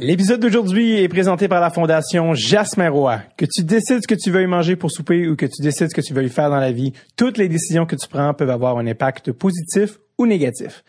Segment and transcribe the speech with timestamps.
[0.00, 3.20] L'épisode d'aujourd'hui est présenté par la Fondation Jasmin Roy.
[3.36, 5.94] Que tu décides ce que tu veux manger pour souper ou que tu décides ce
[5.94, 8.50] que tu veux y faire dans la vie, toutes les décisions que tu prends peuvent
[8.50, 10.84] avoir un impact positif ou négatif.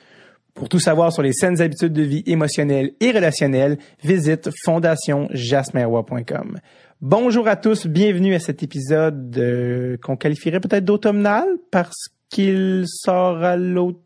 [0.53, 6.59] Pour tout savoir sur les saines habitudes de vie émotionnelles et relationnelles, visite fondationjasminroy.com.
[7.01, 13.43] Bonjour à tous, bienvenue à cet épisode euh, qu'on qualifierait peut-être d'automnal parce qu'il sort
[13.43, 14.03] à l'automne.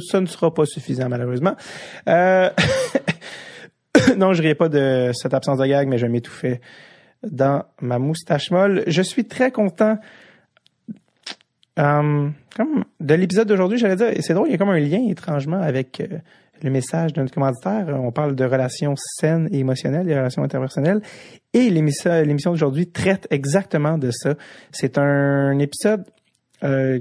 [0.00, 1.54] Ça ne sera pas suffisant malheureusement.
[2.08, 2.48] Euh...
[4.18, 6.60] non, je riais pas de cette absence de gag, mais je m'étouffais
[7.22, 8.84] dans ma moustache molle.
[8.86, 9.98] Je suis très content
[11.78, 15.00] euh, comme de l'épisode d'aujourd'hui, j'allais dire, c'est drôle, il y a comme un lien
[15.08, 16.18] étrangement avec euh,
[16.62, 17.86] le message de notre commanditaire.
[18.00, 21.00] On parle de relations saines et émotionnelles, des relations interpersonnelles.
[21.54, 24.34] Et l'émission d'aujourd'hui traite exactement de ça.
[24.72, 26.04] C'est un épisode
[26.64, 26.98] euh,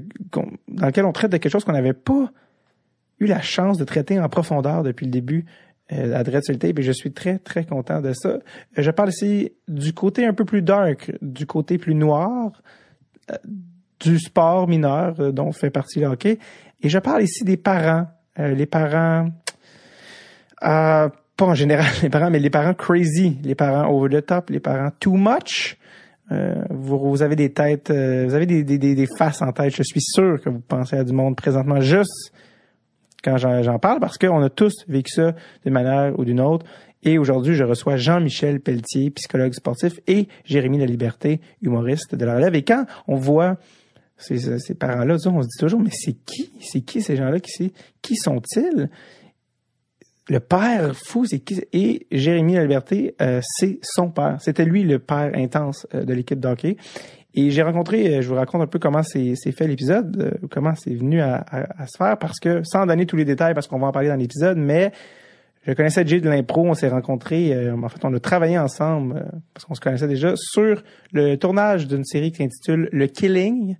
[0.67, 2.31] dans lequel on traite de quelque chose qu'on n'avait pas
[3.19, 5.45] eu la chance de traiter en profondeur depuis le début
[5.89, 8.29] à Dread et je suis très, très content de ça.
[8.29, 8.39] Euh,
[8.77, 12.51] je parle ici du côté un peu plus dark, du côté plus noir,
[13.31, 13.35] euh,
[13.99, 16.39] du sport mineur euh, dont fait partie le hockey.
[16.81, 18.07] Et je parle ici des parents,
[18.37, 19.29] les parents,
[20.59, 24.59] pas en général les parents, mais les parents crazy, les parents over the top, les
[24.59, 25.77] parents too much.
[26.69, 29.73] Vous, vous, avez des têtes, vous avez des, des, des, faces en tête.
[29.73, 32.33] Je suis sûr que vous pensez à du monde présentement juste
[33.23, 36.65] quand j'en parle parce qu'on a tous vécu ça d'une manière ou d'une autre.
[37.03, 42.55] Et aujourd'hui, je reçois Jean-Michel Pelletier, psychologue sportif, et Jérémy Liberté, humoriste de la relève.
[42.55, 43.57] Et quand on voit
[44.17, 46.51] ces, parents-là, on se dit toujours, mais c'est qui?
[46.59, 47.39] C'est qui ces gens-là?
[47.39, 48.89] Qui, sont-ils?
[50.29, 51.61] Le père fou, c'est qui?
[51.71, 54.37] Et Jérémy Liberté, euh, c'est son père.
[54.41, 56.77] C'était lui le père intense euh, de l'équipe d'hockey.
[57.39, 60.73] Et j'ai rencontré, euh, je vous raconte un peu comment c'est fait l'épisode, euh, comment
[60.73, 61.45] c'est venu à,
[61.85, 64.15] se faire, parce que, sans donner tous les détails, parce qu'on va en parler dans
[64.15, 64.91] l'épisode, mais
[65.61, 69.23] je connaissais Jay de l'impro, on s'est rencontrés, euh, en fait, on a travaillé ensemble,
[69.53, 70.81] parce qu'on se connaissait déjà, sur
[71.13, 73.77] le tournage d'une série qui s'intitule Le Killing,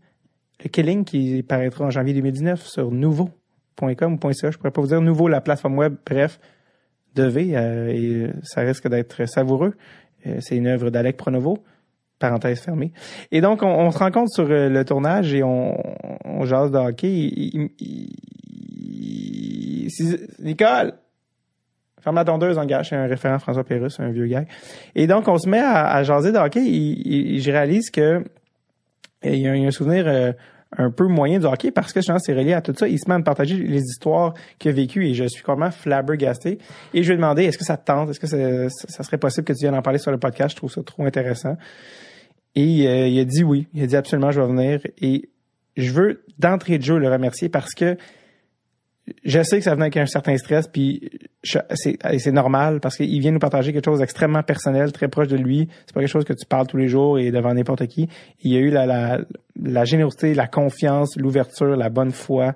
[0.63, 4.89] Le Killing qui paraîtra en janvier 2019 sur nouveau.com ou .ca, je pourrais pas vous
[4.89, 6.39] dire nouveau, la plateforme web, bref,
[7.15, 9.73] devez, et ça risque d'être savoureux.
[10.41, 11.63] c'est une œuvre d'Alec Pronovo
[12.19, 12.91] parenthèse fermée.
[13.31, 15.77] Et donc, on, se rencontre sur euh, le tournage et on,
[16.25, 17.71] on jase de hockey.
[20.39, 20.93] Nicole!
[22.01, 22.89] Ferme la tondeuse, engage.
[22.89, 24.45] C'est un référent François Pérusse, un vieux gars.
[24.95, 28.23] Et donc, on se met à, à jaser de hockey et, je réalise que
[29.23, 30.31] il y a, un souvenir euh,
[30.77, 32.87] un peu moyen du hockey parce que c'est relié à tout ça.
[32.87, 35.71] Il se met à me partager les histoires qu'il a vécues et je suis complètement
[35.71, 36.59] flabbergasté.
[36.93, 38.09] Et je lui ai demandé, est-ce que ça te tente?
[38.09, 40.51] Est-ce que ça serait possible que tu viennes en parler sur le podcast?
[40.51, 41.57] Je trouve ça trop intéressant.
[42.55, 43.67] Et euh, il a dit oui.
[43.73, 44.79] Il a dit absolument, je vais venir.
[45.01, 45.29] Et
[45.75, 47.97] je veux d'entrée de jeu le remercier parce que
[49.23, 51.09] je sais que ça venait avec un certain stress, puis
[51.43, 55.69] c'est normal parce qu'il vient nous partager quelque chose d'extrêmement personnel, très proche de lui.
[55.85, 58.09] C'est pas quelque chose que tu parles tous les jours et devant n'importe qui.
[58.41, 59.19] Il y a eu la,
[59.55, 62.53] la, générosité, la confiance, l'ouverture, la bonne foi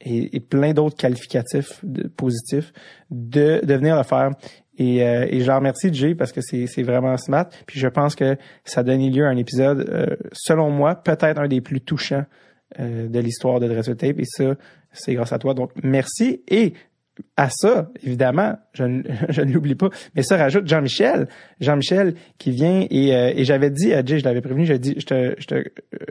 [0.00, 1.84] et, plein d'autres qualificatifs
[2.16, 2.72] positifs
[3.10, 4.30] de venir le faire.
[4.82, 7.48] Et, euh, et je leur remercie Jay parce que c'est vraiment smart.
[7.66, 11.48] Puis je pense que ça donne lieu à un épisode, euh, selon moi, peut-être un
[11.48, 12.24] des plus touchants
[12.80, 14.18] euh, de l'histoire de Dress Tape.
[14.18, 14.56] Et ça,
[14.92, 15.54] c'est grâce à toi.
[15.54, 16.42] Donc merci.
[16.48, 16.74] Et
[17.36, 18.84] à ça, évidemment, je,
[19.44, 21.28] ne l'oublie pas, mais ça rajoute Jean-Michel.
[21.60, 25.34] Jean-Michel qui vient et, j'avais dit à Jay, je l'avais prévenu, j'ai dit, je, te,
[25.38, 25.64] je, te,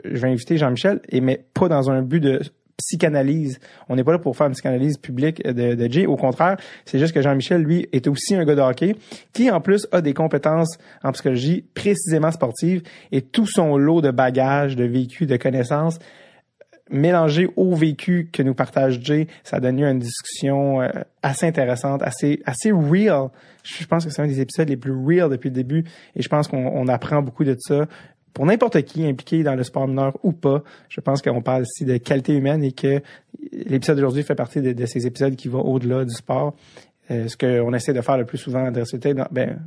[0.04, 2.40] je vais inviter Jean-Michel, mais pas dans un but de
[2.82, 3.58] psychanalyse.
[3.88, 6.06] On n'est pas là pour faire une psychanalyse publique de, de Jay.
[6.06, 8.96] Au contraire, c'est juste que Jean-Michel, lui, est aussi un gars de hockey
[9.32, 12.82] qui, en plus, a des compétences en psychologie précisément sportives
[13.12, 15.98] et tout son lot de bagages, de vécu, de connaissances
[16.92, 20.88] mélangé au vécu que nous partage Jay, ça lieu à une discussion euh,
[21.22, 23.28] assez intéressante, assez assez real.
[23.64, 26.28] Je pense que c'est un des épisodes les plus real depuis le début et je
[26.28, 27.86] pense qu'on apprend beaucoup de ça
[28.32, 31.84] pour n'importe qui impliqué dans le sport mineur ou pas, je pense qu'on parle ici
[31.84, 33.02] de qualité humaine et que
[33.52, 36.54] l'épisode d'aujourd'hui fait partie de, ces épisodes qui vont au-delà du sport.
[37.10, 39.60] Euh, ce qu'on essaie de faire le plus souvent dans, ben,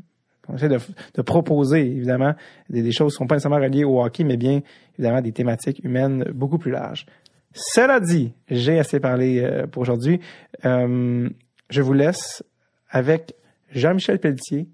[0.48, 2.34] on essaie de, proposer, évidemment,
[2.70, 4.62] des, choses qui sont pas nécessairement reliées au hockey, mais bien,
[4.98, 7.06] évidemment, des thématiques humaines beaucoup plus larges.
[7.54, 10.20] Cela dit, j'ai assez parlé euh, pour aujourd'hui.
[10.66, 11.30] Euh,
[11.70, 12.44] je vous laisse
[12.90, 13.34] avec
[13.72, 14.68] Jean-Michel Pelletier,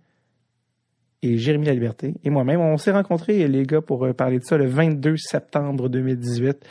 [1.22, 2.60] et Jérémy La Liberté et moi-même.
[2.60, 6.66] On s'est rencontrés, les gars, pour euh, parler de ça le 22 septembre 2018.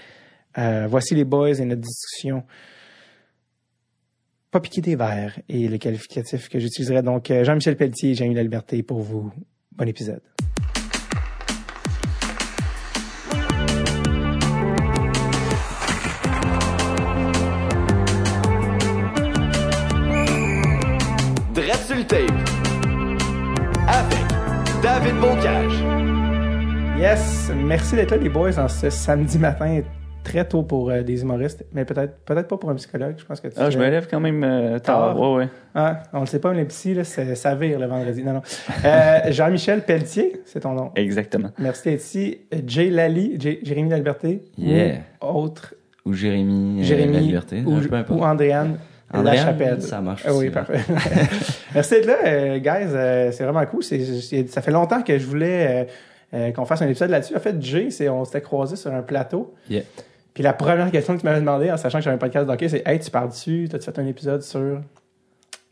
[0.58, 2.44] Euh, voici les boys et notre discussion.
[4.50, 7.02] Pas piquer des verres et le qualificatif que j'utiliserai.
[7.02, 9.32] Donc, euh, Jean-Michel Pelletier et Jérémy La Liberté pour vous.
[9.76, 10.22] Bon épisode.
[27.70, 29.80] Merci d'être là les boys en ce samedi matin
[30.24, 33.14] très tôt pour euh, des humoristes, mais peut-être peut-être pas pour un psychologue.
[33.16, 35.14] Je pense que tu Ah, je me lève quand même euh, tard.
[35.14, 35.20] Tard.
[35.20, 35.48] Ouais, ouais.
[35.74, 38.24] Ah, on le sait pas, mais les petits, là, c'est- ça vire le vendredi.
[38.24, 38.42] Non, non.
[38.84, 40.90] Euh, Jean-Michel Pelletier, c'est ton nom.
[40.96, 41.50] Exactement.
[41.58, 42.38] Merci d'être ici.
[42.66, 44.42] Jay Lally, Jérémy Laliberté.
[44.58, 44.96] Yeah.
[45.22, 45.74] Ou autre,
[46.04, 47.12] Ou Jérémy, Jérémy.
[47.14, 47.62] La Liberté.
[47.64, 48.20] ou, peu importe.
[48.20, 48.78] ou Andréane.
[49.12, 49.82] Andréane, Lachapelle.
[49.82, 50.50] ça marche Ah oui, hein.
[50.52, 50.80] parfait.
[51.74, 53.32] Merci d'être là, guys.
[53.32, 53.82] C'est vraiment cool.
[53.82, 55.88] Ça fait longtemps que je voulais
[56.34, 57.36] euh, qu'on fasse un épisode là-dessus.
[57.36, 59.54] En fait, Jay, c'est, on s'était croisés sur un plateau.
[59.68, 59.82] Yeah.
[60.34, 62.68] Puis la première question que tu m'avais demandé, en sachant que j'avais un podcast d'hockey,
[62.68, 64.80] c'est Hey, tu parles dessus, t'as-tu fait un épisode sur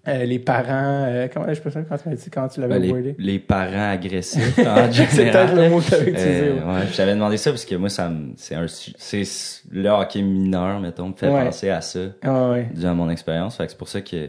[0.06, 2.75] euh, les parents, euh, comment je peux dire, quand tu m'as dit, quand tu l'avais
[2.75, 3.14] Ben, les, wordé?
[3.19, 4.55] les parents agressifs.
[5.10, 6.49] C'est peut-être le mot que t'avais utilisé.
[6.49, 6.87] Euh, ouais.
[6.96, 9.22] t'avais demandé ça parce que moi, ça c'est un, c'est
[9.70, 11.44] le hockey mineur, mettons, me fait Ouais.
[11.44, 12.69] penser à ça, Ah ouais.
[12.75, 13.56] dû à mon expérience.
[13.56, 14.28] Fait que c'est pour ça que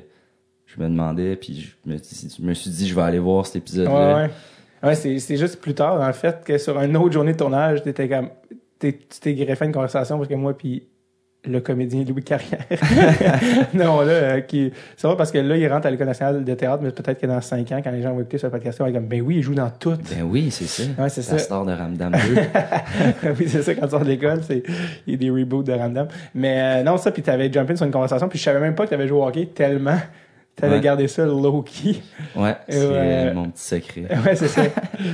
[0.65, 3.55] je me demandais, puis je me, je me suis dit, je vais aller voir cet
[3.57, 4.27] épisode-là.
[4.83, 4.95] Ouais.
[4.95, 8.07] C'est, c'est juste plus tard, en fait, que sur une autre journée de tournage, t'étais
[8.07, 8.29] comme,
[8.79, 10.87] tu t'es greffé une conversation parce que moi, puis
[11.45, 12.65] le comédien Louis Carrière.
[13.73, 16.53] non, là, euh, qui, c'est vrai parce que là, il rentre à l'École nationale de
[16.53, 18.83] théâtre, mais peut-être que dans 5 ans, quand les gens vont écouter ce podcast, ils
[18.83, 19.95] vont être comme, ben oui, il joue dans tout.
[20.09, 20.83] Ben oui, c'est ça.
[21.01, 21.39] Ouais, c'est La ça.
[21.39, 22.17] star de Ramdam 2.
[23.39, 24.63] oui, c'est ça, quand tu sors de l'école, c'est,
[25.07, 26.07] il y a des reboots de Random.
[26.35, 28.83] Mais, euh, non, ça, puis t'avais jumpé sur une conversation, puis je savais même pas
[28.83, 29.97] que t'avais joué au hockey tellement
[30.59, 30.81] t'avais Ouais.
[30.81, 31.95] gardé ça low-key.
[32.35, 33.33] Ouais, c'est Ouais.
[33.33, 34.01] mon petit secret.
[34.25, 34.63] ouais, c'est ça.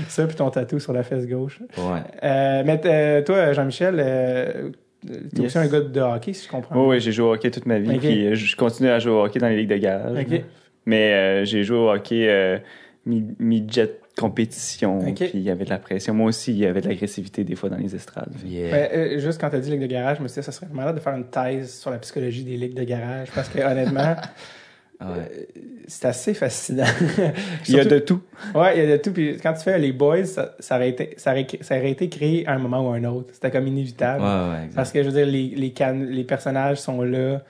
[0.08, 1.60] ça, puis ton tatou sur la fesse gauche.
[1.78, 2.00] Ouais.
[2.24, 4.70] Euh, mais euh, toi, Jean-Michel, euh,
[5.06, 5.46] t'es Yes.
[5.56, 6.76] aussi un gars de hockey, si je comprends.
[6.82, 7.92] Oui, oui, j'ai joué au hockey toute ma vie.
[7.96, 8.00] Ok.
[8.00, 10.18] Puis euh, je continue à jouer au hockey dans les ligues de garage.
[10.20, 10.42] Ok.
[10.86, 12.58] Mais euh, j'ai joué au hockey euh,
[13.06, 15.00] mi- mi-jet compétition.
[15.00, 15.16] Ok.
[15.16, 16.14] Puis il y avait de la pression.
[16.14, 18.32] Moi aussi, il y avait de l'agressivité des fois dans les estrades.
[18.46, 18.72] Yeah.
[18.72, 20.68] Ouais, euh, juste quand t'as dit ligue de garage, je me suis dit, ça serait
[20.72, 24.16] malade de faire une thèse sur la psychologie des ligues de garage, parce que honnêtement,
[25.02, 25.48] Ouais.
[25.88, 26.86] c'est assez fascinant.
[27.68, 28.22] Il y a de tout.
[28.54, 29.12] Ouais, il y a de tout.
[29.12, 32.08] Puis quand tu fais les boys, ça, ça, aurait, été, ça, aurait, ça aurait été
[32.08, 33.30] créé à un moment ou à un autre.
[33.34, 34.24] C'était comme inévitable.
[34.24, 34.76] Ouais, ouais, exact.
[34.76, 37.42] Parce que je veux dire, les, les, can- les personnages sont là.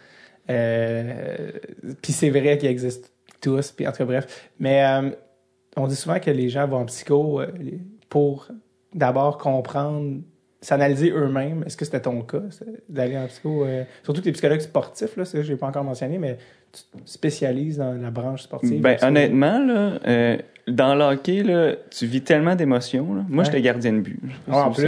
[0.50, 1.51] Euh,
[2.01, 3.07] puis c'est vrai qu'ils existent
[3.42, 3.71] tous.
[3.71, 4.50] Puis en tout cas, bref.
[4.59, 5.09] Mais euh,
[5.77, 7.48] on dit souvent que les gens vont en psycho euh,
[8.09, 8.48] pour
[8.94, 10.21] d'abord comprendre,
[10.62, 11.63] s'analyser eux-mêmes.
[11.65, 12.41] Est-ce que c'était ton cas,
[12.89, 13.65] d'aller en psycho?
[13.65, 16.38] euh, surtout que les psychologues sportifs, là, ça je n'ai pas encore mentionné, mais
[16.75, 18.81] tu te spécialises dans la branche sportive?
[18.81, 20.38] Ben, honnêtement, là, euh,
[20.68, 23.13] dans le hockey, là, tu vis tellement d'émotions.
[23.16, 23.22] là.
[23.30, 23.45] Moi, Ouais.
[23.45, 24.19] j'étais gardien de but.
[24.48, 24.88] Ouais, en plus.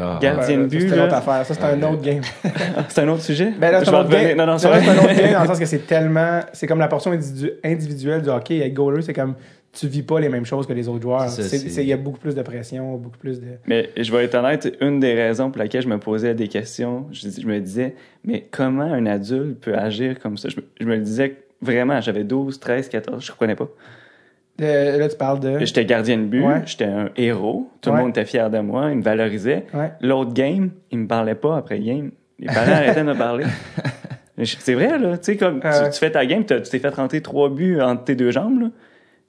[0.00, 0.18] ah.
[0.20, 1.46] Gardien de but, c'est une autre affaire.
[1.46, 2.22] Ça, c'est un autre game.
[2.88, 3.52] C'est un autre sujet?
[3.58, 4.36] Ben là, c'est Je un vais autre game.
[4.36, 6.40] Non, non, un autre game dans le sens que c'est tellement.
[6.52, 8.58] C'est comme la portion individu- individuelle du hockey.
[8.58, 9.34] Être goaler, c'est comme.
[9.72, 11.26] Tu vis pas les mêmes choses que les autres joueurs.
[11.38, 13.46] Il y a beaucoup plus de pression, beaucoup plus de.
[13.66, 17.06] Mais je vais être honnête, une des raisons pour laquelle je me posais des questions,
[17.10, 20.50] je, me disais, mais comment un adulte peut agir comme ça?
[20.50, 23.68] Je me, je me le disais vraiment, j'avais 12, 13, 14, je comprenais pas.
[24.60, 25.58] Euh, là, tu parles de.
[25.60, 26.62] J'étais gardien de but, Ouais.
[26.66, 27.96] j'étais un héros, tout Ouais.
[27.96, 29.64] le monde était fier de moi, il me valorisait.
[29.72, 29.92] Ouais.
[30.02, 32.10] L'autre game, il me parlait pas après game.
[32.38, 33.46] Les parents arrêtaient de me parler.
[34.44, 35.16] C'est vrai, là.
[35.16, 35.84] Tu sais, comme ouais.
[35.84, 38.60] tu, tu fais ta game, tu t'es fait rentrer trois buts entre tes deux jambes,
[38.60, 38.66] là.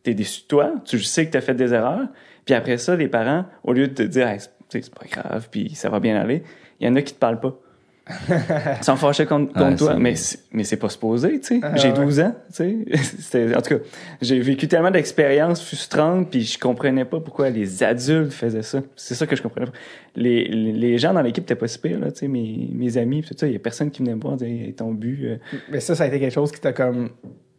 [0.03, 2.07] T'es déçu de toi, tu sais que t'as fait des erreurs.
[2.45, 4.39] Puis après ça, les parents, au lieu de te dire, Hey,
[4.69, 6.43] c'est pas grave, puis ça va bien aller,
[6.79, 7.57] il y en a qui te parlent pas.
[8.29, 11.59] Ils sont fâchés contre, contre Ouais, toi, mais c'est, mais c'est pas supposé, tu sais.
[11.63, 12.05] Ah, j'ai ouais.
[12.05, 12.85] 12 ans, tu
[13.17, 13.55] sais.
[13.55, 13.83] En tout cas,
[14.21, 18.81] j'ai vécu tellement d'expériences frustrantes, puis je comprenais pas pourquoi les adultes faisaient ça.
[18.97, 19.77] C'est ça que je comprenais pas.
[20.17, 23.21] Les, les, gens dans l'équipe étaient pas si pires, là, tu sais, mes, mes amis,
[23.21, 25.37] puis tout ça, il y a personne qui venait me voir, dire, ton but, euh,
[25.71, 27.09] Mais ça, ça a été quelque chose qui t'a comme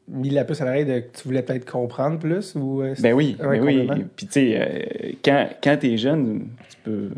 [0.08, 2.82] mis la puce à l'oreille de que tu voulais peut-être comprendre plus ou.
[2.82, 3.88] euh, Ben oui, ben oui.
[4.16, 7.08] Puis tu sais, euh, quand, quand t'es jeune, tu peux,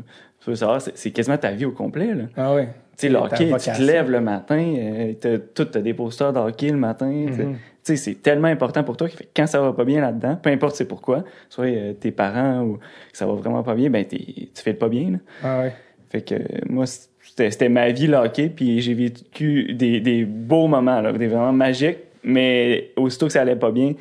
[0.40, 2.24] tu peux savoir, c'est, quasiment ta vie au complet, là.
[2.36, 2.66] Ah ouais.
[2.66, 6.32] Tu sais, le hockey, tu te lèves le matin, euh, t'as, tout, t'as des posters
[6.32, 7.10] de hockey le matin.
[7.26, 7.44] tu sais.
[7.44, 7.54] Mhm.
[7.54, 10.50] Tu sais, c'est tellement important pour toi que quand ça va pas bien là-dedans, peu
[10.50, 12.80] importe c'est pourquoi, soit euh, tes parents ou que
[13.18, 14.18] ça va vraiment pas bien, ben tu
[14.54, 15.10] fais le pas bien.
[15.12, 15.18] Là.
[15.44, 15.72] Ah ouais.
[16.08, 16.34] Fait que
[16.70, 21.28] moi, c'était, ma vie le hockey, puis j'ai vécu des, des beaux moments, là, des
[21.28, 23.94] moments magiques, mais aussitôt que ça allait pas bien,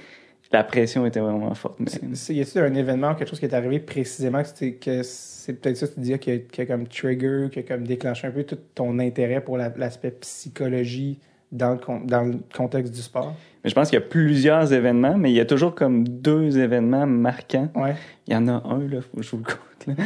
[0.51, 1.79] la pression était vraiment forte.
[1.79, 5.77] Mais- Y a-t-il un événement ou quelque chose qui est arrivé précisément que, c'est peut-être
[5.77, 8.31] ça que tu disais qui a, qui a comme trigger, qui a comme déclenché un
[8.31, 11.19] peu tout ton intérêt pour la- l'aspect psychologie
[11.51, 13.33] dans le, dans le contexte du sport?
[13.63, 16.57] Mais je pense qu'il y a plusieurs événements, mais il y a toujours comme deux
[16.57, 17.69] événements marquants.
[17.75, 17.95] Ouais.
[18.27, 19.97] Il y en a un, là, faut que je vous le compte.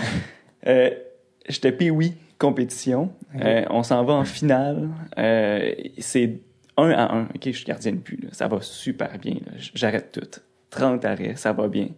[0.67, 0.89] Euh,
[1.47, 3.11] J'étais oui compétition.
[3.41, 4.89] Euh, on s'en va en finale.
[5.17, 6.39] Euh, c'est
[6.79, 7.23] un à un.
[7.23, 8.23] OK, je suis gardien de but.
[8.23, 8.29] là.
[8.31, 9.35] Ça va super bien.
[9.73, 10.39] J'arrête tout.
[10.69, 11.89] 30 arrêts, ça va bien.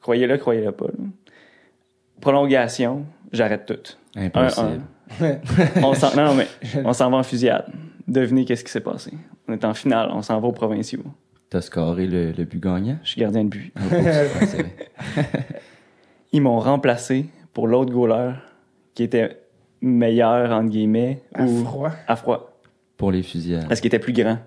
[0.00, 0.86] Croyez-le, croyez-le pas.
[0.86, 1.04] là.
[2.20, 3.96] Prolongation, j'arrête tout.
[4.16, 4.80] Un, Impossible.
[5.20, 5.38] un.
[5.82, 6.46] On s'en, non, mais
[6.84, 7.66] on s'en va en fusillade.
[8.06, 9.12] Devinez qu'est-ce qui s'est passé.
[9.48, 11.02] On est en finale, on s'en va aux provinciaux.
[11.50, 12.98] T'as scoré le, le but gagnant?
[13.02, 13.72] Je suis gardien de but.
[13.76, 13.80] Ah,
[16.32, 18.32] ils m'ont remplacé pour l'autre goaler
[18.94, 19.40] qui était
[19.80, 21.90] meilleur, entre guillemets, À ou froid.
[22.06, 22.53] à froid.
[22.96, 23.66] Pour les fusillades.
[23.68, 24.38] Parce qu'il était plus grand?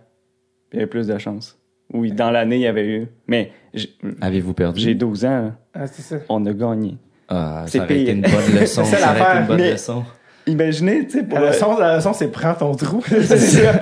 [0.73, 1.57] Il avait plus de chance.
[1.93, 3.07] Oui, dans l'année, il y avait eu.
[3.27, 3.89] Mais j'ai
[4.21, 4.79] Avez-vous perdu?
[4.81, 5.55] j'ai 12 ans, là.
[5.73, 6.17] Ah, c'est ça.
[6.29, 6.97] on a gagné.
[7.29, 8.15] Ah, C'est ça aurait été pire.
[8.15, 8.83] une bonne leçon.
[8.83, 10.03] C'est ça ça aurait été l'affaire, une bonne mais- leçon.
[10.47, 11.39] Imaginez, tu sais, pour.
[11.39, 13.01] La un- leçon, la leçon, c'est prends ton trou.
[13.07, 13.81] c'est ça.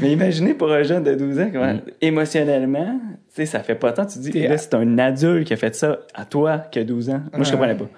[0.00, 1.80] Mais imaginez pour un jeune de 12 ans, comment, Mm.
[2.00, 4.06] émotionnellement, tu sais, ça fait pas tant.
[4.06, 6.78] Tu te dis, T'es- là, c'est un adulte qui a fait ça à toi qui
[6.78, 7.20] a 12 ans.
[7.34, 7.50] Moi, je Ouais.
[7.52, 7.88] comprenais pas.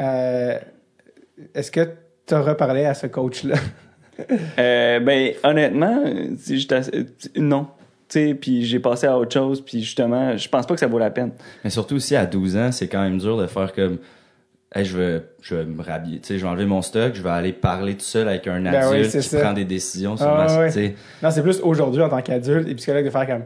[0.00, 0.58] Euh,
[1.54, 1.88] Est-ce que
[2.26, 3.56] tu as reparlé à ce coach-là?
[4.58, 6.02] Euh, ben, honnêtement,
[6.70, 7.04] assez- euh,
[7.36, 7.66] non.
[8.08, 10.88] Tu sais, puis j'ai passé à autre chose, puis justement, je pense pas que ça
[10.88, 11.30] vaut la peine.
[11.62, 13.98] Mais surtout aussi à 12 ans, c'est quand même dur de faire comme
[14.74, 17.22] hey, je vais je vais me rhabiller, tu sais, je vais enlever mon stock, je
[17.22, 19.40] vais aller parler tout seul avec un Ben adulte oui, qui ça.
[19.40, 20.66] prend des décisions sur Ah, ma, ouais.
[20.68, 23.42] tu sais, Non, c'est plus aujourd'hui en tant qu'adulte et psychologue de faire comme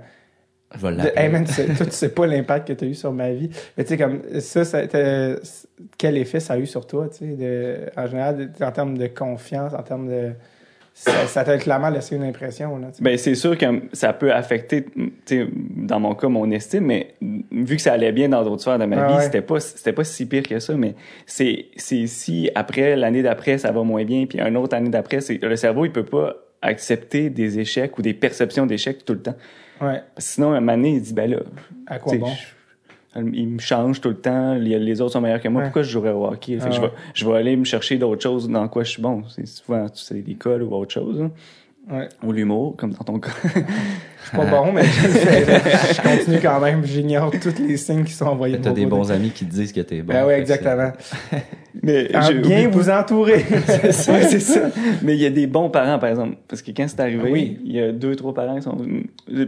[0.75, 1.23] je vais de, l'appeler.
[1.23, 3.31] Hey man, tu sais, toi, tu sais pas l'impact que tu as eu sur ma
[3.33, 3.51] vie.
[3.77, 4.63] Mais tu sais, comme ça,
[5.99, 8.97] quel effet ça a eu sur toi, tu sais, de, en général, de- en termes
[8.99, 10.31] de confiance, en termes de.
[10.97, 12.87] Ça ça t'a clairement laissé une impression, là.
[13.01, 17.15] Ben, c'est sûr que ça peut affecter, tu sais, dans mon cas, mon estime, mais
[17.51, 19.23] vu que ça allait bien dans d'autres sphères de ma Ah vie, ouais.
[19.25, 20.95] c'était pas, c'était pas si pire que ça, mais
[21.27, 25.21] c'est, c'est si après, l'année d'après, ça va moins bien, puis une autre année d'après,
[25.21, 29.21] c'est, le cerveau, il peut pas accepter des échecs ou des perceptions d'échecs tout le
[29.23, 29.35] temps.
[29.81, 30.01] Ouais.
[30.15, 31.39] Parce que sinon, un moment donné, il dit, ben là,
[31.89, 32.27] À quoi bon?
[32.29, 32.54] je-
[33.17, 35.67] il me change tout le temps, les, autres sont meilleurs que moi, Ouais.
[35.69, 36.59] pourquoi je jouerais au hockey?
[36.59, 36.87] Fait que Ah je, ouais.
[36.89, 39.23] vais, je vais aller me chercher d'autres choses dans quoi je suis bon.
[39.29, 41.31] C'est souvent, tu sais, l'école ou autre chose, hein.
[41.91, 42.09] Ouais.
[42.23, 43.31] ou l'humour, comme dans ton cas.
[43.45, 46.83] Je suis pas bon, mais je, continue quand même.
[46.85, 48.59] J'ignore tous les signes qui sont envoyés.
[48.59, 50.15] T'as des bons amis qui te disent que t'es bon.
[50.15, 50.93] Ben oui, exactement.
[51.83, 52.09] Mais
[52.43, 53.45] bien vous entourer.
[53.91, 54.71] C'est ça.
[55.03, 56.37] Mais il y a des bons parents, par exemple.
[56.49, 57.59] Parce que quand c'est arrivé, Ah oui.
[57.65, 58.79] il y a deux, trois parents qui sont.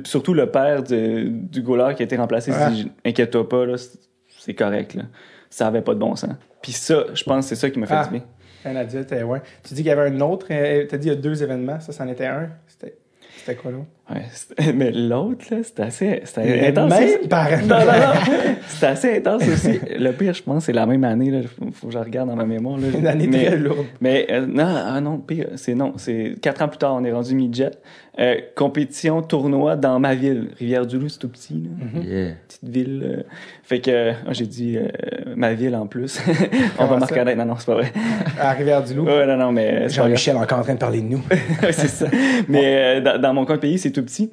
[0.04, 2.50] Surtout le père de- du goaler qui a été remplacé.
[2.50, 2.58] Ouais.
[2.74, 3.98] Si inquiète-toi pas, là, c'est-
[4.40, 4.94] c'est correct.
[4.94, 5.04] Là.
[5.48, 6.34] Ça avait pas de bon sens.
[6.62, 8.04] Puis ça, je pense que c'est ça qui m'a fait Ah.
[8.04, 8.22] du bien.
[8.66, 9.40] Un adulte, euh, ouais.
[9.62, 10.46] Tu dis qu'il y avait un autre.
[10.50, 11.80] euh, T'as dit il y a deux événements.
[11.80, 12.50] Ça, c'en était un.
[12.66, 12.96] C'était
[13.38, 13.86] c'était quoi l'autre?
[14.08, 16.92] Ouais, mais l'autre, là, c'était assez, c'était intense.
[16.92, 17.28] aussi.
[17.28, 17.62] parents.
[17.62, 18.36] Non, non, non.
[18.68, 19.80] C'était assez intense aussi.
[19.98, 21.30] Le pire, je pense, c'est la même année.
[21.30, 21.40] Là.
[21.72, 22.78] Faut, que je regarde dans ma mémoire.
[22.78, 22.86] Là.
[22.96, 23.86] Une année mais, très lourde.
[24.00, 27.12] Mais euh, non, ah non, pire, c'est non, c'est quatre ans plus tard, on est
[27.12, 27.70] rendu midget.
[28.18, 32.00] Euh, compétition tournoi dans ma ville, Rivière-du-Loup, c'est tout petit, là.
[32.00, 32.02] Mhm.
[32.08, 32.28] Yeah.
[32.48, 33.02] petite ville.
[33.04, 33.22] euh.
[33.62, 34.88] Fait que euh, j'ai dit euh,
[35.36, 36.18] ma ville en plus.
[36.78, 37.14] on Comment va ça?
[37.14, 37.38] reconnaître.
[37.38, 37.92] Non, non, c'est pas vrai.
[38.40, 39.04] À Rivière-du-Loup.
[39.04, 39.88] Ouais, non, non, mais.
[39.90, 41.20] Jean-Michel encore en train de parler de nous.
[41.62, 42.06] Ouais, c'est ça.
[42.48, 44.28] Mais euh, dans, dans mon coin de pays, c'est tout petit.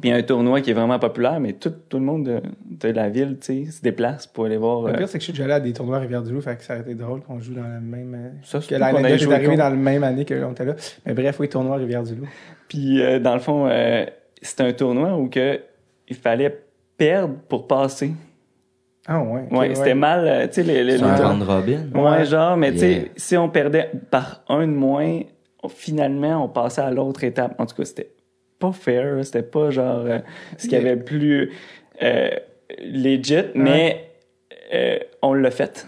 [0.00, 2.24] Puis il y a un tournoi qui est vraiment populaire, mais tout, tout le monde
[2.26, 2.42] de,
[2.86, 4.82] de la ville, tu sais, se déplace pour aller voir.
[4.82, 6.56] Le euh, pire, c'est que je suis déjà allé à des tournois à Rivière-du-Loup, fait
[6.56, 8.14] que ça a été drôle qu'on joue dans la même.
[8.14, 10.66] euh, Ça, c'est que l'anecdote est joué arrivée dans la même année que l'on était
[10.66, 10.74] là.
[11.06, 12.26] Mais bref, oui, tournoi à Rivière-du-Loup.
[12.68, 14.04] Puis euh, dans le fond, euh,
[14.42, 15.60] c'était un tournoi où que
[16.08, 16.62] il fallait
[16.98, 18.12] perdre pour passer.
[19.06, 19.44] Ah, ouais.
[19.50, 21.80] Ouais, c'était mal, euh, tu sais, les, les, les- robin.
[21.94, 22.24] Ouais, Ouais.
[22.26, 25.20] genre, mais tu sais, si on perdait par un de moins,
[25.62, 27.54] on- finalement, on passait à l'autre étape.
[27.58, 28.10] En tout cas, c'était
[28.58, 30.18] pas fair, c'était pas genre euh,
[30.56, 31.52] ce qu'il y avait plus
[32.02, 32.30] euh,
[32.78, 34.10] legit, mais
[34.72, 35.86] euh, on l'a fait.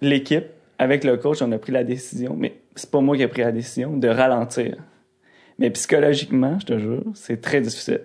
[0.00, 0.46] L'équipe,
[0.78, 3.42] avec le coach, on a pris la décision, mais c'est pas moi qui ai pris
[3.42, 4.76] la décision de ralentir.
[5.58, 8.00] Mais psychologiquement, je te jure, c'est très difficile.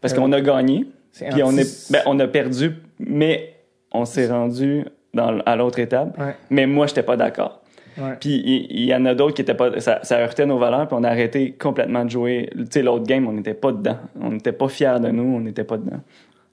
[0.00, 0.86] Parce qu'on a gagné,
[1.30, 3.54] puis on, est, ben, on a perdu, mais
[3.92, 4.84] on s'est rendu
[5.14, 6.16] dans, à l'autre étape.
[6.18, 7.62] Ouais, Mais moi, j'étais pas d'accord.
[7.98, 8.16] Ouais.
[8.20, 9.78] Puis il y, en a d'autres qui étaient pas.
[9.80, 12.50] Ça, ça heurtait nos valeurs, puis on a arrêté complètement de jouer.
[12.56, 13.98] Tu sais, l'autre game, on n'était pas dedans.
[14.20, 16.00] On n'était pas fiers de nous, on n'était pas dedans.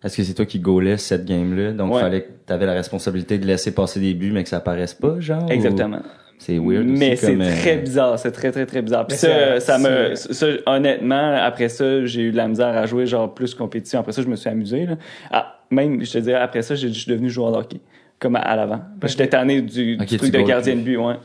[0.03, 1.71] Est-ce que c'est toi qui goalais cette game-là?
[1.71, 2.01] Donc, Ouais.
[2.01, 5.19] fallait que t'avais la responsabilité de laisser passer des buts, mais que ça paraisse pas,
[5.19, 5.49] genre?
[5.49, 5.97] Exactement.
[5.97, 6.01] ou-
[6.37, 6.85] C'est weird.
[6.85, 9.07] Mais c'est comme, euh, très bizarre, c'est très, très, très bizarre.
[9.07, 10.13] Puis ça, ça me.
[10.15, 13.99] Ça, honnêtement, après ça, j'ai eu de la misère à jouer, genre, plus compétition.
[14.01, 14.95] Après ça, je me suis amusé, là.
[15.31, 17.79] Ah, même, je te dirais, après ça, j'ai- je suis devenu joueur de hockey.
[18.19, 18.81] Comme à, l'avant.
[19.01, 21.15] Que J'étais tanné du, du truc de gardien de but, ouais.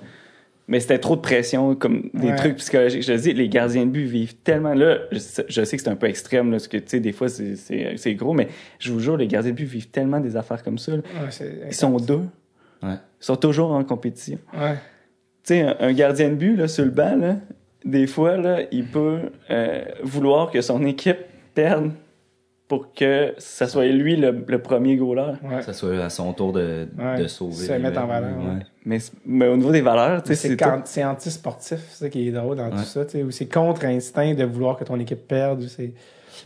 [0.69, 2.37] Mais c'était trop de pression, comme des Ouais.
[2.37, 3.03] trucs psychologiques.
[3.03, 4.99] Je te dis, les gardiens de but vivent tellement là.
[5.11, 7.11] Je, sais- je sais que c'est un peu extrême, là, parce que, tu sais, des
[7.13, 10.63] fois, c'est- gros, mais je vous jure, les gardiens de but vivent tellement des affaires
[10.63, 10.93] comme ça.
[10.93, 11.01] Ouais,
[11.67, 12.23] Ils sont deux.
[12.83, 12.95] Ouais.
[13.21, 14.39] Ils sont toujours en compétition.
[14.57, 14.75] Ouais.
[15.43, 17.37] Tu sais, un, un gardien de but, là, sur le banc, là,
[17.85, 19.19] des fois, là, il peut
[19.51, 21.19] euh, vouloir que son équipe
[21.55, 21.91] perde
[22.71, 25.33] pour que ça soit lui le, le premier goaler.
[25.43, 25.61] Ouais.
[25.63, 27.21] Ça soit à son tour de, Ouais.
[27.21, 27.67] de sauver.
[27.67, 28.65] Se mettre en valeur, ouais.
[28.85, 32.31] Mais, mais au niveau des valeurs, tu sais, C'est c'est anti-sportif, c'est ça qui est
[32.31, 32.77] drôle dans Ouais.
[32.77, 35.65] tout ça, ou c'est contre-instinct de vouloir que ton équipe perde.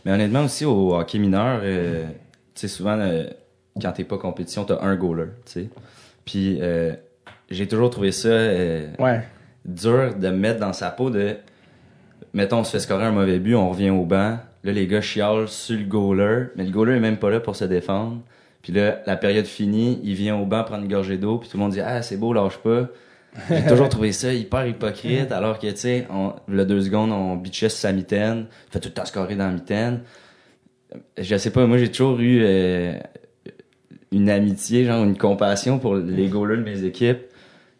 [0.03, 2.05] Mais honnêtement aussi au hockey mineur, euh,
[2.55, 3.25] tu sais souvent euh,
[3.79, 5.69] quand t'es pas compétition, t'as un goaler, tu sais.
[6.25, 6.93] Puis euh,
[7.51, 9.21] j'ai toujours trouvé ça euh, Ouais.
[9.63, 11.35] dur de me mettre dans sa peau de
[12.33, 15.01] mettons on se fait scorer un mauvais but, on revient au banc, là les gars
[15.01, 18.21] chialent sur le goaler, mais le goaler est même pas là pour se défendre.
[18.61, 21.57] Puis là, la période finie, il vient au banc prendre une gorgée d'eau, puis tout
[21.57, 22.87] le monde dit Ah, c'est beau, lâche pas.
[23.47, 27.35] J'ai toujours trouvé ça hyper hypocrite, alors que, tu sais, on, le deux secondes, on
[27.35, 30.01] bitchait sur sa mitaine, fait tout le temps scorer dans la mitaine.
[31.15, 32.97] Je sais pas, moi, j'ai toujours eu euh,
[34.11, 37.21] une amitié, genre une compassion pour les goalers de mes équipes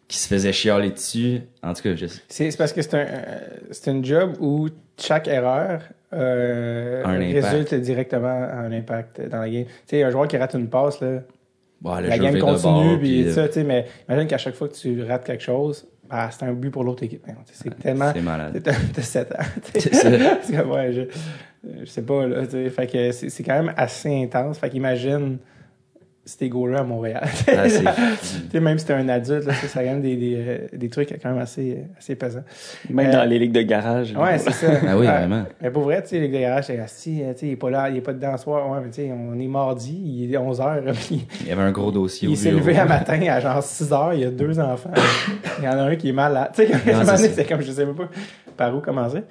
[0.06, 1.40] qui se faisaient chialer dessus.
[1.64, 2.20] En tout cas, je sais.
[2.28, 3.38] C'est c'est parce que c'est un, euh,
[3.72, 5.80] c'est un job où chaque erreur
[6.12, 7.44] euh, Un impact.
[7.44, 9.64] résulte directement à un impact dans la game.
[9.64, 11.20] Tu sais, un joueur qui rate une passe, là,
[11.80, 14.68] Bon, le la game continue, puis puis, ça, tu sais, mais imagine qu'à chaque fois
[14.68, 17.22] que tu rates quelque chose, bah, c'est un but pour l'autre équipe.
[17.52, 18.12] C'est tellement...
[18.14, 18.60] C'est malade.
[18.64, 19.44] T'as t'as 7 ans.
[19.74, 21.02] C'est ouais, je,
[21.80, 22.44] je sais pas, là.
[22.46, 24.58] Fait que c'est c'est quand même assez intense.
[24.58, 25.38] Fait qu'imagine
[26.26, 27.22] si t'es goaler à Montréal.
[27.46, 27.66] Ah,
[28.60, 31.30] même si t'es un adulte, là, ça, ça même des, des, euh, des trucs quand
[31.30, 32.42] même assez, assez pesants.
[32.90, 34.12] Même Euh, dans les ligues de garage.
[34.12, 34.66] Ouais, c'est ça.
[34.88, 35.44] Ah oui, vraiment.
[35.62, 37.56] Mais pour vrai, tu sais, les gars de garage, c'est assis, tu sais, il est
[37.56, 38.68] pas là, il est pas dedans ce soir.
[38.68, 41.70] Ouais, mais tu sais, on est mardi, il est 11h, puis Il y avait un
[41.72, 44.90] gros dossier il s'est levé à matin à genre 6h, il y a deux enfants.
[45.58, 46.50] il y en a un qui est malade.
[46.54, 48.08] Tu sais, un c'est comme, je sais même pas
[48.56, 49.22] par où commencer.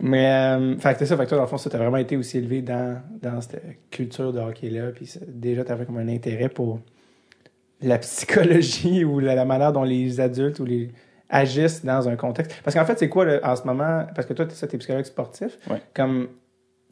[0.00, 1.96] Mais, euh, fait que c'est ça, fait que toi, dans le fond, ça, t'as vraiment
[1.98, 6.48] été aussi élevé dans, dans cette culture de hockey-là, puis déjà, t'avais comme un intérêt
[6.48, 6.80] pour
[7.82, 10.90] la psychologie ou la, la manière dont les adultes ou les
[11.28, 12.60] agissent dans un contexte.
[12.64, 15.04] Parce qu'en fait, c'est quoi le- en ce moment, parce que toi, t'es t'es psychologue
[15.04, 15.80] sportif, Ouais.
[15.94, 16.28] comme,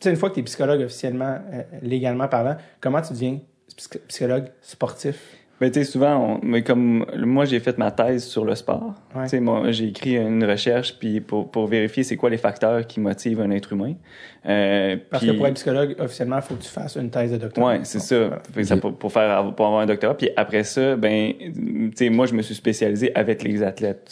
[0.00, 3.40] tu sais, une fois que t'es psychologue officiellement, euh, légalement parlant, comment tu deviens
[3.76, 5.34] psy- psychologue sportif?
[5.60, 8.94] Ben, tu sais, souvent, on- mais comme moi, j'ai fait ma thèse sur le sport.
[9.14, 9.24] Ouais.
[9.24, 12.86] Tu sais, moi, j'ai écrit une recherche puis pour, pour vérifier c'est quoi les facteurs
[12.86, 13.94] qui motivent un être humain.
[14.46, 17.32] Euh, Parce puis- que pour être psychologue, officiellement, il faut que tu fasses une thèse
[17.32, 17.72] de doctorat.
[17.72, 18.18] Ouais, c'est ça.
[18.18, 18.42] Voilà.
[18.52, 20.16] Fait que ça pour, pour faire pour avoir un doctorat.
[20.16, 24.08] Puis après ça, ben, tu sais, moi, je me suis spécialisé avec les athlètes.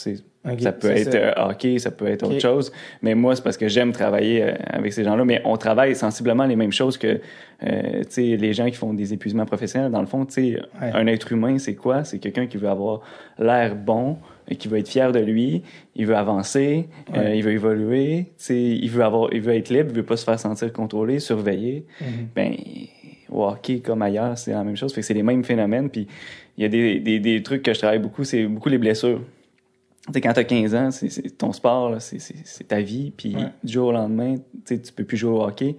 [0.59, 1.17] ça peut être ça.
[1.17, 2.71] euh, hockey, ça peut être autre chose.
[3.01, 5.23] Mais moi, c'est parce que j'aime travailler euh, avec ces gens-là.
[5.25, 7.19] Mais on travaille sensiblement les mêmes choses que,
[7.63, 9.91] euh, tu sais, les gens qui font des épuisements professionnels.
[9.91, 10.91] Dans le fond, tu sais, Ouais.
[10.93, 12.03] un être humain, c'est quoi?
[12.03, 12.99] C'est quelqu'un qui veut avoir
[13.39, 14.17] l'air bon,
[14.55, 15.61] qui veut être fier de lui,
[15.95, 17.17] il veut avancer, Ouais.
[17.19, 20.03] euh, il veut évoluer, tu sais, il veut avoir, il veut être libre, il veut
[20.05, 22.07] pas se faire sentir contrôlé, surveillé Mhm.
[22.35, 22.53] ben
[23.29, 24.93] au hockey comme ailleurs, c'est la même chose.
[24.93, 25.89] Fait que c'est les mêmes phénomènes.
[25.89, 26.07] Puis
[26.57, 29.21] il y a des, des, des trucs que je travaille beaucoup, c'est beaucoup les blessures.
[30.07, 33.11] Tu sais, quand t'as 15 ans, c'est ton sport, c'est- ta vie.
[33.17, 33.41] Puis Ouais.
[33.65, 35.75] du jour au lendemain, tu sais, tu peux plus jouer au hockey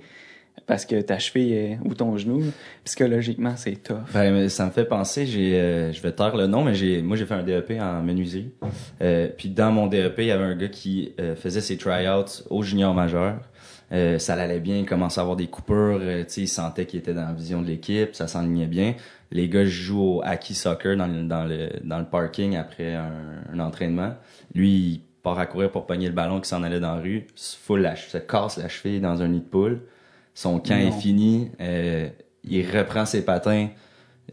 [0.69, 2.45] parce que ta cheville est- ou ton genou,
[2.85, 3.97] psychologiquement, c'est tough.
[4.15, 7.17] Ben, ça me fait penser, j'ai, euh, je vais taire le nom, mais j'ai, moi
[7.17, 8.51] j'ai fait un DEP en menuiserie.
[9.03, 12.45] Euh, puis dans mon DEP, il y avait un gars qui euh, faisait ses tryouts
[12.51, 13.41] au junior majeur.
[13.91, 16.99] Euh, ça allait bien, il commençait à avoir des coupures, euh, sais, il sentait qu'il
[16.99, 18.95] était dans la vision de l'équipe, ça s'enlignait bien.
[19.33, 23.11] Les gars jouent au hockey soccer dans le, dans le, dans le parking après un,
[23.55, 24.15] un entraînement.
[24.55, 27.27] Lui, il part à courir pour pogner le ballon qui s'en allait dans la rue,
[27.35, 29.81] se, foule la, se casse la cheville dans un nid de poule.
[30.39, 30.87] Son camp Non.
[30.87, 32.09] est fini, euh,
[32.45, 33.71] il reprend ses patins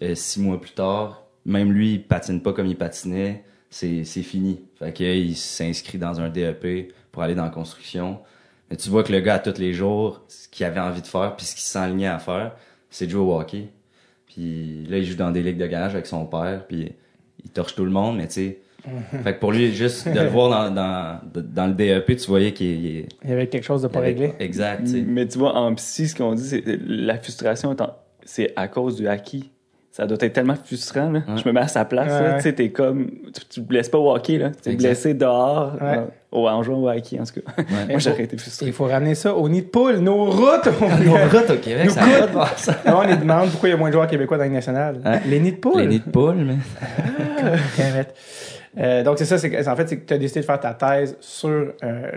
[0.04, 1.24] euh, six mois plus tard.
[1.46, 4.62] Même lui, il patine pas comme il patinait, c'est c'est fini.
[4.78, 8.20] Fait que, il s'inscrit dans un DEP pour aller dans la construction.
[8.70, 11.08] Mais tu vois que le gars, à tous les jours, ce qu'il avait envie de
[11.08, 12.56] faire, puis ce qu'il s'enlignait à faire,
[12.92, 13.70] c'est de jouer au hockey.
[14.28, 16.92] Puis là, il joue dans des ligues de garage avec son père, puis
[17.44, 18.60] il torche tout le monde, mais tu sais...
[19.24, 22.52] fait que pour lui, juste de le voir dans, dans, dans le DEP, tu voyais
[22.54, 23.06] qu'il il est...
[23.24, 24.34] Il y avait quelque chose de pas réglé.
[24.40, 25.02] Exact, tu.
[25.08, 27.94] Mais tu vois, en psy, ce qu'on dit, c'est la frustration, est en-
[28.24, 29.52] c'est à cause du acquis.
[29.92, 31.20] Ça doit être tellement frustrant, là.
[31.26, 31.38] Ouais.
[31.42, 32.30] Je me mets à sa place, Ouais, là.
[32.32, 32.36] ouais.
[32.38, 34.50] Tu sais, t'es comme, tu, tu te blesses pas au hockey, là.
[34.50, 34.90] T'es Exact.
[34.90, 36.00] blessé dehors, Ouais.
[36.00, 37.54] euh, au, en jouant au hockey, en tout cas.
[37.58, 37.86] Ouais.
[37.92, 38.66] Moi, j'aurais été frustré.
[38.66, 40.68] Il faut ramener ça au nid de poule, nos routes!
[41.06, 42.76] Nos routes au Québec, Nous ça arrête de voir ça.
[42.86, 45.00] Non, on les demande pourquoi il y a moins de joueurs québécois dans les nationales.
[45.06, 45.20] Hein?
[45.30, 45.80] Les nids de poule.
[45.84, 46.56] Les nids de poule, mais...
[48.78, 50.74] Euh, donc, c'est ça, c'est en fait, c'est que tu as décidé de faire ta
[50.74, 52.12] thèse sur euh,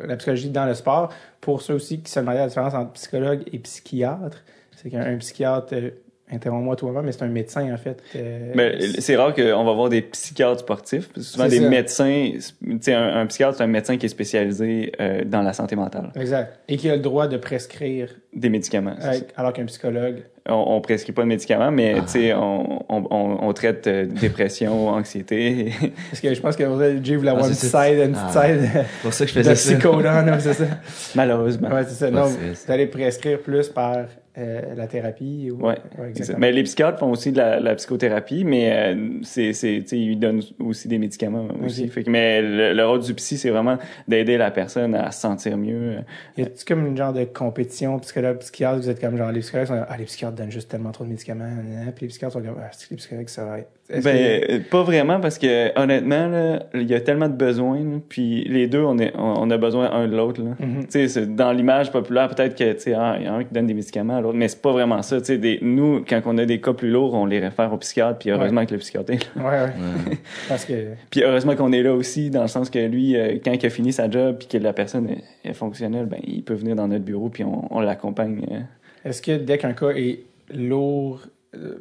[0.00, 1.12] la psychologie dans le sport.
[1.40, 4.38] Pour ceux aussi qui se demandaient la différence entre psychologue et psychiatre,
[4.76, 5.90] c'est qu'un un psychiatre, euh,
[6.32, 8.02] interromps-moi toi-même, mais c'est un médecin, en fait.
[8.16, 11.08] euh, Mais c'est rare qu'on va voir des psychiatres sportifs.
[11.16, 11.68] souvent, des ça.
[11.68, 15.52] médecins, tu sais, un, un psychiatre, c'est un médecin qui est spécialisé euh, dans la
[15.52, 16.58] santé mentale, Exact.
[16.68, 18.94] Et qui a le droit de prescrire, des médicaments.
[19.02, 19.20] euh, ça.
[19.36, 20.22] alors qu'un psychologue.
[20.50, 22.00] On, on prescrit pas de médicaments, mais Ah.
[22.02, 25.72] tu sais, on, on, on, on traite euh, dépression, anxiété.
[26.10, 26.64] Parce que je pense que
[27.02, 27.84] Jay voulait avoir Ah, une petite ça.
[27.84, 28.46] side, une petite Ah.
[28.46, 29.74] side C'est pour ça que je de faisais ça.
[29.74, 30.64] psychodon, là, c'est ça.
[31.14, 31.68] Malheureusement.
[31.68, 32.06] Ouais, c'est ça.
[32.06, 34.06] Ouais, Non, vous allez prescrire plus par
[34.38, 35.50] euh, la thérapie.
[35.50, 35.66] Ou...
[35.66, 36.08] Ouais, exactement.
[36.08, 36.38] Exact.
[36.38, 40.42] Mais les psychiatres font aussi de la, la psychothérapie, mais euh, c'est, c'est, ils donnent
[40.60, 41.84] aussi des médicaments aussi.
[41.84, 41.90] Ok.
[41.90, 45.20] Fait que, mais le, le rôle du psy, c'est vraiment d'aider la personne à se
[45.20, 45.96] sentir mieux.
[46.36, 48.78] Y a-tu comme une genre de compétition psychologue-psychiatre?
[48.78, 51.10] Vous êtes comme genre, les psychologues sont ah, les psychiatres donnent juste tellement trop de
[51.10, 51.92] médicaments, nanana.
[51.92, 53.68] puis les psychiatres sont comme, ah, les psychologues, ça va être.
[53.68, 57.78] Est-ce Ben, euh, pas vraiment parce que honnêtement, là, il y a tellement de besoins,
[57.78, 60.42] là, puis les deux, on, est, on, on a besoin un de l'autre.
[60.42, 60.50] là.
[60.90, 63.44] sais, c'est- dans l'image populaire, peut-être que tu sais, ah, il y en a un
[63.44, 64.38] qui donne des médicaments, l'autre l'autre.
[64.38, 65.18] Mais c'est pas vraiment ça.
[65.20, 67.78] Tu sais, des, nous, quand on a des cas plus lourds, on les réfère au
[67.78, 69.42] psychiatre, puis heureusement que le psychiatre est là.
[69.42, 70.16] Ouais, ouais.
[70.50, 70.74] Parce que.
[71.10, 73.70] Puis heureusement qu'on est là aussi, dans le sens que lui, euh, quand il a
[73.70, 76.88] fini sa job, puis que la personne est, est fonctionnelle, ben il peut venir dans
[76.88, 78.44] notre bureau, puis on, on l'accompagne.
[78.50, 79.08] euh.
[79.08, 80.20] Est-ce que dès qu'un cas est
[80.54, 81.22] lourd,
[81.54, 81.78] euh,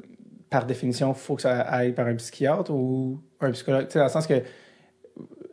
[0.49, 3.87] par définition, il faut que ça aille par un psychiatre ou un psychologue?
[3.87, 4.41] Tu sais, dans le sens que.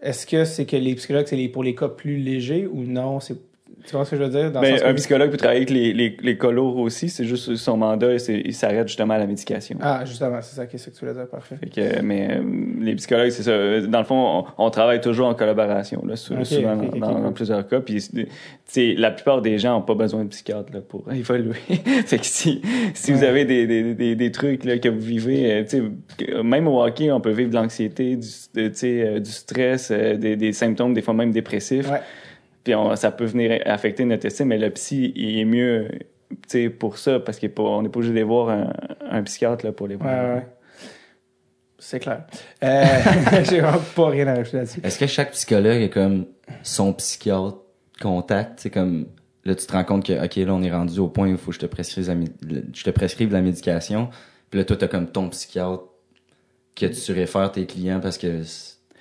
[0.02, 3.20] Est-ce que c'est que les psychologues, c'est les- pour les cas plus légers ou non?
[3.20, 3.38] C'est,
[3.86, 4.50] tu vois ce que je veux dire?
[4.52, 7.54] Dans Ben, que- un psychologue peut travailler avec les, les, les lourds aussi, c'est juste
[7.56, 9.76] son mandat, c'est- il s'arrête justement à la médication.
[9.80, 11.26] Ah, justement, c'est ça, qu'est-ce que tu voulais dire?
[11.28, 11.56] Parfait.
[11.56, 12.42] Fait que, mais euh,
[12.80, 13.80] les psychologues, c'est ça.
[13.86, 16.46] Dans le fond, on, on travaille toujours en collaboration, là, souvent ok,
[16.92, 17.80] ok, dans, plusieurs cas.
[17.80, 18.02] Puis,
[18.96, 21.54] la plupart des gens n'ont pas besoin de psychiatre là, pour évoluer.
[22.06, 22.62] fait que si,
[22.94, 26.82] si vous avez des, des, des, des trucs là, que vous vivez, euh, même au
[26.82, 30.36] hockey, on peut vivre de l'anxiété, du, de- tu sais, euh, du stress, euh, des,
[30.36, 31.90] des symptômes, des fois même dépressifs.
[31.90, 32.00] Ouais.
[32.64, 35.88] Puis on- ça peut venir affecter notre estime, mais le psy, il est mieux
[36.30, 38.72] tu sais, pour ça, parce qu'on n'est pas obligé d'aller voir un,
[39.08, 40.36] un psychiatre là, pour les Ouais, voir.
[40.36, 40.46] ouais.
[41.78, 42.24] C'est clair.
[42.62, 42.84] Euh,
[43.48, 44.80] j'ai vraiment pas rien à rajouter là-dessus.
[44.82, 46.26] Est-ce que chaque psychologue est comme
[46.62, 47.58] son psychiatre
[48.00, 48.60] contact?
[48.60, 49.06] C'est comme,
[49.44, 51.36] là, tu te rends compte que, OK, là, on est rendu au point où il
[51.36, 54.08] faut que je te prescrive la, je te prescrive la médication.
[54.50, 55.84] Puis là, toi, t'as comme ton psychiatre
[56.74, 58.40] que tu réfères tes clients parce que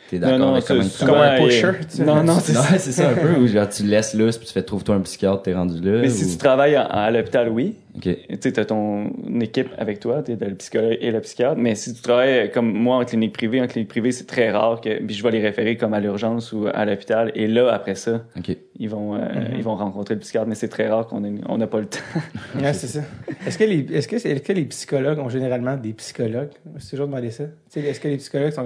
[0.10, 2.04] t'es d'accord non, avec c'est comment Comme un pusher, tu sais.
[2.06, 2.78] Non, non, c'est Non, ça.
[2.78, 5.42] c'est ça un peu, où genre, tu laisses là, puis tu fais trouve-toi un psychiatre,
[5.44, 6.02] t'es rendu là.
[6.02, 7.76] Mais ou- si tu travailles à, à l'hôpital, oui.
[7.96, 8.02] OK.
[8.04, 11.58] Tu sais, t'as ton équipe avec toi, t'es le psychologue et le psychiatre.
[11.58, 14.82] Mais si tu travailles comme moi en clinique privée, en clinique privée, c'est très rare
[14.82, 17.32] que puis je vais les référer comme à l'urgence ou à l'hôpital.
[17.36, 18.58] Et là, après ça, OK.
[18.80, 19.58] ils vont, euh, Mhm.
[19.58, 20.48] ils vont rencontrer le psychiatre.
[20.48, 22.00] Mais c'est très rare qu'on ait- on n'a pas le temps.
[22.60, 23.02] Ouais, c'est ça.
[23.46, 26.50] Est-ce que, les, est-ce, que, est-ce que les psychologues ont généralement des psychologues?
[26.66, 27.44] Je me suis toujours demandé ça.
[27.72, 28.66] Tu sais, est-ce que les psychologues sont,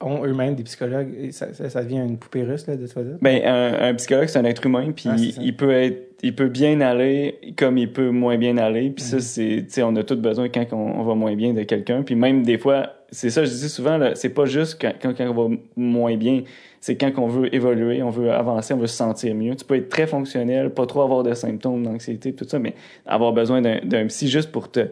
[0.00, 1.08] ont eux-mêmes des psychologues?
[1.18, 3.16] Et ça, ça, ça devient une poupée russe, là, de toi dire?
[3.22, 6.48] Ben, un, un psychologue, c'est un être humain, puis Ah, il peut être, il peut
[6.48, 8.90] bien aller comme il peut moins bien aller.
[8.90, 9.10] Puis Mhm.
[9.10, 11.62] ça, c'est, tu sais, on a tous besoin quand on, on va moins bien de
[11.62, 12.02] quelqu'un.
[12.02, 15.14] Puis même des fois, c'est ça, je dis souvent, là, c'est pas juste quand, quand,
[15.16, 16.42] quand on va moins bien,
[16.80, 19.56] c'est quand on veut évoluer, on veut avancer, on veut se sentir mieux.
[19.56, 22.74] Tu peux être très fonctionnel, pas trop avoir de symptômes d'anxiété, tout ça, mais
[23.06, 24.88] avoir besoin d'un, d'un psy juste pour te,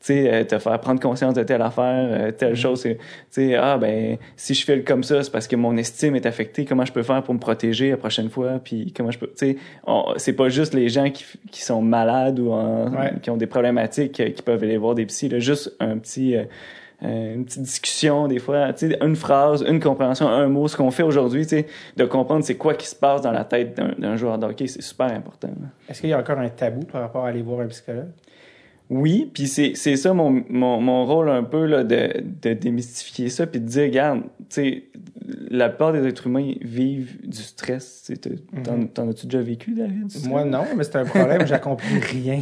[0.00, 3.54] sais, euh, te faire prendre conscience de telle affaire, euh, telle chose, c'est, tu sais,
[3.56, 6.84] ah ben, si je file comme ça, c'est parce que mon estime est affectée, comment
[6.84, 9.56] je peux faire pour me protéger la prochaine fois, puis comment je peux, tu sais,
[10.16, 13.12] c'est pas juste les gens qui, qui sont malades ou en- Ouais.
[13.22, 16.36] qui ont des problématiques euh, qui peuvent aller voir des psys, là, juste un petit...
[16.36, 16.44] euh,
[17.00, 20.90] une petite discussion des fois, tu sais, une phrase, une compréhension, un mot, ce qu'on
[20.90, 24.16] fait aujourd'hui, tu sais, de comprendre c'est quoi qui se passe dans la tête d'un,
[24.16, 25.48] joueur de hockey, c'est super important.
[25.88, 28.08] Est-ce qu'il y a encore un tabou par rapport à aller voir un psychologue?
[28.90, 32.08] Oui, puis c'est c'est ça mon, mon, mon rôle un peu là, de,
[32.42, 34.84] de démystifier ça puis de dire regarde, tu
[35.50, 38.10] la plupart des êtres humains vivent du stress,
[38.64, 38.88] t'en, Mhm.
[38.88, 42.40] t'en as-tu déjà vécu David Moi, non, mais c'est un problème, j'accomplis rien.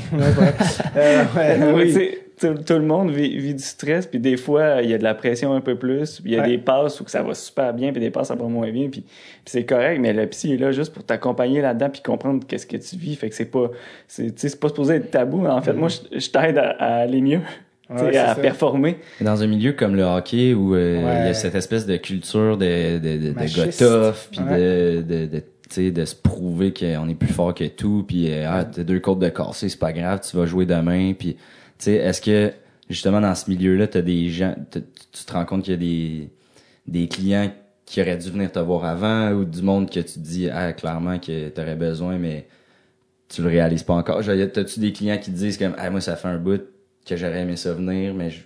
[0.96, 4.90] Euh, ouais, Oui, tout, tout le monde vit, vit du stress, puis des fois, il
[4.90, 6.49] y a de la pression un peu plus, puis il y a Ouais.
[6.49, 9.01] des passes où ça va super bien, puis des passes ça va moins bien, puis,
[9.03, 9.07] puis
[9.46, 12.77] c'est correct, mais le psy est là juste pour t'accompagner là-dedans, puis comprendre qu'est-ce que
[12.77, 13.70] tu vis, fait que c'est pas,
[14.09, 16.70] c'est, tu sais, c'est pas supposé être tabou, en fait, moi, je, je t'aide à,
[16.79, 17.40] à aller mieux,
[17.88, 18.40] Ouais, à ça.
[18.40, 18.96] performer.
[19.20, 22.57] Dans un milieu comme le hockey où euh, il y a cette espèce de culture
[22.57, 23.81] de, de, de, de Machiste.
[23.81, 24.59] gars tough, puis Ouais.
[24.59, 28.27] de, de, de, tu sais, de se prouver qu'on est plus fort que tout, puis
[28.33, 31.37] euh, ah, t'as deux côtes de cassé, c'est pas grave, tu vas jouer demain, puis
[31.84, 32.52] sais, est-ce que
[32.88, 36.30] justement dans ce milieu-là, t'as des gens, tu te rends compte qu'il y a des,
[36.86, 37.52] des clients
[37.84, 41.18] qui auraient dû venir te voir avant ou du monde que tu dis ah clairement
[41.18, 42.48] que t'aurais besoin, mais
[43.28, 44.22] tu le réalises pas encore?
[44.24, 46.62] T'as-tu des clients qui te disent comme ah moi ça fait un bout
[47.06, 48.40] que j'aurais aimé ça mais je,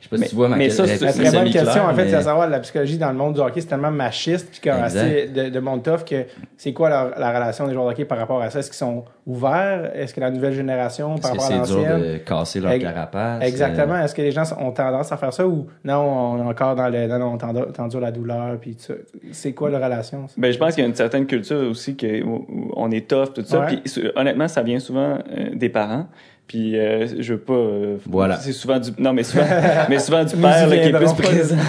[0.00, 1.50] je sais pas Mais- si tu vois ma mais ça, c'est- La est très bonne
[1.52, 3.66] question, en fait, mais- c'est à savoir la psychologie dans le monde du hockey, c'est
[3.66, 6.24] tellement machiste puis assez de, de monde tough que
[6.56, 8.60] c'est quoi la, la relation des joueurs de hockey par rapport à ça?
[8.60, 9.90] Est-ce qu'ils sont ouverts?
[9.94, 12.00] Est-ce que la nouvelle génération par que rapport à c'est dur l'ancienne?
[12.12, 13.44] de casser leur carapace.
[13.44, 13.94] Exactement.
[13.94, 16.74] euh, Est-ce que les gens ont tendance à faire ça ou non, on est encore
[16.74, 17.36] dans le non, non, on
[17.72, 18.94] t'endure- la douleur puis tout ça?
[19.32, 20.26] C'est quoi la relation?
[20.28, 20.34] ça?
[20.38, 23.06] Ben, je pense qu'il y a une certaine culture aussi que, où, où on est
[23.08, 23.60] tough, tout ça.
[23.66, 23.76] Ouais.
[23.84, 26.06] Puis, honnêtement, ça vient souvent euh, des parents.
[26.48, 27.52] Puis, euh, je veux pas.
[27.52, 28.36] euh, Voilà.
[28.38, 28.90] C'est souvent du.
[28.98, 29.44] Non, mais souvent,
[29.88, 31.56] mais souvent du père là, qui est plus présent.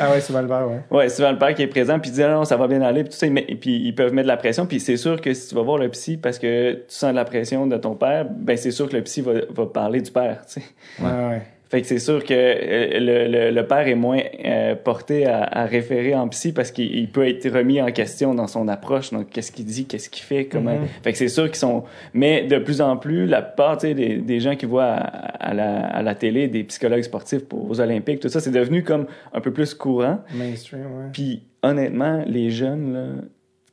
[0.00, 0.80] Ah ouais, souvent le verre, ouais.
[0.98, 2.80] Ouais, souvent le père qui est présent puis il dit Ah non, ça va bien
[2.80, 5.20] aller puis tout ça, et puis ils peuvent mettre de la pression puis c'est sûr
[5.20, 7.76] que si tu vas voir le psy parce que tu sens de la pression de
[7.76, 10.62] ton père, ben c'est sûr que le psy va, va parler du père, tu sais.
[10.98, 11.42] Ouais, ouais.
[11.72, 15.42] Fait que c'est sûr que euh, le, le, le père est moins euh, porté à,
[15.42, 19.10] à référer en psy parce qu'il il peut être remis en question dans son approche,
[19.10, 20.74] donc qu'est-ce qu'il dit, qu'est-ce qu'il fait, comment?
[20.78, 20.86] Mhm.
[21.02, 21.84] Fait que c'est sûr qu'ils sont.
[22.12, 23.40] Mais de plus en plus, la
[23.78, 27.46] sais, des, des gens qui voient à, à la, à la télé des psychologues sportifs
[27.46, 30.18] pour, aux Olympiques, tout ça, c'est devenu comme un peu plus courant.
[30.34, 31.06] Mainstream, ouais.
[31.14, 33.06] Puis honnêtement, les jeunes, là,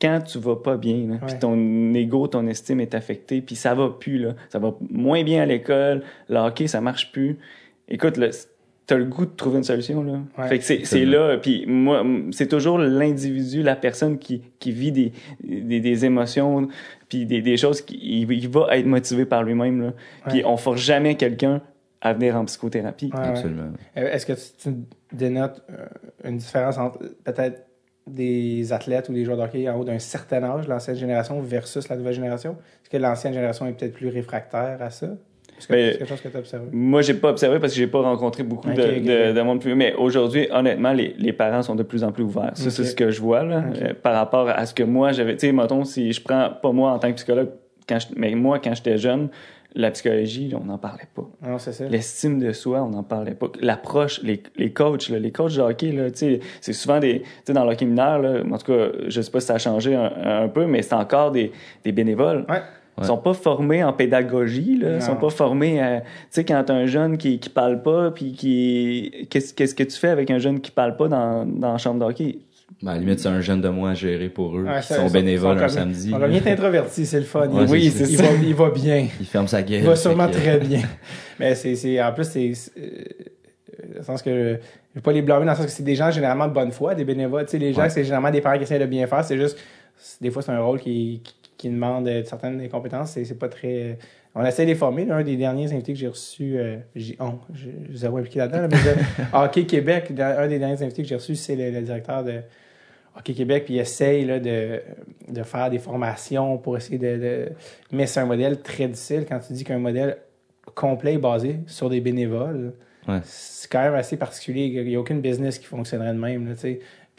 [0.02, 1.40] quand tu vas pas bien, là, puis Ouais.
[1.40, 4.36] ton ego, ton estime est affecté, puis ça va plus, là.
[4.48, 7.38] Ça va moins bien à l'école, le hockey, ça marche plus.
[7.90, 8.28] Écoute, là,
[8.86, 10.20] t'as le goût de trouver une solution, là.
[10.38, 10.48] Ouais.
[10.48, 14.92] Fait que c'est, c'est là, puis moi, c'est toujours l'individu, la personne qui, qui vit
[14.92, 15.12] des,
[15.44, 16.68] des, des émotions,
[17.08, 19.94] puis des, des choses, qui, il, il va être motivé par lui-même, là.
[20.28, 21.62] Puis on force jamais quelqu'un
[22.02, 23.12] à venir en psychothérapie.
[23.14, 23.28] Ouais.
[23.28, 23.72] Absolument.
[23.98, 25.86] Euh, Est-ce que tu, tu dénotes euh,
[26.24, 27.66] une différence entre peut-être
[28.08, 31.90] des athlètes ou des joueurs de hockey en haut d'un certain âge, l'ancienne génération versus
[31.90, 32.54] la nouvelle génération?
[32.84, 35.10] Est-ce que l'ancienne génération est peut-être plus réfractaire à ça?
[35.68, 36.68] Que c'est quelque chose que tu as observé?
[36.72, 39.76] Moi, j'ai pas observé parce que j'ai pas rencontré beaucoup Ok, de, monde plus.
[39.76, 42.52] Mais aujourd'hui, honnêtement, les, les parents sont de plus en plus ouverts.
[42.56, 45.34] Ça, c'est ce que je vois là, euh, par rapport à ce que moi j'avais.
[45.36, 47.50] Tu sais, mettons, si je prends pas moi en tant que psychologue,
[47.88, 49.30] quand je- mais moi quand j'étais jeune,
[49.76, 51.30] la psychologie, on n'en parlait pas.
[51.48, 51.88] Non, c'est ça.
[51.88, 53.48] L'estime de soi, on n'en parlait pas.
[53.62, 55.96] L'approche, les, les coachs, là, les coachs de hockey,
[56.62, 59.30] c'est souvent des, tu sais, dans le hockey mineur, là, en tout cas, je sais
[59.30, 60.12] pas si ça a changé un,
[60.44, 61.52] un peu, mais c'est encore des,
[61.84, 62.46] des bénévoles.
[62.50, 62.62] Ouais.
[63.02, 64.96] Ils sont pas formés en pédagogie, là.
[64.96, 68.12] Ils sont pas formés à, tu sais, quand t'as un jeune qui, qui parle pas,
[68.12, 71.72] puis qui, qu'est-ce, qu'est-ce que tu fais avec un jeune qui parle pas dans, dans
[71.74, 72.40] la chambre de hockey?
[72.82, 74.64] Ben, à la limite, c'est un jeune de moins à gérer pour eux.
[74.64, 76.12] Ouais, qui sont bénévoles un samedi.
[76.14, 77.48] On va bien introverti, c'est le fun.
[77.48, 78.24] Ouais, il, Oui, il- c'est il ça.
[78.24, 79.08] va, il va bien.
[79.20, 79.80] Il ferme sa gueule.
[79.80, 80.82] Il va sûrement que- très bien.
[81.40, 83.04] Mais c'est, c'est, en plus, c'est, c'est, euh,
[83.94, 85.96] dans le sens que je vais pas les blâmer dans le sens que c'est des
[85.96, 87.46] gens généralement de bonne foi, des bénévoles.
[87.46, 87.90] Tu sais, les gens, Ouais.
[87.90, 89.24] c'est généralement des parents qui essaient de bien faire.
[89.26, 89.58] C'est juste,
[89.98, 93.12] c'est- des fois, c'est un rôle qui, qui, qui demande euh, certaines compétences.
[93.12, 94.00] C'est, pas très.
[94.34, 95.06] On essaie de les former.
[95.06, 95.18] là.
[95.18, 98.68] Un des derniers invités que j'ai reçus, euh, j'ai, on, j'ai zéro impliqué là-dedans, là,
[98.72, 102.24] mais de Hockey Québec, un des derniers invités que j'ai reçus, c'est le, le directeur
[102.24, 102.40] de
[103.18, 104.80] Hockey Québec, puis il essaye là, de,
[105.28, 107.50] de faire des formations pour essayer de, de-
[107.92, 110.18] Mais c'est un modèle très difficile quand tu dis qu'un modèle
[110.76, 112.74] complet est basé sur des bénévoles.
[113.08, 113.20] Ouais.
[113.24, 114.66] C'est quand même assez particulier.
[114.68, 116.48] Il n'y a aucune business qui fonctionnerait de même.
[116.48, 116.54] Là.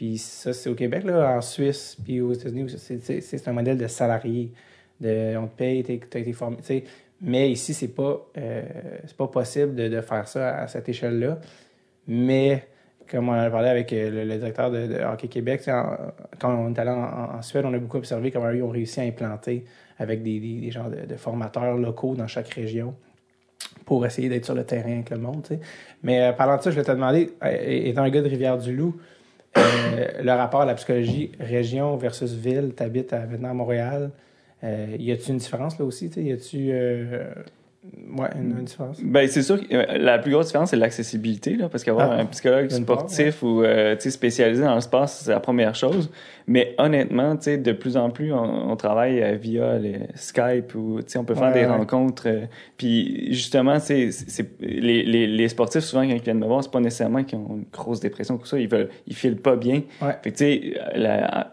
[0.00, 3.86] Puis ça, c'est au Québec, là, en Suisse, puis aux États-Unis, c'est- un modèle de
[3.86, 4.50] salarié.
[4.98, 6.56] De, on te paye, tu as été formé.
[7.20, 8.62] Mais ici, c'est pas, euh,
[9.18, 11.38] pas possible de, de faire ça à cette échelle-là.
[12.08, 12.66] Mais
[13.10, 16.78] comme on a parlé avec euh, le, directeur de, de Hockey Québec, quand on est
[16.78, 19.66] allé en, Suède, on a beaucoup observé comment ils ont réussi à implanter
[19.98, 20.70] avec des, des,
[21.06, 22.94] de, formateurs locaux dans chaque région
[23.84, 25.46] pour essayer d'être sur le terrain avec le monde.
[26.02, 27.34] Mais euh, parlant de ça, je vais te demander,
[27.66, 28.96] étant un gars de Rivière-du-Loup,
[29.56, 34.10] euh, le rapport à la psychologie région versus ville, tu habites à, maintenant à Montréal.
[34.62, 36.08] Euh, y a-tu une différence là aussi?
[36.08, 36.22] tu sais?
[36.22, 37.32] Y a-tu euh,
[38.18, 39.00] ouais, une, une différence?
[39.02, 42.16] Ben, c'est sûr que la plus grosse différence, c'est l'accessibilité, là, parce qu'avoir Ah.
[42.20, 46.10] un psychologue part, sportif ou euh, spécialisé dans le sport, c'est la première chose.
[46.52, 50.74] Mais honnêtement, tu sais, de plus en plus, on, on travaille euh, via les Skype
[50.74, 51.66] ou tu sais, on peut faire Ouais, des ouais.
[51.66, 52.24] rencontres.
[52.26, 52.40] euh,
[52.76, 56.72] puis justement, c'est, c'est, les, les, les sportifs, souvent, quand ils viennent me voir, c'est
[56.72, 58.58] pas nécessairement qu'ils ont une grosse dépression ou ça.
[58.58, 59.82] Ils veulent, ils filent pas bien.
[60.02, 60.16] Ouais.
[60.24, 60.74] Fait que, tu sais,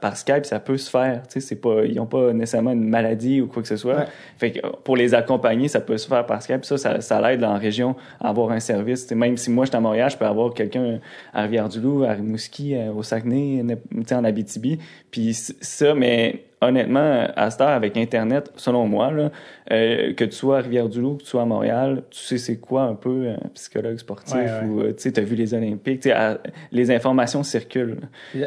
[0.02, 1.22] par Skype, ça peut se faire.
[1.28, 3.98] Tu sais, c'est pas, ils ont pas nécessairement une maladie ou quoi que ce soit.
[3.98, 4.06] Ouais.
[4.40, 6.66] Fait que pour les accompagner, ça peut se faire par Skype.
[6.66, 9.04] Ça, ça, ça l'aide en région à avoir un service.
[9.04, 11.00] Tu sais, même si moi, je suis à Montréal, je peux avoir quelqu'un
[11.34, 14.80] à Rivière-du-Loup, à Rimouski, euh, au Saguenay, n'im- tu sais, en Abitibi.
[15.12, 19.32] Puis ça, mais honnêtement, à cette heure, avec Internet, selon moi, là,
[19.72, 22.82] euh, que tu sois à Rivière-du-Loup, que tu sois à Montréal, tu sais c'est quoi
[22.84, 24.66] un peu un psychologue sportif Ouais, ouais.
[24.68, 26.40] ou, euh, tu t'as vu les Olympiques, à-
[26.72, 27.98] les informations circulent.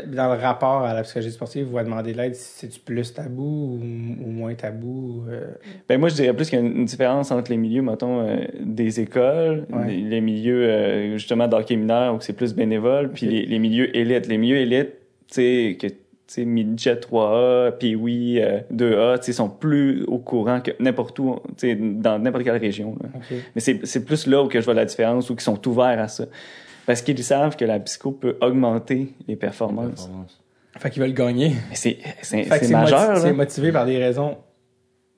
[0.06, 3.78] Dans le rapport à la psychologie sportive, vous va demander de l'aide, c'est-tu plus tabou
[3.80, 5.24] ou, ou moins tabou?
[5.30, 5.52] euh?
[5.88, 8.36] Ben moi, je dirais plus qu'il y a une différence entre les milieux, mettons, euh,
[8.60, 9.86] des écoles, Ouais.
[9.88, 13.96] les, les milieux, euh, justement, d'hockey mineur, où c'est plus bénévole, puis les, les milieux
[13.96, 14.26] élites.
[14.26, 14.90] Les milieux élites,
[15.28, 15.86] tu sais, que
[16.34, 18.40] sais, midget 3A, puis oui,
[18.72, 22.56] 2A, tu sais, sont plus au courant que n'importe où, tu sais, dans n'importe quelle
[22.56, 22.96] région.
[23.02, 23.08] là.
[23.54, 25.98] Mais c'est c'est plus là où que je vois la différence, ou qui sont ouverts
[26.00, 26.24] à ça.
[26.86, 29.90] Parce qu'ils savent que la psycho peut augmenter les performances.
[30.06, 30.40] Performance.
[30.78, 31.52] Fait qu'ils veulent gagner.
[31.72, 31.98] C'est
[32.70, 34.36] majeur, moti- c'est motivé par des raisons.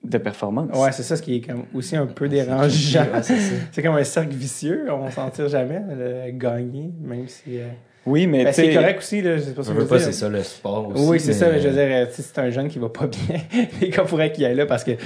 [0.03, 0.77] de performance.
[0.77, 3.03] Ouais, c'est ça ce qui est comme aussi un peu dérangeant.
[3.15, 3.23] Ouais,
[3.71, 7.59] c'est comme un cercle vicieux, on s'en tire jamais, le gagner, même si.
[7.59, 7.69] euh,
[8.05, 10.43] Oui, mais Ben, c'est correct aussi, là, c'est pas Je veux pas, c'est ça le
[10.43, 11.05] sport aussi.
[11.07, 13.37] Oui, c'est ça, mais je veux dire, si c'est un jeune qui va pas bien,
[13.81, 14.97] les gars pourraient qu'il aille là parce qu'il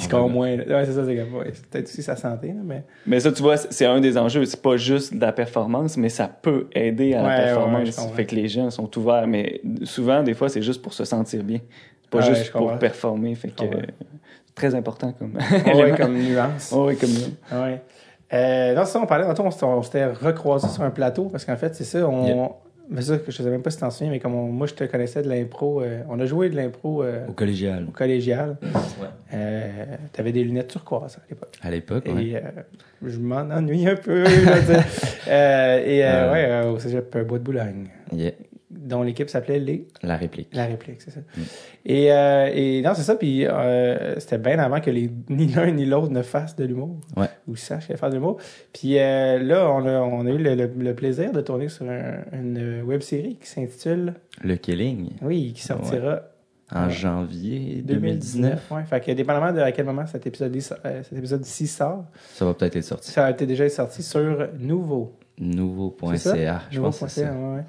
[0.00, 0.56] score moins.
[0.56, 0.64] là.
[0.66, 2.82] Ouais, c'est ça, c'est ouais, c'est peut-être aussi sa santé, là, mais.
[3.06, 4.44] Mais ça, tu vois, c'est un des enjeux.
[4.46, 7.98] C'est pas juste de la performance, mais ça peut aider à Ouais, la performance.
[7.98, 9.26] ouais, fait que les gens sont ouverts.
[9.26, 11.58] Mais souvent, des fois, c'est juste pour se sentir bien.
[12.02, 13.34] C'est pas Ah ouais, juste pour performer.
[13.34, 13.82] Fait que euh,
[14.54, 15.34] très important comme.
[15.98, 16.72] Comme nuance.
[16.74, 17.58] Oh, oui, comme nous.
[18.32, 21.56] Euh, non, ça, on parlait, on, s'était- on s'était recroisés sur un plateau parce qu'en
[21.56, 22.26] fait, c'est ça, on.
[22.26, 22.50] Yep.
[22.88, 24.84] Mais ça, je sais même pas si t'en souviens, mais comme on- moi, je te
[24.84, 27.84] connaissais de l'impro, euh, on a joué de l'impro euh, Au collégial.
[27.88, 28.56] au collégial.
[28.62, 29.08] Ouais.
[29.34, 29.68] Euh,
[30.12, 31.56] T'avais des lunettes turquoises à l'époque.
[31.62, 32.22] À l'époque, ouais.
[32.26, 32.36] Et
[33.04, 34.22] je m'en ennuie un peu.
[35.26, 37.88] et ouais, au cégep Bois de Boulogne.
[38.12, 38.32] Yeah.
[38.86, 40.48] Dont l'équipe s'appelait les La réplique.
[40.54, 41.20] la réplique, c'est ça.
[41.20, 41.40] Mm.
[41.86, 43.16] Et, euh, et non, c'est ça.
[43.16, 46.96] Puis euh, c'était bien avant que les, ni l'un ni l'autre ne fassent de l'humour.
[47.16, 47.26] Ouais.
[47.48, 48.38] Ou sachent faire de l'humour.
[48.72, 51.86] Puis euh, là, on a, on a eu le, le- le plaisir de tourner sur
[51.88, 56.22] un- une web série qui s'intitule, Le Killing, oui, qui sortira
[56.74, 57.90] en janvier 2019.
[57.90, 58.70] 2019.
[58.72, 58.84] Ouais.
[58.84, 62.74] Fait que dépendamment de à quel moment cet épisode cet épisode-ci sort, Ça va peut-être
[62.76, 63.10] être sorti.
[63.12, 65.12] ça a été déjà sorti sur Nouveau.
[65.38, 67.62] Nouveau.ca, je pense que c'est Nouveau.ca, ouais.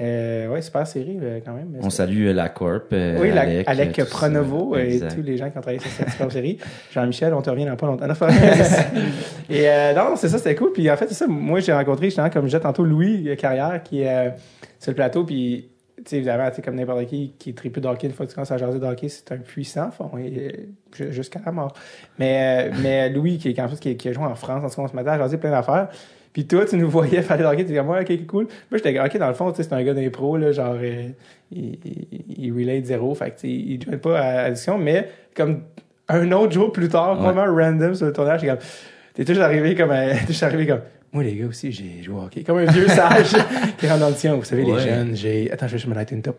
[0.00, 1.76] Euh, ouais, super série euh, quand même.
[1.82, 2.84] On salue euh, la Corp.
[2.92, 4.80] euh, Oui, la- Alec, Alec, euh, Pronovo ça.
[4.84, 5.14] et Exact.
[5.16, 6.58] tous les gens qui ont travaillé sur cette super série.
[6.92, 8.06] Jean-Michel, on te revient dans pas longtemps.
[9.50, 10.72] Et non, c'est ça, c'était cool.
[10.72, 11.26] Puis en fait, c'est ça.
[11.26, 14.32] Moi, j'ai rencontré, justement, comme je disais tantôt, Louis Carrière, qui est
[14.78, 15.24] sur le plateau.
[15.24, 18.24] Puis, tu sais, évidemment, tu sais, comme n'importe qui qui est triple d'hockey, une fois
[18.26, 20.68] que tu commences à jaser de hockey, c'est un puissant fond, et,
[21.10, 21.72] jusqu'à la mort.
[22.18, 24.76] Mais, mais Louis, qui est, en fait, qui, qui a joué en France, en tout
[24.76, 25.88] cas, on se mettait à jaser plein d'affaires.
[26.32, 28.44] Puis toi, tu nous voyais faire de hockey, tu disais, moi, ok, cool.
[28.70, 31.08] Moi, j'étais, ok, dans le fond, tu sais, c'est un gars d'impro, là, genre, euh,
[31.50, 31.78] il,
[32.36, 35.62] il, relate zéro, fait que, tu sais, il joue pas à la discussion, mais comme
[36.08, 37.32] un autre jour plus tard, Ouais.
[37.32, 38.64] vraiment random sur le tournage, j'étais comme,
[39.14, 40.80] t'es toujours arrivé comme, euh, t'es arrivé comme,
[41.12, 42.42] moi, les gars aussi, j'ai joué au hockey.
[42.44, 43.32] Comme un vieux sage
[43.78, 44.34] qui rentre dans le tien.
[44.34, 46.38] Vous savez, les jeunes, j'ai, attends, je vais juste me lighter une top.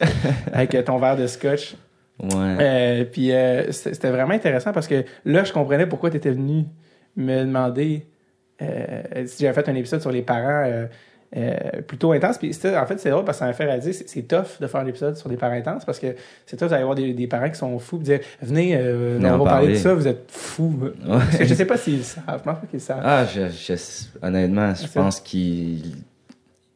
[0.52, 1.76] Avec euh, ton verre de scotch.
[2.22, 2.30] Ouais.
[2.60, 6.64] Euh, puis euh, c'était vraiment intéressant parce que là, je comprenais pourquoi tu étais venu
[7.16, 8.06] me demander
[8.60, 10.86] j'avais fait un épisode sur les parents euh,
[11.36, 12.36] euh, plutôt intense.
[12.38, 14.66] Puis en fait, c'est drôle parce que ça m'a fait réaliser c'est c'est tough de
[14.66, 16.08] faire un épisode sur des parents intenses parce que
[16.44, 19.38] c'est tough d'aller voir des, des parents qui sont fous et dire Venez, euh, on
[19.38, 20.90] va parler de ça, vous êtes fous.
[21.38, 22.24] Que je sais pas s'ils savent.
[22.38, 23.00] Je pense pas qu'ils savent.
[23.02, 25.96] Ah, je, je- honnêtement, je pense qu'ils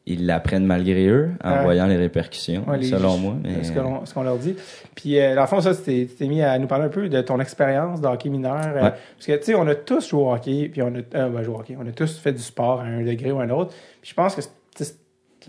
[0.09, 3.35] ils l'apprennent malgré eux en voyant les répercussions, Ouais, les- selon moi.
[3.43, 3.63] Mais...
[3.63, 4.55] ce qu'on leur dit.
[4.95, 7.21] Puis, euh, dans le fond, ça, tu t'es mis à nous parler un peu de
[7.21, 8.61] ton expérience de hockey mineur.
[8.75, 8.79] euh.
[8.81, 11.43] Parce que, tu sais, on a tous joué au hockey, puis on a, euh, ben,
[11.43, 13.49] joué au hockey, on a tous fait du sport à un degré ou à un
[13.49, 13.73] autre.
[14.01, 14.95] Puis je pense que c'est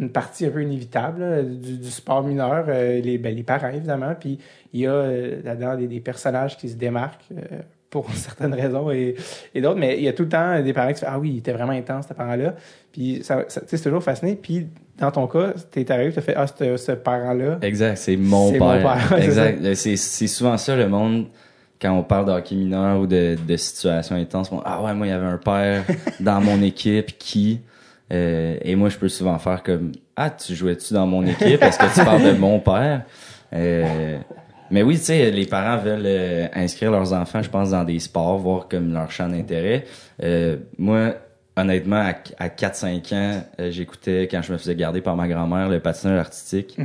[0.00, 3.68] une partie un peu inévitable là, du, du sport mineur, euh, les, ben, les parents,
[3.68, 4.14] évidemment.
[4.18, 4.38] Puis
[4.72, 5.06] il y a
[5.44, 7.24] là-dedans des, des personnages qui se démarquent.
[7.88, 9.14] Euh, pour certaines raisons et,
[9.55, 11.31] et d'autres, mais il y a tout le temps des parents qui font Ah oui,
[11.35, 12.55] il était vraiment intense, ce parent-là.
[12.92, 14.37] Puis ça, ça- c'est toujours fasciné.
[14.37, 14.66] Puis
[14.98, 18.51] dans ton cas, t'es arrivé, tu as fait Ah, ce, ce parent-là, Exact, c'est mon
[18.53, 18.66] C'est père.
[18.66, 19.74] mon père, exact.
[19.74, 21.27] C'est c'est souvent ça le monde
[21.81, 24.51] quand on parle de hockey mineur ou de, de situations intenses.
[24.51, 25.85] on- ah ouais, moi il y avait un père
[26.20, 27.61] dans mon équipe qui
[28.12, 31.62] euh, et moi je peux souvent faire comme ah tu jouais-tu dans mon équipe?
[31.62, 33.03] Est-ce que tu parles de mon père?
[33.53, 34.18] Euh,
[34.70, 37.98] mais oui, tu sais, les parents veulent euh, inscrire leurs enfants, je pense, dans des
[37.98, 39.85] sports, voir comme leur champ d'intérêt.
[40.22, 41.14] Euh, moi,
[41.57, 45.68] honnêtement, à, à 4-5 ans, euh, j'écoutais, quand je me faisais garder par ma grand-mère,
[45.68, 46.76] le patinage artistique.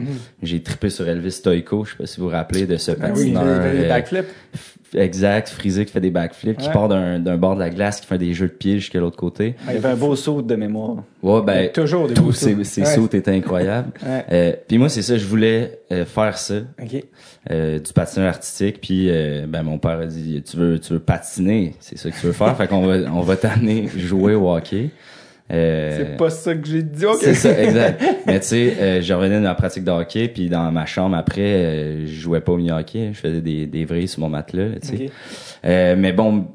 [0.41, 2.97] J'ai trippé sur Elvis Stoico, je sais pas si vous vous rappelez de ce oui,
[2.97, 3.43] patineur.
[3.45, 4.27] les, les euh, backflips.
[4.95, 8.07] Exact, frisé qui fait des backflips, qui part d'un d'un bord de la glace, qui
[8.07, 9.55] fait des jeux de pied jusqu'à l'autre côté.
[9.67, 10.97] Il y avait un beau saut de mémoire.
[11.21, 12.63] Ouais, Il ben, toujours des tous beaux ces, sauts.
[12.63, 12.87] ces Ouais.
[12.87, 13.91] sauts étaient incroyables.
[14.05, 14.25] Ouais.
[14.31, 17.03] Euh, puis moi, c'est ça, je voulais euh, faire ça, OK.
[17.51, 18.81] euh, du patinage artistique.
[18.81, 19.07] Puis
[19.47, 22.33] ben mon père a dit, tu veux, tu veux patiner, c'est ça que tu veux
[22.33, 22.55] faire.
[22.57, 24.89] fait qu'on va, on va t'amener jouer au hockey.
[25.51, 27.05] Euh, C'est pas ça que j'ai dit.
[27.05, 27.17] OK.
[27.21, 28.01] c'est ça, exact.
[28.25, 31.15] Mais tu sais, euh, je revenais de ma pratique de hockey, puis dans ma chambre
[31.17, 34.79] après, euh, je jouais pas au mini-hockey, je faisais des, des vrilles sur mon matelas,
[34.81, 35.05] tu sais.
[35.05, 35.11] OK.
[35.65, 36.47] Euh, mais bon,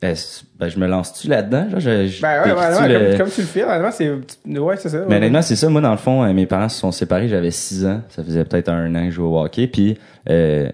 [0.00, 1.70] ben, je me lance-tu là-dedans?
[1.70, 4.10] Genre, je, je- Ben ouais, ouais, ouais, le- comme, comme tu le fais, honnêtement, c'est.
[4.60, 4.98] Ouais, c'est ça.
[5.00, 5.16] mais ouais.
[5.16, 5.68] honnêtement, c'est ça.
[5.68, 7.26] Moi, dans le fond, euh, mes parents se sont séparés.
[7.28, 8.02] J'avais 6 ans.
[8.10, 9.66] Ça faisait peut-être un an que je jouais au hockey.
[9.66, 9.98] Puis,
[10.28, 10.68] euh,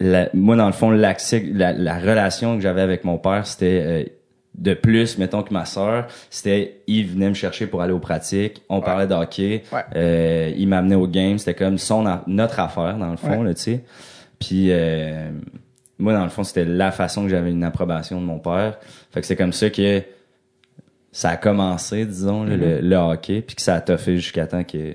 [0.00, 4.10] la- moi, dans le fond, l'accès, la, la relation que j'avais avec mon père, c'était
[4.60, 8.62] de plus, mettons que ma sœur, c'était, il venait me chercher pour aller aux pratiques.
[8.68, 9.62] On parlait de hockey.
[9.72, 9.82] Ouais.
[9.96, 11.38] Euh, il m'amenait au game.
[11.38, 13.44] C'était comme son, notre affaire, dans le fond, Ouais.
[13.48, 13.84] là, tu sais.
[14.38, 15.30] Puis, euh,
[15.98, 18.78] moi, dans le fond, c'était la façon que j'avais une approbation de mon père.
[19.10, 20.02] Fait que c'est comme ça que
[21.12, 24.62] ça a commencé, disons, là, le, le hockey, puis que ça a toffé jusqu'à temps
[24.64, 24.94] que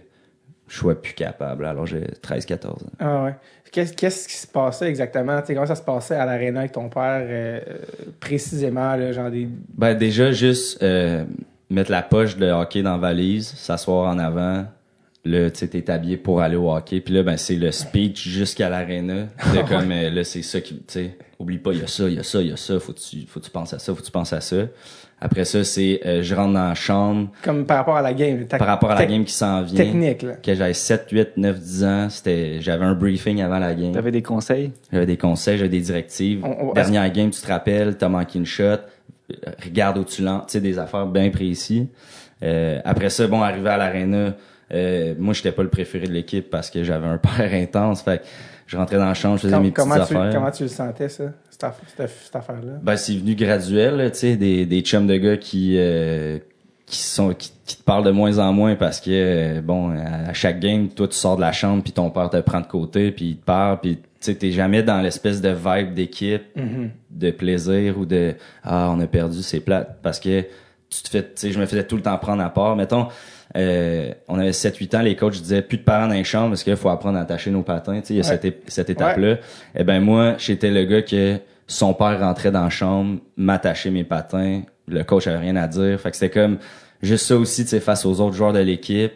[0.68, 1.66] je sois plus capable.
[1.66, 2.78] Alors, j'ai 13-14 ans.
[3.00, 3.36] Ah ouais.
[3.76, 5.42] Qu'est-ce, qui se passait exactement?
[5.42, 7.60] Tu sais, comment ça se passait à l'aréna avec ton père, euh,
[8.22, 9.50] précisément, là, genre des.
[9.74, 11.26] Ben, déjà, juste euh,
[11.70, 14.66] mettre la poche de hockey dans la valise, s'asseoir en avant.
[15.26, 17.02] Là, tu t'es habillé pour aller au hockey.
[17.02, 19.24] Puis là, ben, c'est le speech jusqu'à l'aréna.
[19.54, 22.08] De comme, euh, là, c'est ça qui, tu sais, oublie pas, il y a ça,
[22.08, 23.74] il y a ça, il y a ça, faut que tu, faut que tu penses
[23.74, 24.68] à ça, faut que tu penses à ça?
[25.26, 28.46] Après ça, c'est, euh, je rentre dans la chambre, Comme par rapport à la game.
[28.46, 29.76] par rapport à la game qui s'en vient.
[29.84, 30.34] Technique, là.
[30.36, 33.92] Que j'avais 7, 8, 9, 10 ans, c'était, j'avais un briefing avant la game.
[33.92, 34.72] T'avais des conseils?
[34.94, 36.46] J'avais des conseils, j'avais des directives.
[36.46, 38.78] On- on- Dernière game, tu te rappelles, t'as manqué une shot, euh,
[39.64, 41.88] regarde où tu lances, tu sais, des affaires bien précises.
[42.44, 44.36] Euh, après ça, bon, arrivé à l'aréna,
[44.74, 48.04] euh, moi, j'étais pas le préféré de l'équipe parce que j'avais un père intense.
[48.04, 48.24] Fait que
[48.68, 50.70] je rentrais dans la chambre, je faisais Com- mes petites comment, tu, comment tu le
[50.70, 51.66] sentais, ça, cette,
[51.98, 52.74] cette- cette affaire-là?
[52.82, 56.40] Ben, c'est venu graduel, tu sais, des, des chums de gars qui, euh,
[56.86, 60.30] qui sont qui, qui te parlent de moins en moins parce que euh, bon à,
[60.30, 62.68] à chaque game toi tu sors de la chambre puis ton père te prend de
[62.68, 66.44] côté puis il te parle puis tu sais t'es jamais dans l'espèce de vibe d'équipe
[66.56, 66.92] Mhm.
[67.10, 70.42] de plaisir ou de ah on a perdu c'est plate parce que
[70.88, 73.08] tu te fais tu sais je me faisais tout le temps prendre à part mettons
[73.56, 76.50] euh, on avait 7 8 ans les coachs disaient plus de parents dans les chambres
[76.50, 78.30] parce qu'il faut apprendre à attacher nos patins tu sais il y a Ouais.
[78.30, 79.38] cette, ép- cette étape là
[79.76, 81.38] eh ben moi j'étais le gars que
[81.68, 86.00] son père rentrait dans la chambre m'attachait mes patins le coach avait rien à dire.
[86.00, 86.58] Fait que c'était comme
[87.02, 89.14] juste ça aussi tu sais face aux autres joueurs de l'équipe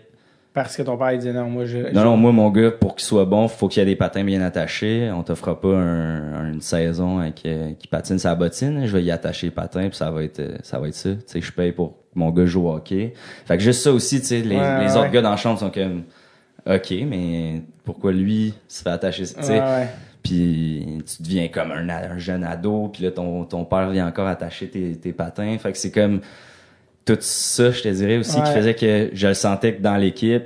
[0.54, 1.78] Parce que ton père, il disait non, moi, je.
[1.94, 4.24] non, non, moi, mon gars, pour qu'il soit bon, faut qu'il y ait des patins
[4.24, 5.12] bien attachés.
[5.16, 8.86] On t'offrera pas un- une saison avec, euh, qui patine sa bottine.
[8.86, 11.12] Je vais y attacher les patins, puis ça va être, euh, ça va être ça.
[11.12, 13.14] Tu sais, je paye pour que mon gars joue au hockey.
[13.46, 14.98] Fait que juste ça aussi, tu sais, les, Ouais, les ouais.
[14.98, 16.04] autres gars dans la chambre sont comme,
[16.66, 19.60] ok, mais pourquoi lui se fait attacher, tu sais?
[19.62, 19.88] Ouais.
[20.24, 24.28] Puis tu deviens comme un, un jeune ado, puis là ton, ton père vient encore
[24.28, 25.58] attacher tes, tes patins.
[25.60, 26.20] Fait que c'est comme
[27.14, 30.44] tout ça, je te dirais aussi, qui faisait que je le sentais que dans l'équipe,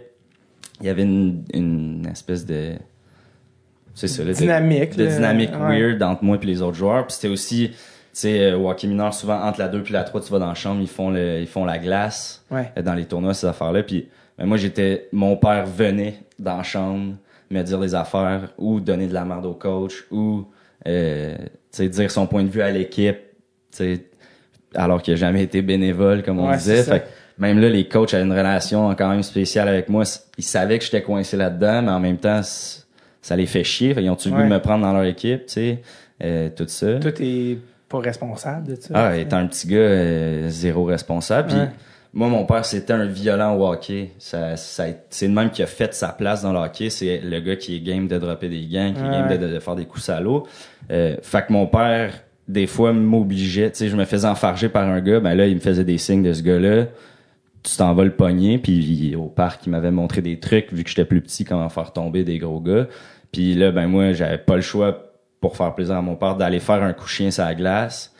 [0.81, 2.73] il y avait une, une espèce de
[3.95, 5.79] c'est ça, là, Dynamique, de, dynamique Ouais.
[5.79, 7.05] weird entre moi et les autres joueurs.
[7.05, 7.75] Puis c'était aussi, tu
[8.13, 10.47] sais, euh, au hockey mineur, souvent entre la 2 puis la 3, tu vas dans
[10.47, 12.71] la chambre, ils font le, ils font la glace Ouais.
[12.77, 13.83] euh, dans les tournois, ces affaires-là.
[13.83, 14.07] Puis
[14.39, 17.13] ben, moi, j'étais, mon père venait dans la chambre
[17.51, 20.47] me dire des affaires ou donner de la merde au coach ou,
[20.87, 23.17] euh, tu sais, dire son point de vue à l'équipe,
[23.71, 24.05] tu sais,
[24.75, 26.83] alors qu'il a jamais été bénévole, comme on Ouais, disait.
[26.83, 27.05] Fait que
[27.37, 30.03] même là, les coachs avaient une relation quand même spéciale avec moi.
[30.37, 32.41] Ils savaient que j'étais coincé là-dedans, mais en même temps,
[33.21, 33.93] ça les fait chier.
[33.93, 34.47] Fait qu'ils ont-tu le goût Ouais.
[34.49, 35.79] de me prendre dans leur équipe, tu sais,
[36.23, 36.95] euh, tout ça.
[36.99, 37.57] Toi, t'es
[37.89, 38.89] pas responsable de ça?
[38.93, 41.47] Ah, étant un petit gars, euh, zéro responsable.
[41.49, 41.57] Puis
[42.13, 44.11] moi, mon père, c'était un violent au hockey.
[44.19, 46.89] Ça, ça, c'est le même qui a fait sa place dans le hockey.
[46.91, 49.75] C'est le gars qui est game de dropper des gangs, qui est game de faire
[49.75, 50.45] des coups salauds.
[50.91, 52.13] Euh, fait que mon père,
[52.47, 53.71] des fois, m'obligeait.
[53.71, 55.19] Tu sais, je me faisais enfarger par un gars.
[55.19, 56.87] Ben là, il me faisait des signes de ce gars-là.
[57.63, 58.57] Tu t'en vas le pogner.
[58.57, 61.93] Puis au parc, il m'avait montré des trucs, vu que j'étais plus petit, comment faire
[61.93, 62.87] tomber des gros gars.
[63.31, 66.59] Puis là, ben moi, j'avais pas le choix pour faire plaisir à mon père d'aller
[66.59, 68.13] faire un coup chien sur la glace.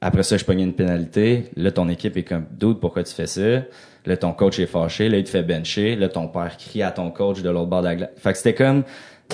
[0.00, 1.44] Après ça, je pognais une pénalité.
[1.56, 3.62] Là, ton équipe est comme, doute, pourquoi tu fais ça?
[4.04, 5.08] Là, ton coach est fâché.
[5.08, 5.96] Là, il te fait bencher.
[5.96, 8.10] Là, ton père crie à ton coach de l'autre bord de la glace.
[8.16, 8.82] Fait que c'était comme,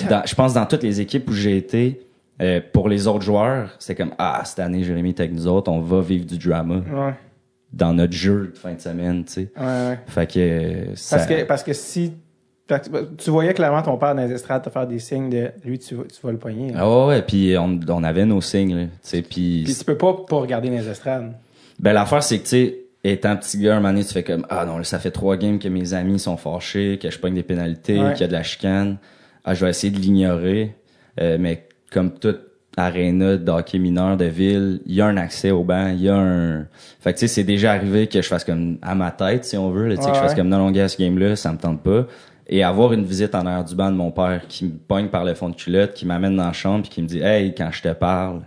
[0.09, 2.01] dans- je pense, dans toutes les équipes où j'ai été,
[2.41, 5.71] euh, pour les autres joueurs, c'était comme, ah, cette année, Jérémy est avec nous autres,
[5.71, 7.13] on va vivre du drama Ouais.
[7.71, 9.51] dans notre jeu de fin de semaine, tu sais.
[9.57, 9.99] Ouais, ouais.
[10.07, 12.13] Fait que, euh, ça- Parce que, parce que si.
[13.17, 15.95] Tu voyais clairement ton père dans les estrades te faire des signes de lui, tu,
[15.95, 16.71] vas- tu vas le pogner.
[16.71, 16.77] hein.
[16.79, 19.63] Ah ouais, ouais, puis on, on avait nos signes, tu sais, puis...
[19.65, 21.33] Puis tu peux pas pas regarder dans les estrades.
[21.77, 24.45] Ben l'affaire c'est que tu sais étant petit gars un moment donné tu fais comme
[24.49, 27.33] ah non là, ça fait trois games que mes amis sont fâchés que je pogne
[27.35, 28.13] des pénalités Ouais.
[28.13, 28.97] qu'il y a de la chicane
[29.43, 30.73] ah je vais essayer de l'ignorer
[31.19, 32.41] Euh, mais comme toute
[32.75, 36.09] aréna de hockey mineur de ville il y a un accès au banc il y
[36.09, 36.65] a un
[36.99, 39.57] fait que tu sais c'est déjà arrivé que je fasse comme à ma tête si
[39.57, 40.37] on veut là, tu sais que je fasse ouais.
[40.37, 42.07] comme non non gars ce game là ça me tente pas
[42.47, 45.23] et avoir une visite en arrière du banc de mon père qui me pogne par
[45.23, 47.69] le fond de culotte qui m'amène dans la chambre puis qui me dit hey quand
[47.71, 48.41] je te parle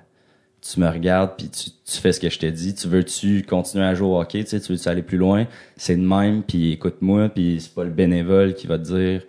[0.72, 2.74] tu me regardes puis tu, tu fais ce que je te dis.
[2.74, 5.47] Tu veux-tu continuer à jouer au hockey, tu sais, tu veux-tu aller plus loin?
[5.76, 9.28] C'est de même, puis écoute-moi, puis c'est pas le bénévole qui va te dire, tu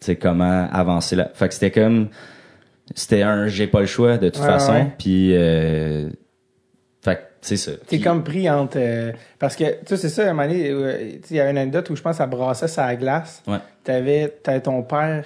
[0.00, 1.30] sais, comment avancer là.
[1.34, 2.08] Fait que c'était comme,
[2.94, 4.92] c'était un j'ai pas le choix de toute Ouais, façon, ouais.
[4.98, 6.08] puis euh,
[7.02, 7.72] fait c'est ça.
[7.72, 8.78] T'es Puis- comme pris entre.
[8.78, 11.48] euh, parce que, tu sais, c'est ça, à un moment donné, euh, il y a
[11.50, 13.42] une anecdote où je pense que ça brassait sa glace.
[13.46, 13.58] Ouais.
[13.84, 15.24] T'avais, t'avais ton père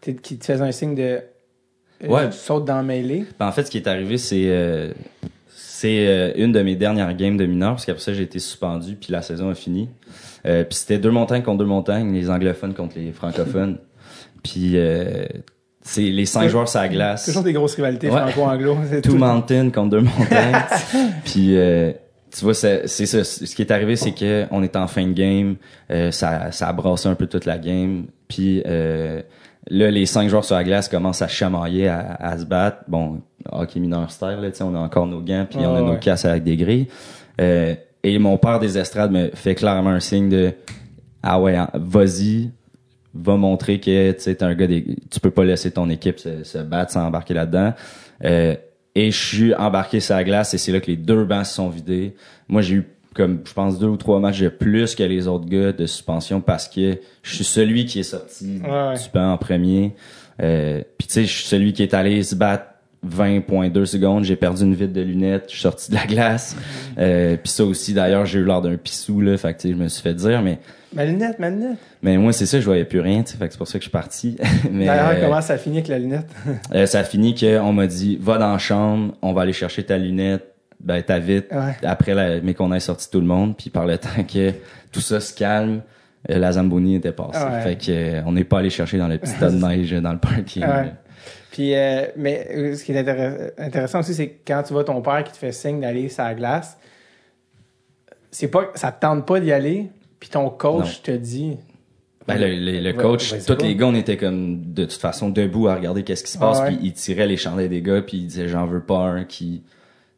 [0.00, 1.02] qui te faisait un signe de.
[2.04, 2.28] euh, Ouais.
[2.30, 3.24] tu sautes dans le mêlée.
[3.38, 4.92] Ben, en fait, ce qui est arrivé, c'est
[5.54, 9.12] c'est une de mes dernières games de mineur, parce qu'après ça, j'ai été suspendu, puis
[9.12, 9.88] la saison a fini.
[10.44, 13.78] Puis c'était deux montagnes contre deux montagnes, les anglophones contre les francophones.
[14.42, 15.24] puis euh,
[15.82, 17.26] c'est les cinq joueurs sur la glace.
[17.26, 18.30] Toujours des grosses rivalités Ouais.
[18.30, 18.76] franco-anglo.
[19.02, 19.18] Two tout.
[19.18, 20.56] mountain contre deux montagnes.
[21.24, 21.92] puis euh,
[22.34, 23.24] tu vois, c'est ça.
[23.24, 25.56] Ce qui est arrivé, c'est que on était en fin de game,
[25.90, 28.06] euh, ça, ça a brassé un peu toute la game.
[28.28, 29.20] Puis euh,
[29.68, 32.78] là, les cinq joueurs sur la glace commencent à chamailler, à, à se battre.
[32.88, 33.20] Bon,
[33.50, 35.96] hockey mineur style, là, tu sais, on a encore nos gants, puis on a nos
[35.98, 36.88] casses avec des grilles.
[37.40, 37.74] Euh,
[38.04, 40.52] et mon père des estrades me fait clairement un signe de
[41.22, 42.50] ah ouais, hein, vas-y,
[43.14, 46.58] va montrer que tu un gars des, tu peux pas laisser ton équipe se, se
[46.58, 47.74] battre sans embarquer là-dedans.
[48.24, 48.54] Euh,
[48.94, 51.54] et je suis embarqué sur la glace et c'est là que les deux bancs se
[51.54, 52.14] sont vidés.
[52.48, 52.84] Moi, j'ai eu
[53.14, 56.40] comme je pense deux ou trois matchs de plus que les autres gars de suspension
[56.40, 59.94] parce que je suis celui qui est sorti Ouais, du banc en premier.
[60.42, 62.64] Euh, Puis tu sais, je suis celui qui est allé se battre
[63.06, 66.56] 20.2 secondes, j'ai perdu une vitre de lunettes, je suis sorti de la glace.
[66.98, 69.74] Euh, puis ça aussi d'ailleurs, j'ai eu l'air d'un pissou là, fait que tu sais,
[69.74, 70.58] je me suis fait dire mais
[70.94, 71.78] Ma lunette, ma lunette.
[72.02, 73.78] mais moi c'est ça, je voyais plus rien, tu sais, fait que c'est pour ça
[73.78, 74.36] que je suis parti.
[74.70, 76.26] mais D'ailleurs, euh, comment ça finit avec la lunette?
[76.74, 79.84] euh, ça a fini qu'on m'a dit va dans la chambre, on va aller chercher
[79.84, 80.44] ta lunette
[80.80, 81.76] ben t'invites Ouais.
[81.84, 84.50] après la, mais qu'on ait sorti tout le monde, puis par le temps que
[84.90, 85.82] tout ça se calme,
[86.30, 87.38] euh, la Zamboni était passée.
[87.44, 87.60] Ouais.
[87.62, 90.12] Fait que euh, on n'est pas allé chercher dans le petit tas de neige dans
[90.12, 90.64] le parking.
[90.64, 90.92] Ouais.
[91.52, 95.00] Puis, euh, mais ce qui est intér- intéressant aussi, c'est que quand tu vois ton
[95.02, 96.76] père qui te fait signe d'aller sur la glace,
[98.30, 99.88] c'est pas, ça te tente pas d'y aller,
[100.22, 101.56] puis ton coach te dit?
[102.28, 105.66] Ben, le, le- le coach, tous les gars, on était comme de toute façon debout
[105.66, 106.76] à regarder qu'est-ce qui se passe, Ah ouais.
[106.76, 109.62] puis il tirait les chandelles des gars, puis il disait j'en veux pas un qui,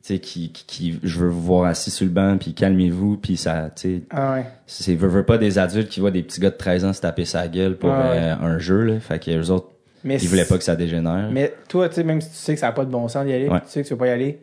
[0.03, 3.17] tu sais, qui, qui, qui- je veux vous voir assis sur le banc, puis calmez-vous,
[3.17, 4.45] puis ça, tu sais, Ah ouais.
[4.67, 7.01] c'est veux, veux pas des adultes qui voient des petits gars de 13 ans se
[7.01, 8.19] taper sa gueule pour Ah ouais.
[8.19, 9.71] euh, un jeu là, fait que les autres,
[10.05, 11.31] Mais ils voulaient pas que ça dégénère.
[11.33, 13.25] Mais toi, tu sais, même si tu sais que ça n'a pas de bon sens
[13.25, 14.41] d'y aller, tu sais que tu vas pas y aller,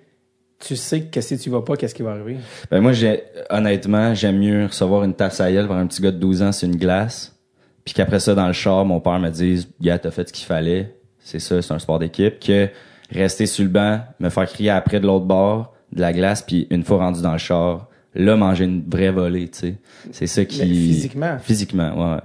[0.61, 2.37] tu sais que si tu vas pas, qu'est-ce qui va arriver?
[2.69, 6.11] Ben moi, j'ai honnêtement, j'aime mieux recevoir une tasse à gueule par un petit gars
[6.11, 7.35] de 12 ans sur une glace,
[7.83, 10.45] puis qu'après ça, dans le char, mon père me dise «Gars, t'as fait ce qu'il
[10.45, 12.69] fallait, c'est ça, c'est un sport d'équipe», que
[13.11, 16.67] rester sur le banc, me faire crier après de l'autre bord de la glace, puis
[16.69, 19.75] une fois rendu dans le char, là, manger une vraie volée, tu sais.
[20.11, 20.59] C'est ça qui...
[20.59, 21.37] Mais physiquement.
[21.39, 22.19] Physiquement, ouais.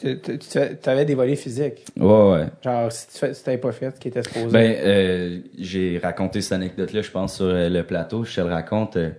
[0.00, 1.84] Tu, tu, tu avais des volets physiques.
[1.98, 2.46] Ouais, ouais.
[2.64, 4.46] Genre, si tu fais- si t'avais pas fait, ce qui était supposé.
[4.52, 8.24] Ben, euh, j'ai raconté cette anecdote-là, je pense, sur euh, le plateau.
[8.24, 8.96] Je te le raconte.
[8.96, 9.10] euh,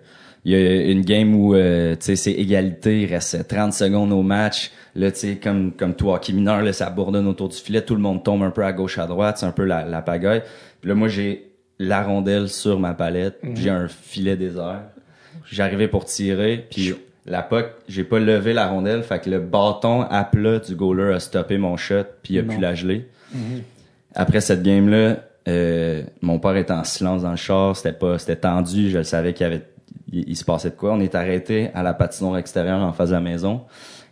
[0.46, 3.02] Il y a une game où, euh, tu sais, c'est égalité.
[3.02, 4.72] Il reste 30 secondes au match.
[4.96, 7.82] Là, tu sais, comme, comme toi, qui mineur, là, ça bourdonne autour du filet.
[7.82, 9.38] Tout le monde tombe un peu à gauche, à droite.
[9.38, 10.44] C'est un peu la, la pagaille.
[10.82, 13.40] Puis là, moi, j'ai la rondelle sur ma palette.
[13.42, 14.82] puis J'ai un filet désert.
[15.52, 16.66] J'arrivais pour tirer.
[16.70, 16.94] Puis
[17.30, 19.04] la puck, j'ai pas levé la rondelle.
[19.04, 22.04] Fait que le bâton à plat du goaler a stoppé mon shot.
[22.24, 23.08] Puis il a pu la geler.
[24.16, 25.18] Après cette game-là,
[25.48, 29.04] euh, mon père était en silence dans le char, c'était pas, c'était tendu, je le
[29.04, 29.64] savais qu'il y avait,
[30.12, 30.94] il, il se passait de quoi.
[30.94, 33.62] On est arrêté à la patinoire extérieure en face de la maison.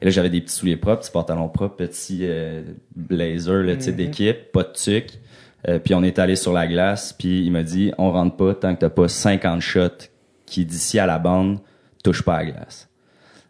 [0.02, 2.62] Et là, j'avais des petits souliers propres, petits pantalons propres, petits euh,
[2.96, 5.20] blazers, là, sais, d'équipe, pas de tuc.
[5.68, 8.54] Euh, puis on est allé sur la glace, puis il m'a dit, on rentre pas
[8.54, 10.10] tant que t'as pas 50 shots
[10.46, 11.60] qui d'ici à la bande
[12.04, 12.87] touche pas à la glace.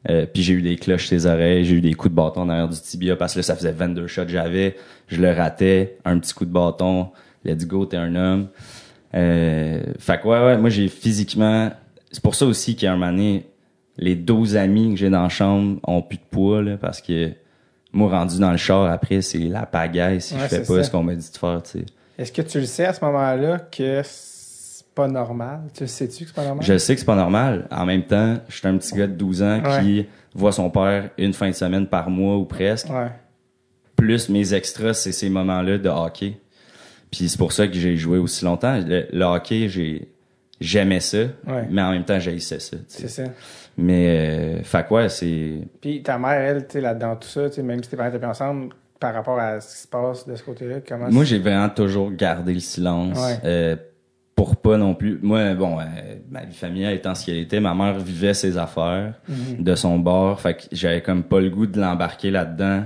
[0.10, 2.50] Euh, puis j'ai eu des cloches ses oreilles, j'ai eu des coups de bâton en
[2.50, 4.76] arrière du tibia parce que là, ça faisait 22 shots que j'avais.
[5.08, 7.10] Je le ratais, un petit coup de bâton,
[7.44, 8.48] let's go, t'es un homme.
[9.16, 11.72] Euh, fait que ouais, ouais, moi j'ai physiquement...
[12.12, 13.48] C'est pour ça aussi qu'il y a un moment donné,
[13.98, 17.32] les 12 amis que j'ai dans la chambre ont plus de poids, là, parce que
[17.92, 20.84] moi, rendu dans le char, après, c'est la pagaille si Ouais, je fais pas ça.
[20.84, 21.86] ce qu'on m'a dit de faire, tu sais.
[22.18, 24.02] Est-ce que tu le sais à ce moment-là que
[24.98, 25.62] pas normal?
[25.74, 26.66] Tu sais-tu que c'est pas normal?
[26.66, 27.68] Je sais que c'est pas normal.
[27.72, 31.10] En même temps, je suis un petit gars de 12 ans qui voit son père
[31.18, 32.90] une fin de semaine par mois ou presque.
[32.90, 33.08] Ouais.
[33.96, 36.38] Plus mes extras, c'est ces moments-là de hockey.
[37.10, 38.78] Puis c'est pour ça que j'ai joué aussi longtemps.
[38.86, 40.10] Le, le hockey, j'ai
[40.60, 41.18] j'aimais ça,
[41.48, 41.68] Ouais.
[41.70, 42.78] mais en même temps, j'haïssais ça.
[42.88, 43.24] C'est ça.
[43.78, 44.08] Mais
[44.60, 47.62] euh, fait que ouais, c'est Puis ta mère, elle, tu sais, là-dedans, tout ça, tu
[47.62, 50.42] même si tes parents étaient ensemble, par rapport à ce qui se passe de ce
[50.44, 53.18] côté-là, comment Moi, j'ai vraiment toujours gardé le silence.
[53.20, 53.38] Ouais.
[53.46, 53.76] euh,
[54.38, 55.20] pour pas non plus.
[55.22, 55.84] Moi, bon, euh,
[56.30, 59.64] ma vie familiale étant ce qu'elle était, ma mère vivait ses affaires Mhm.
[59.64, 60.40] de son bord.
[60.40, 62.84] Fait que j'avais comme pas le goût de l'embarquer là-dedans.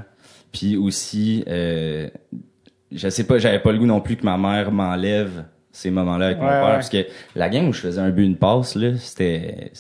[0.54, 2.10] Puis aussi, euh,
[2.92, 5.44] je sais pas, j'avais pas le goût non plus que ma mère m'enlève
[5.74, 6.64] ces moments-là avec mon père.
[6.64, 6.72] ouais.
[6.72, 9.72] Parce que la game où je faisais un but, une passe, là, c'était.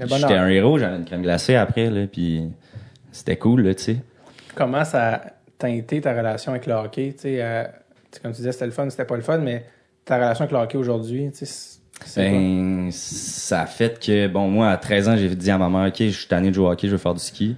[0.00, 2.42] J'étais un héros, j'avais une crème glacée après, là, puis
[3.12, 3.96] c'était cool, là, tu sais.
[4.54, 5.20] Comment ça a
[5.58, 7.12] teinté ta relation avec le hockey?
[7.14, 7.70] Tu sais, euh, tu
[8.12, 9.64] sais, comme tu disais, c'était le fun, c'était pas le fun, mais
[10.06, 11.30] ta relation avec le hockey aujourd'hui?
[12.16, 15.88] Ben, ça a fait que, bon, moi, à 13 ans, j'ai dit à ma mère,
[15.88, 17.56] OK, je suis tanné de jouer au hockey, je veux faire du ski.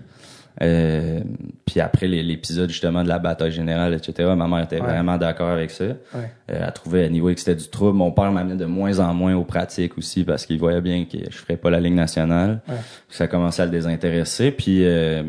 [0.60, 1.20] Euh,
[1.66, 4.86] puis après l'épisode, justement, de la bataille générale, etc., ma mère était Ouais.
[4.88, 5.84] vraiment d'accord avec ça.
[5.84, 5.94] Ouais.
[6.50, 7.96] Euh, elle trouvait à niveau que c'était du trouble.
[7.96, 11.18] Mon père m'amenait de moins en moins aux pratiques aussi parce qu'il voyait bien que
[11.30, 12.60] je ferais pas la Ligue nationale.
[12.68, 12.74] Ouais.
[13.08, 14.50] Ça commençait à le désintéresser.
[14.50, 15.22] Puis euh,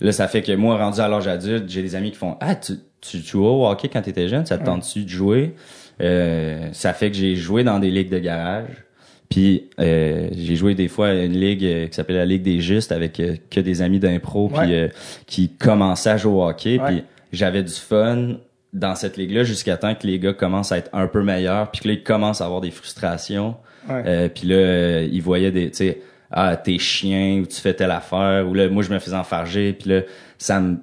[0.00, 2.54] là, ça fait que moi, rendu à l'âge adulte, j'ai des amis qui font Ah,
[2.54, 5.54] tu, tu jouais au hockey quand t'étais jeune, ça te tente-tu de jouer?
[6.00, 8.84] Euh, ça fait que j'ai joué dans des ligues de garage.
[9.28, 12.60] Puis euh, j'ai joué des fois à une ligue euh, qui s'appelait la Ligue des
[12.60, 14.88] Justes avec euh, que des amis d'impro puis euh,
[15.26, 16.80] qui commençaient à jouer au hockey.
[16.84, 18.38] Puis j'avais du fun
[18.72, 21.80] dans cette ligue-là jusqu'à temps que les gars commencent à être un peu meilleurs puis
[21.80, 23.54] que là ils commencent à avoir des frustrations.
[23.88, 26.00] Euh, puis là ils voyaient des tu sais
[26.32, 29.72] ah t'es chien ou tu fais telle affaire ou là moi je me faisais enfarger
[29.72, 30.00] puis là
[30.38, 30.76] ça me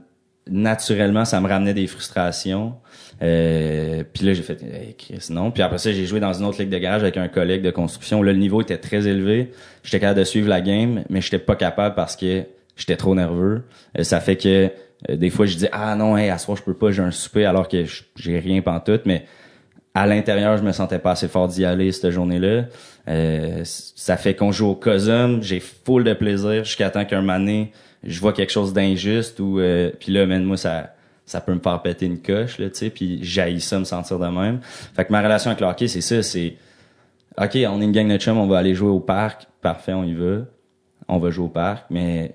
[0.50, 2.76] naturellement ça me ramenait des frustrations.
[3.24, 5.52] Euh, puis là j'ai fait hey, Chris non.
[5.52, 7.72] Puis après ça j'ai joué dans une autre ligue de garage avec un collègue de
[7.72, 8.22] construction.
[8.22, 9.52] Là le niveau était très élevé.
[9.84, 12.44] J'étais capable de suivre la game mais j'étais pas capable parce que
[12.76, 13.64] j'étais trop nerveux.
[13.98, 14.70] Euh, ça fait que
[15.10, 17.12] euh, des fois je dis ah non hey à soir je peux pas j'ai un
[17.12, 17.86] souper alors que
[18.18, 19.02] j'ai rien pantoute.
[19.06, 19.26] Mais
[19.96, 22.66] à l'intérieur, je me sentais pas assez fort d'y aller cette journée-là.
[23.08, 27.72] Euh, ça fait qu'on joue au COSUM, j'ai full de plaisir jusqu'à temps qu'un mané,
[28.04, 29.60] je vois quelque chose d'injuste ou
[30.00, 30.94] puis là, man, moi ça
[31.28, 34.18] ça peut me faire péter une coche là, tu sais, puis j'haïs ça me sentir
[34.18, 34.60] de même.
[34.96, 36.56] Fait que ma relation avec le hockey, c'est ça, c'est
[37.40, 39.46] OK, on est une gang de chums, on va aller jouer au parc.
[39.62, 40.46] Parfait, on y va.
[41.08, 42.34] On va jouer au parc, mais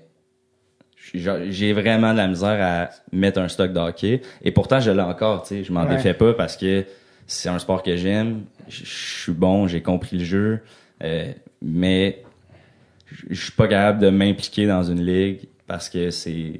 [0.95, 4.21] j'ai vraiment de la misère à mettre un stock de hockey.
[4.43, 5.63] Et pourtant, je l'ai encore, tu sais.
[5.65, 5.95] Je m'en Ouais.
[5.97, 6.85] défais pas parce que
[7.27, 8.43] c'est un sport que j'aime.
[8.69, 10.59] Je suis bon, j'ai compris le jeu.
[11.03, 11.31] euh,
[11.61, 12.23] mais
[13.29, 16.59] je suis pas capable de m'impliquer dans une ligue parce que c'est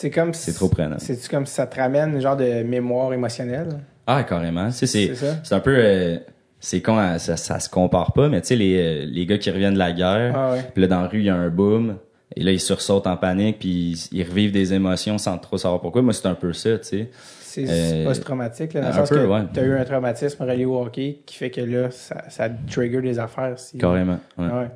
[0.00, 0.96] C'est comme c'est trop prenant.
[0.98, 3.80] C'est comme si ça te ramène un genre de mémoire émotionnelle.
[4.06, 4.66] Ah, carrément.
[4.68, 5.34] Tu sais, c'est C'est ça.
[5.42, 6.18] c'est un peu euh,
[6.60, 9.38] c'est con, hein, ça, ça se compare pas, mais tu sais les euh, les gars
[9.38, 10.64] qui reviennent de la guerre, Ah ouais.
[10.72, 11.96] puis là dans la rue il y a un boom.
[12.36, 13.68] Et là, ils sursautent en panique, puis
[14.12, 16.02] ils, ils revivent des émotions sans trop savoir pourquoi.
[16.02, 17.10] Moi, c'est un peu ça, tu sais.
[17.40, 19.40] C'est Euh, post-traumatique, là, dans le un sens peu, que ouais.
[19.52, 23.00] tu as eu un traumatisme relié au hockey qui fait que là, ça, ça trigger
[23.00, 23.58] des affaires.
[23.58, 23.78] Si...
[23.78, 24.20] Carrément.
[24.36, 24.44] Ouais.
[24.46, 24.68] Ouais.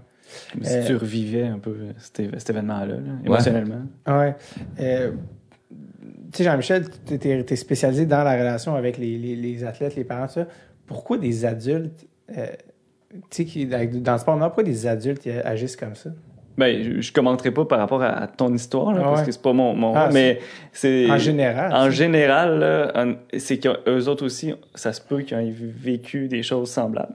[0.52, 3.82] Comme si Euh, tu revivais un peu cet, événement-là, là, émotionnellement.
[4.06, 4.34] Ouais.
[4.80, 5.12] Euh,
[6.32, 10.04] tu sais, Jean-Michel, tu es, spécialisé dans la relation avec les, les, les athlètes, les
[10.04, 10.46] parents, tout ça.
[10.86, 12.06] Pourquoi des adultes,
[12.36, 12.46] euh,
[13.30, 16.10] tu sais, dans le sport, non, pourquoi des adultes euh, agissent comme ça?
[16.58, 19.32] Ben, je, je commenterai pas par rapport à, à ton histoire, là, Ah parce que
[19.32, 20.38] c'est pas mon, mon Ah, mais
[20.72, 21.72] c'est En général.
[21.72, 27.14] en général, c'est qu'eux autres aussi, ça se peut qu'ils aient vécu des choses semblables,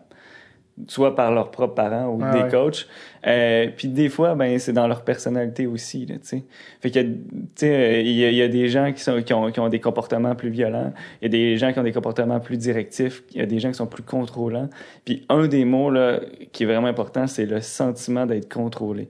[0.88, 2.50] soit par leurs propres parents ou Ah des ouais.
[2.50, 2.88] coachs.
[3.26, 6.44] Euh, puis des fois, ben c'est dans leur personnalité aussi, là, tu sais.
[6.82, 7.18] Fait que, tu
[7.56, 9.70] sais, il y, a- il y a des gens qui sont qui ont, qui ont
[9.70, 13.24] des comportements plus violents, il y a des gens qui ont des comportements plus directifs,
[13.34, 14.70] il y a des gens qui sont plus contrôlants.
[15.04, 16.20] Puis un des mots là
[16.52, 19.10] qui est vraiment important, c'est le sentiment d'être contrôlé.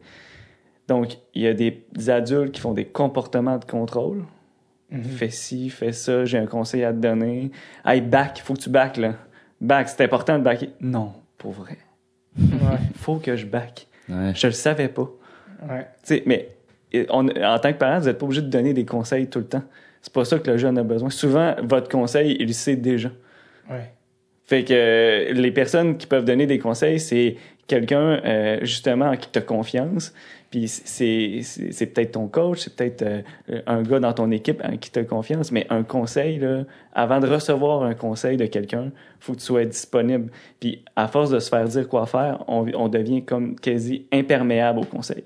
[0.88, 4.24] Donc, il y a des adultes qui font des comportements de contrôle.
[4.90, 5.04] Mhm.
[5.04, 7.52] Fais ci, fais ça, j'ai un conseil à te donner.
[7.86, 9.16] Hey, back, faut que tu back, là.
[9.60, 10.70] Back, c'est important de backer.
[10.80, 11.78] Non, pour vrai.
[12.40, 12.78] Ouais.
[12.96, 13.88] Faut que je back.
[14.10, 14.34] Ouais.
[14.36, 15.10] Je le savais pas.
[15.70, 15.88] Ouais.
[16.04, 16.50] Tu sais, mais
[17.10, 19.46] on- en tant que parent, vous n'êtes pas obligé de donner des conseils tout le
[19.48, 19.64] temps.
[20.02, 21.10] C'est pas ça que le jeune a besoin.
[21.10, 23.10] Souvent, votre conseil, il le sait déjà.
[23.70, 23.92] Ouais.
[24.46, 27.36] Fait que euh, les personnes qui peuvent donner des conseils, c'est
[27.68, 30.14] quelqu'un euh, justement en qui tu as confiance.
[30.50, 34.62] Puis c'est c'est c'est peut-être ton coach, c'est peut-être euh, un gars dans ton équipe
[34.64, 38.46] en qui tu as confiance, mais un conseil là, avant de recevoir un conseil de
[38.46, 40.32] quelqu'un, faut que tu sois disponible.
[40.62, 44.80] Puis à force de se faire dire quoi faire, on, on devient comme quasi imperméable
[44.80, 45.26] au conseil.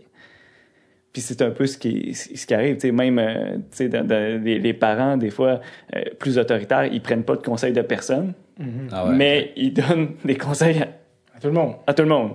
[1.13, 3.89] Puis c'est un peu ce qui, ce qui arrive, tu sais, même euh, tu sais,
[3.89, 5.59] dans- dans les, les parents, des fois,
[5.95, 8.87] euh, plus autoritaires, ils prennent pas de conseils de personne, Mhm.
[8.91, 9.15] Ah ouais.
[9.15, 10.87] mais ils donnent des conseils à,
[11.35, 11.73] À tout le monde.
[11.85, 12.31] à tout le monde.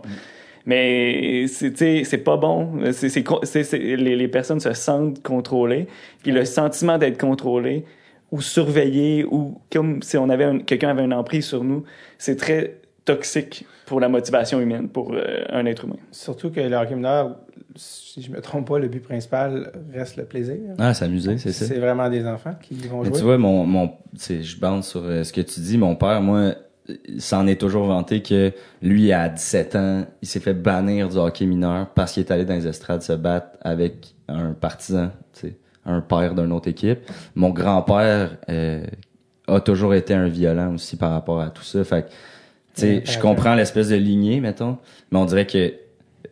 [0.66, 2.80] Mais c'est tu sais, c'est pas bon.
[2.92, 5.86] C'est c'est les, les personnes se sentent contrôlées.
[6.22, 7.84] Puis le sentiment d'être contrôlé
[8.32, 11.84] ou surveillé ou comme si on avait un- quelqu'un avait une emprise sur nous,
[12.18, 15.94] c'est très toxique pour la motivation humaine, pour euh, un être humain.
[16.10, 17.36] Surtout que le hockey mineur,
[17.76, 20.56] si je me trompe pas, le but principal reste le plaisir.
[20.78, 21.66] Ah, s'amuser, c'est ça.
[21.66, 23.18] C'est vraiment des enfants qui vont Mais jouer.
[23.18, 25.78] tu vois, mon, mon, tu sais, je bande sur euh, ce que tu dis.
[25.78, 26.54] Mon père, moi,
[27.18, 31.47] s'en est toujours vanté que lui, à 17 ans, il s'est fait bannir du hockey
[31.47, 35.11] mineur parce qu'il est allé dans les estrades se battre avec un partisan,
[35.84, 37.01] un père d'une autre équipe.
[37.34, 38.84] Mon grand-père euh,
[39.47, 41.84] a toujours été un violent aussi par rapport à tout ça.
[41.84, 42.09] Fait que,
[42.74, 44.78] tu sais, je comprends l'espèce de lignée, mettons,
[45.11, 45.72] mais on dirait que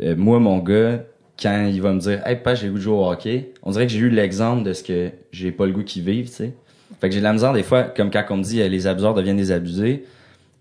[0.01, 1.03] euh, moi, mon gars,
[1.41, 3.71] quand il va me dire Hey, pas j'ai le goût de jouer au hockey, on
[3.71, 6.35] dirait que j'ai eu l'exemple de ce que j'ai pas le goût qu'ils vivent, tu
[6.35, 6.53] sais.
[7.01, 8.87] Fait que j'ai de la misère des fois, comme quand on me dit euh, les
[8.87, 10.05] abuseurs deviennent des abusés,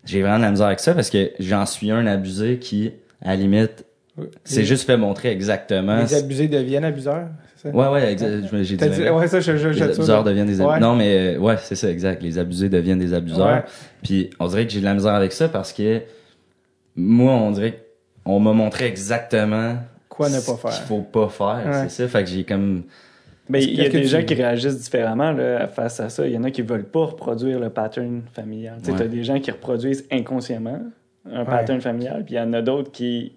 [0.06, 2.91] j'ai vraiment de la misère avec ça parce que j'en suis un abusé qui,
[3.22, 3.86] à la limite,
[4.43, 5.97] s'est Les- juste fait montrer exactement.
[5.97, 7.76] Les abusés deviennent abuseurs, c'est ça?
[7.76, 8.30] Ouais, ouais, exact.
[8.51, 8.78] je- J'ai dit.
[8.78, 10.74] T'as dit- ouais, ça, je, je, les abuseurs deviennent des abusés.
[10.76, 10.80] Ouais.
[10.80, 12.22] Non, mais euh, ouais, c'est ça, exact.
[12.22, 13.47] Les abusés deviennent des abuseurs.
[13.47, 13.64] Ouais.
[14.04, 16.01] Puis on dirait que j'ai de la misère avec ça parce que
[16.95, 17.80] moi, on dirait
[18.24, 19.78] qu'on m'a montré exactement
[20.10, 20.84] Quoi ne pas ce qu'il faire?
[20.84, 21.64] faut pas faire.
[21.66, 21.88] Ouais.
[21.89, 22.08] C'est ça.
[22.08, 22.84] Fait que j'ai comme.
[23.50, 26.26] Mais il y a des gens qui réagissent différemment là, face à ça.
[26.26, 28.78] Il y en a qui veulent pas reproduire le pattern familial.
[28.84, 28.98] Tu Ouais.
[28.98, 30.80] t'as des gens qui reproduisent inconsciemment
[31.32, 33.34] un pattern familial, puis il y en a d'autres qui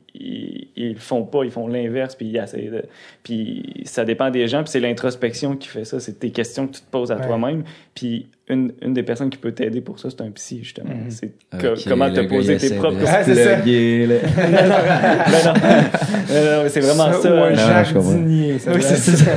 [0.76, 2.84] ils, font pas, ils font l'inverse, puis ils essayent de...
[3.22, 6.00] Puis ça dépend des gens, puis c'est l'introspection qui fait ça.
[6.00, 7.26] C'est tes questions que tu te poses à Ouais.
[7.26, 7.64] toi-même.
[7.94, 10.90] Puis une, une des personnes qui peut t'aider pour ça, c'est un psy, justement.
[10.94, 11.10] Mhm.
[11.10, 13.56] C'est co- comment te poser tes propres Ah, c'est ça.
[13.56, 14.14] plugger, là.
[14.36, 17.34] non, non, non, non, non, c'est vraiment ça.
[17.34, 19.30] Ou un ça Oui, c'est ça.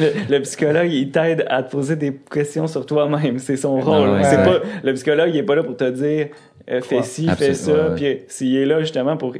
[0.00, 3.38] Le, le psychologue, il t'aide à te poser des questions sur toi-même.
[3.38, 4.10] C'est son rôle.
[4.10, 4.44] ouais, c'est ouais.
[4.44, 6.28] pas, le psychologue, il est pas là pour te dire
[6.70, 7.92] euh, fais ci, fais ça.
[7.96, 9.34] Puis s'il est là justement pour.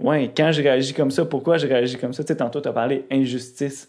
[0.00, 2.22] Ouais, quand je réagis comme ça, pourquoi je réagis comme ça?
[2.22, 3.88] Tu sais, tantôt, tu as parlé injustice.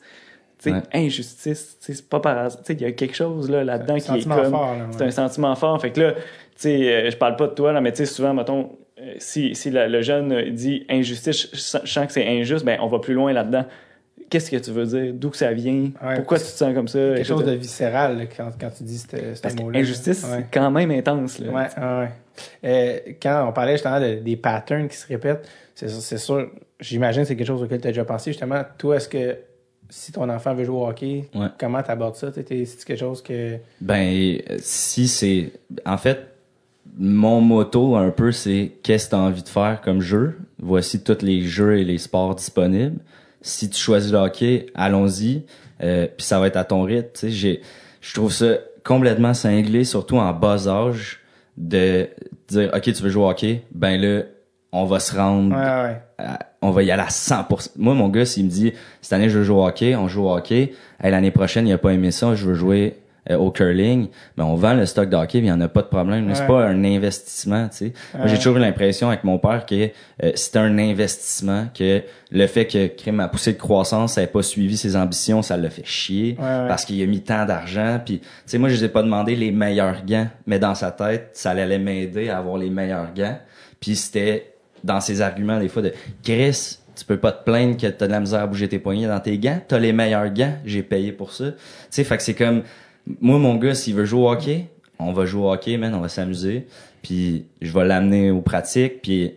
[0.61, 0.81] Tu sais, Ouais.
[0.93, 2.61] injustice, tu sais, c'est pas par hasard.
[2.63, 4.51] Tu sais, il y a quelque chose là, là-dedans qui est sentiment comme.
[4.51, 5.05] fort, là, C'est ouais.
[5.07, 5.79] un sentiment fort.
[5.81, 6.19] Fait que là, tu
[6.57, 9.55] sais, euh, je parle pas de toi, là, mais tu sais, souvent, mettons, euh, si,
[9.55, 12.77] si la- le jeune dit injustice, je, je sens- je sens que c'est injuste, ben,
[12.81, 13.65] on va plus loin là-dedans.
[14.29, 16.87] qu'est-ce que tu veux dire, d'où que ça vient, Ouais, pourquoi tu te sens comme
[16.87, 16.99] ça?
[16.99, 19.79] Quelque chose de viscéral là, quand, quand tu dis ce, mot-là.
[19.79, 20.29] injustice, Ouais.
[20.41, 21.39] c'est quand même intense.
[21.39, 21.51] Là.
[21.51, 22.09] Ouais, ouais, ouais.
[22.63, 25.49] Euh, quand on parlait justement de- des patterns qui se répètent,
[25.87, 26.49] c'est sûr,
[26.79, 28.31] j'imagine que c'est quelque chose auquel tu as déjà pensé.
[28.31, 29.37] Justement, toi, est-ce que
[29.89, 31.47] si ton enfant veut jouer au hockey, Ouais.
[31.59, 32.31] comment tu abordes ça?
[32.33, 33.57] C'est quelque chose que.
[33.81, 35.51] Ben, si c'est.
[35.85, 36.19] En fait,
[36.97, 40.37] mon motto, un peu, c'est qu'est-ce que tu as envie de faire comme jeu.
[40.59, 42.99] Voici tous les jeux et les sports disponibles.
[43.41, 45.43] Si tu choisis le hockey, allons-y.
[45.81, 47.29] Euh, Puis ça va être à ton rythme.
[47.29, 51.19] Je trouve ça complètement cinglé, surtout en bas âge,
[51.57, 52.07] de
[52.49, 53.61] dire, OK, tu veux jouer au hockey?
[53.71, 54.23] Ben là,
[54.71, 56.01] on va se rendre Ouais, ouais.
[56.19, 57.71] à- on va y aller à 100%.
[57.77, 60.25] Moi, mon gars, s'il me dit, cette année, je veux jouer au hockey, on joue
[60.25, 60.73] au hockey.
[61.01, 62.97] Hey, L'année prochaine, il a pas aimé ça, je veux jouer
[63.29, 64.07] euh, au curling.
[64.37, 66.29] Ben, on vend le stock de hockey, il y en a pas de problème.
[66.33, 67.93] C'est pas un investissement, tu sais.
[68.17, 69.89] Moi, j'ai toujours eu l'impression avec mon père que
[70.23, 72.01] euh, c'était un investissement, que
[72.31, 75.57] le fait que Crime a poussé de croissance, ça n'avait pas suivi ses ambitions, ça
[75.57, 76.35] l'a fait chier.
[76.39, 77.99] Parce qu'il a mis tant d'argent.
[78.03, 80.91] Puis, tu sais, moi, je lui ai pas demandé les meilleurs gants, mais dans sa
[80.91, 83.37] tête, ça allait m'aider à avoir les meilleurs gants.
[83.79, 84.53] Puis c'était
[84.83, 88.11] dans ses arguments des fois de Chris, tu peux pas te plaindre que t'as de
[88.11, 89.59] la misère à bouger tes poignets dans tes gants.
[89.67, 91.51] T'as les meilleurs gants, j'ai payé pour ça.
[91.51, 91.57] Tu
[91.89, 92.63] sais, fait que c'est comme
[93.21, 94.65] moi mon gars, s'il veut jouer au hockey,
[94.99, 96.67] on va jouer au hockey, man, on va s'amuser.
[97.01, 99.01] Puis je vais l'amener aux pratiques.
[99.01, 99.33] Puis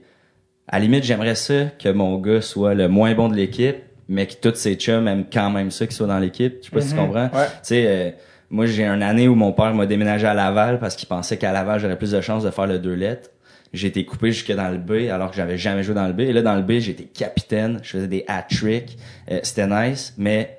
[0.66, 3.76] à la limite, j'aimerais ça que mon gars soit le moins bon de l'équipe,
[4.08, 6.56] mais que tous ses chums aiment quand même ça qu'il soit dans l'équipe.
[6.60, 7.00] Je sais pas si tu Mhm.
[7.06, 7.24] comprends.
[7.38, 7.46] Ouais.
[7.46, 8.10] Tu sais, euh,
[8.50, 11.52] moi, j'ai une année où mon père m'a déménagé à Laval parce qu'il pensait qu'à
[11.52, 13.30] Laval, j'aurais plus de chances de faire le deux lettres.
[13.72, 16.20] J'ai été coupé jusque dans le B alors que j'avais jamais joué dans le B.
[16.20, 17.78] Et là, dans le B, j'étais capitaine.
[17.82, 18.98] Je faisais des hat-tricks.
[19.30, 20.58] Euh, C'était nice, mais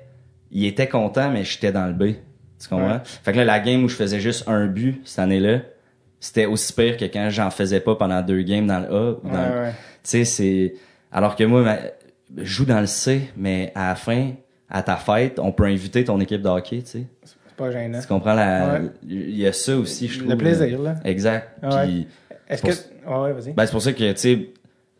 [0.50, 2.14] il était content, mais j'étais dans le B.
[2.60, 2.94] Tu comprends?
[2.94, 3.00] Ouais.
[3.04, 5.60] Fait que là, la game où je faisais juste un but cette année-là,
[6.18, 9.28] c'était aussi pire que quand j'en faisais pas pendant deux games dans le A ou
[9.28, 9.70] dans le- Ouais, ouais.
[9.70, 10.74] tu sais, c'est.
[11.12, 11.78] Alors que moi, ma-
[12.38, 14.30] je joue dans le C, mais à la fin,
[14.70, 17.04] à ta fête, on peut inviter ton équipe de hockey, tu sais.
[17.24, 18.00] C'est pas gênant.
[18.00, 18.80] Tu comprends la.
[19.06, 20.30] Il y a ça aussi, je trouve.
[20.30, 20.94] Le plaisir, là.
[21.04, 21.60] Exact.
[21.84, 22.08] Puis,
[22.48, 23.08] Est-ce que.
[23.08, 23.52] Ouais, ouais, vas-y.
[23.52, 24.48] ben, c'est pour ça que, tu sais,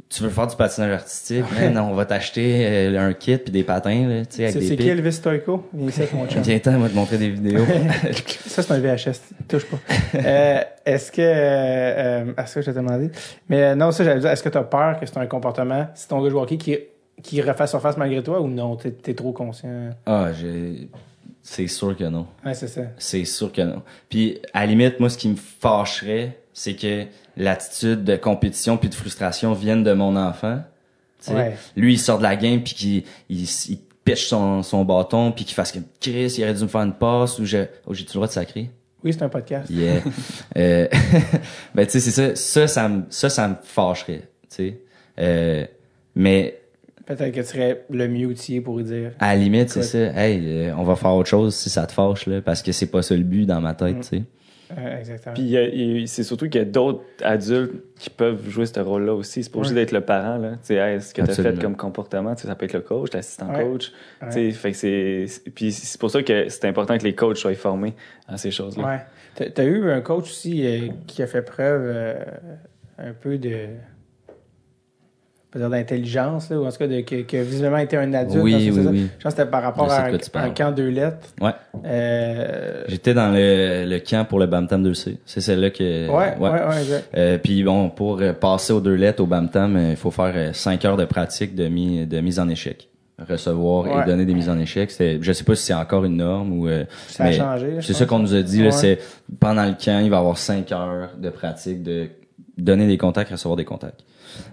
[0.09, 3.65] tu veux faire du patinage artistique, man, on va t'acheter euh, un kit puis des
[3.65, 4.89] patins, là, tu sais, avec des c'est qui.
[4.89, 5.67] Elvis Stoico?
[5.73, 6.43] Viens ici mon chum.
[6.43, 7.65] Viens va te montrer des vidéos.
[8.47, 9.21] Ça, c'est un VHS.
[9.49, 9.79] Touche pas.
[10.15, 11.23] Euh, est-ce que.
[11.23, 13.11] Euh, est-ce que je t'ai demandé?
[13.49, 15.89] Mais euh, non, ça, j'allais dire, est-ce que tu as peur que c'est un comportement,
[15.95, 16.79] si ton gars joue hockey, qui,
[17.23, 18.77] qui refasse surface malgré toi ou non?
[18.77, 19.91] T'es es trop conscient?
[20.07, 20.89] ah, j'ai.
[21.43, 22.27] C'est sûr que non.
[22.45, 22.83] Ouais, c'est ça.
[22.97, 23.83] C'est sûr que non.
[24.09, 27.05] Puis à la limite, moi, ce qui me fâcherait, c'est que
[27.37, 30.63] l'attitude de compétition puis de frustration vienne de mon enfant.
[31.29, 31.57] Ouais.
[31.77, 35.45] Lui, il sort de la game puis qu'il il, il pitche son, son bâton puis
[35.45, 38.11] qu'il fasse comme Chris, il aurait dû me faire une passe ou je, oh, j'ai-tu
[38.11, 38.71] le droit de sacrer?
[39.03, 39.69] Oui, c'est un podcast.
[39.69, 40.01] Yeah.
[40.57, 40.89] euh,
[41.75, 42.35] ben, tu sais, c'est ça.
[42.35, 44.23] Ça, ça me, ça, ça me fâcherait.
[44.49, 44.81] Tu sais.
[45.19, 45.67] Euh,
[46.15, 46.61] mais
[47.05, 49.13] Peut-être que tu serais le mieux outillé pour lui dire.
[49.19, 49.99] à la limite, c'est ça.
[49.99, 52.87] Hey, euh, on va faire autre chose si ça te fâche, là, parce que c'est
[52.87, 54.23] pas ça le but dans ma tête, tu sais.
[54.77, 55.35] Euh, exactement.
[55.35, 59.43] Puis c'est surtout qu'il y a d'autres adultes qui peuvent jouer ce rôle-là aussi.
[59.45, 59.81] C'est pas obligé Ouais.
[59.83, 60.39] d'être le parent.
[60.39, 60.53] Là.
[60.53, 62.81] Tu sais, hey, ce que tu as fait comme comportement, tu ça peut être le
[62.81, 63.63] coach, l'assistant Ouais.
[63.63, 63.93] coach.
[64.23, 64.29] Ouais.
[64.29, 67.55] Tu sais, Fait que puis c'est pour ça que c'est important que les coachs soient
[67.55, 67.95] formés
[68.27, 68.85] à ces choses-là.
[68.87, 69.01] Ouais.
[69.35, 72.15] T'as- T'as eu un coach aussi euh, qui a fait preuve euh,
[72.99, 73.67] un peu de.
[75.59, 78.43] Dire d'intelligence, là, ou en tout cas de, que, que visiblement était un adulte.
[78.43, 79.09] Oui, oui, oui.
[79.19, 81.29] Je pense que c'était par rapport à un, un camp deux lettres.
[81.41, 81.53] Ouais.
[81.85, 85.17] Euh, J'étais dans le, le camp pour le Bamtam 2C.
[85.25, 86.09] C'est celle-là que.
[86.09, 87.09] ouais, ouais, ouais, exact.
[87.17, 90.55] Euh, puis bon, pour euh, passer aux deux lettres au Bamtam, euh, il faut faire
[90.55, 92.89] 5 heures de pratique de, mi- de mise en échec.
[93.29, 94.03] Recevoir Ouais.
[94.03, 94.91] et donner des mises en échec.
[94.99, 96.67] Je sais pas si c'est encore une norme ou.
[96.69, 97.77] euh, Ça a changé.
[97.81, 98.59] C'est ça qu'on nous a dit.
[98.59, 98.71] Là, Ouais.
[98.73, 98.99] c'est
[99.39, 102.09] pendant le camp, il va y avoir 5 heures de pratique de
[102.59, 104.01] donner des contacts, recevoir des contacts.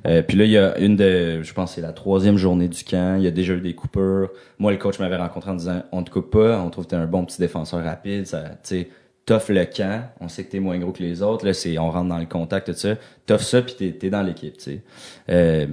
[0.05, 2.83] Euh, puis là, il y a une de, je pense, c'est la troisième journée du
[2.83, 3.17] camp.
[3.17, 4.29] Il y a déjà eu des coupures.
[4.59, 6.95] Moi, le coach m'avait rencontré en disant, on te coupe pas, on trouve que t'es
[6.95, 8.25] un bon petit défenseur rapide.
[8.25, 8.89] Ça, tu sais,
[9.25, 10.03] t'offres le camp.
[10.19, 11.45] On sait que t'es moins gros que les autres.
[11.45, 12.95] Là, c'est, on rentre dans le contact, tout ça.
[13.25, 14.81] T'offres ça, puis t'es, dans l'équipe, tu sais.
[15.29, 15.67] Euh,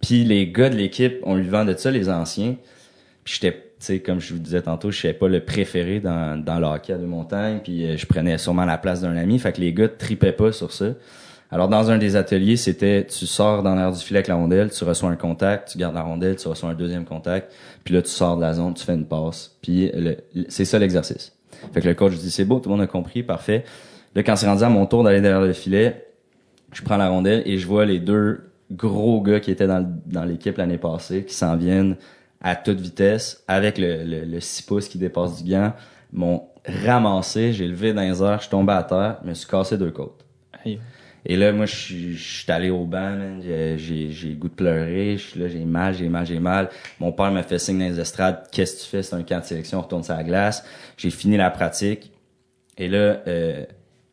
[0.00, 2.56] puis les gars de l'équipe, on lui vendait ça, les anciens.
[3.24, 6.42] Puis j'étais, tu sais, comme je vous disais tantôt, je n'étais pas le préféré dans,
[6.42, 7.60] dans le hockey à deux montagnes.
[7.62, 9.38] Puis euh, je prenais sûrement la place d'un ami.
[9.38, 10.86] Fait que les gars tripaient pas sur ça.
[11.52, 14.70] Alors dans un des ateliers, c'était tu sors dans l'air du filet avec la rondelle,
[14.70, 17.52] tu reçois un contact, tu gardes la rondelle, tu reçois un deuxième contact,
[17.84, 19.92] puis là tu sors de la zone, tu fais une passe, puis
[20.48, 21.36] c'est ça l'exercice.
[21.74, 23.64] Fait que le coach dit c'est beau, tout le monde a compris, parfait.
[24.14, 26.06] Là quand c'est rendu à mon tour d'aller derrière le filet,
[26.72, 30.24] je prends la rondelle et je vois les deux gros gars qui étaient dans, dans
[30.24, 31.96] l'équipe l'année passée qui s'en viennent
[32.40, 35.74] à toute vitesse avec le, le, le 6 pouces qui dépasse du gant,
[36.14, 39.76] m'ont ramassé, j'ai levé dans les je suis tombé à terre, je me suis cassé
[39.76, 40.24] deux côtes.
[41.24, 41.76] Et là, moi, je
[42.16, 43.40] suis- allé au banc.
[43.40, 45.16] J'ai- goût de pleurer.
[45.16, 46.68] Je suis là, j'ai mal, j'ai mal, j'ai mal.
[46.98, 48.44] Mon père m'a fait signe dans les estrades.
[48.50, 49.02] Qu'est-ce que tu fais?
[49.02, 50.64] C'est un camp de sélection, on retourne sur la glace.
[50.96, 52.10] J'ai fini la pratique.
[52.76, 53.64] Et là, euh,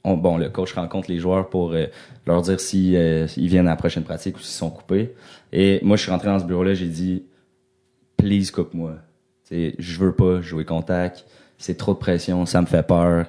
[0.03, 1.88] on, bon, le coach rencontre les joueurs pour euh,
[2.28, 5.14] leur dire si euh, viennent à la prochaine pratique ou s'ils sont coupés.
[5.51, 7.24] Et moi, je suis rentré dans ce bureau-là, j'ai dit,
[8.18, 8.95] please coupe-moi.
[9.51, 11.26] Je veux pas jouer contact.
[11.57, 13.26] C'est trop de pression, ça me fait peur.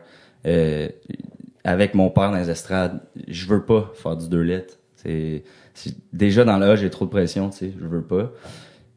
[0.47, 0.89] Euh,
[1.65, 4.79] avec mon père dans les estrades, je veux pas faire du deux lettres.
[4.95, 5.45] C'est
[6.13, 8.33] déjà dans là, j'ai trop de pression, tu sais, je veux pas.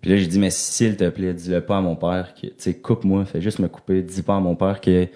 [0.01, 2.53] Puis là, j'ai dit mais s'il te plaît, dis-le pas à mon père que tu
[2.57, 5.07] sais coupe-moi, fais juste me couper, dis pas à mon père que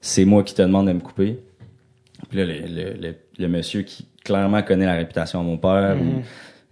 [0.00, 1.38] c'est moi qui te demande de me couper.
[2.28, 5.96] Puis là le, le, le, le monsieur qui clairement connaît la réputation de mon père,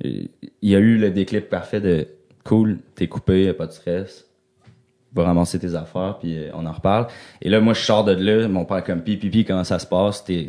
[0.02, 0.30] il,
[0.62, 2.08] il a eu le déclic parfait de
[2.44, 4.26] cool, t'es coupé, y a pas de stress
[5.14, 7.06] va ramasser tes affaires, puis euh, on en reparle.
[7.42, 9.86] Et là, moi, je sors de là, mon père comme pipi, pipi, comment ça se
[9.86, 10.24] passe?
[10.24, 10.48] T'es-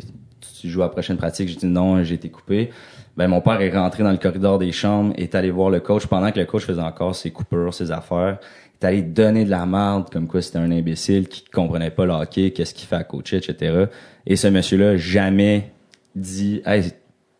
[0.60, 1.48] tu joues à la prochaine pratique?
[1.48, 2.70] J'ai dit non, j'ai été coupé.
[3.16, 6.06] Ben, mon père est rentré dans le corridor des chambres, est allé voir le coach
[6.06, 8.38] pendant que le coach faisait encore ses coupures, ses affaires.
[8.40, 12.06] Il est allé donner de la merde, comme quoi c'était un imbécile qui comprenait pas
[12.06, 13.86] le hockey, qu'est-ce qu'il fait à coacher, etc.
[14.26, 15.72] Et ce monsieur-là, jamais
[16.16, 16.84] dit, hey,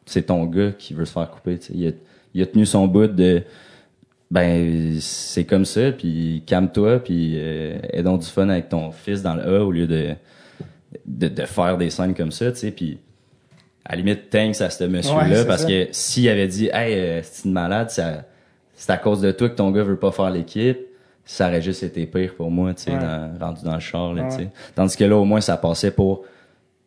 [0.04, 1.58] c'est ton gars qui veut se faire couper.
[1.72, 1.90] Il a,
[2.34, 3.42] il a tenu son bout de,
[4.32, 9.20] ben c'est comme ça puis calme-toi puis euh, aie donc du fun avec ton fils
[9.22, 10.14] dans le A au lieu de
[11.06, 12.98] de, de faire des scènes comme ça tu sais puis
[13.84, 15.68] à la limite thanks à ce monsieur là parce ça.
[15.68, 18.24] que s'il avait dit hey euh, c'est une malade ça
[18.74, 20.78] c'est à cause de toi que ton gars veut pas faire l'équipe
[21.26, 22.98] ça aurait juste été pire pour moi tu sais Ouais.
[23.38, 24.28] rendu dans le char là, Ouais.
[24.30, 26.24] tu sais tandis que là au moins ça passait pour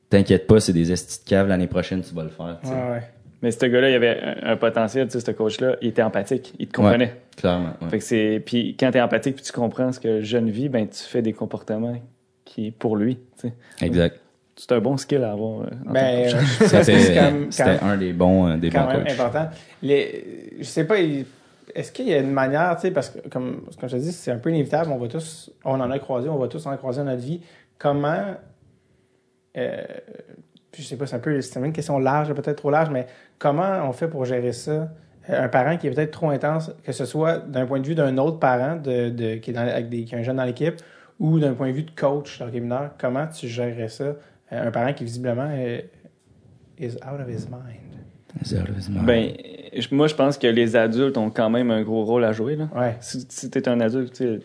[0.09, 3.03] t'inquiète pas c'est des estis de cave l'année prochaine tu vas le faire ouais.
[3.41, 6.67] Mais ce gars-là, il avait un, potentiel, tu sais, ce coach-là, il était empathique, il
[6.67, 7.15] te comprenait.
[7.37, 7.89] clairement ouais.
[7.89, 10.49] Fait que c'est puis quand tu es empathique puis tu comprends ce que le jeune
[10.49, 11.95] vit, ben tu fais des comportements
[12.45, 13.53] qui est pour lui, tu sais.
[13.85, 14.19] exact
[14.55, 15.61] C'est un bon skill à avoir.
[15.61, 16.41] euh, en Ben, euh,
[16.81, 19.49] c'était quand même- c'était quand- un des bons euh, des quand bons même coachs important.
[19.81, 23.65] Les, je sais pas, est-ce qu'il y a une manière, tu sais, parce que comme,
[23.79, 26.29] comme je te dis, c'est un peu inévitable, on va tous, on en a croisé,
[26.29, 27.41] on va tous en croiser dans notre vie.
[27.77, 28.35] Comment,
[29.57, 29.83] euh,
[30.77, 33.07] je sais pas, c'est un peu, c'est une question large, peut-être trop large, mais
[33.39, 34.71] comment on fait pour gérer ça?
[35.29, 37.95] Euh, Un parent qui est peut-être trop intense, que ce soit d'un point de vue
[37.95, 40.43] d'un autre parent de, de, qui, est dans, avec des, qui a un jeune dans
[40.45, 40.75] l'équipe
[41.19, 44.03] ou d'un point de vue de coach dans le mineur, comment tu gérerais ça?
[44.03, 44.15] Euh,
[44.51, 45.89] Un parent qui visiblement est,
[46.79, 47.81] is out of his mind.
[49.05, 49.31] Ben,
[49.91, 52.55] moi, je pense que les adultes ont quand même un gros rôle à jouer.
[52.57, 52.67] Là.
[52.75, 52.95] Ouais.
[52.99, 54.39] Si, si tu es un adulte, tu, sais,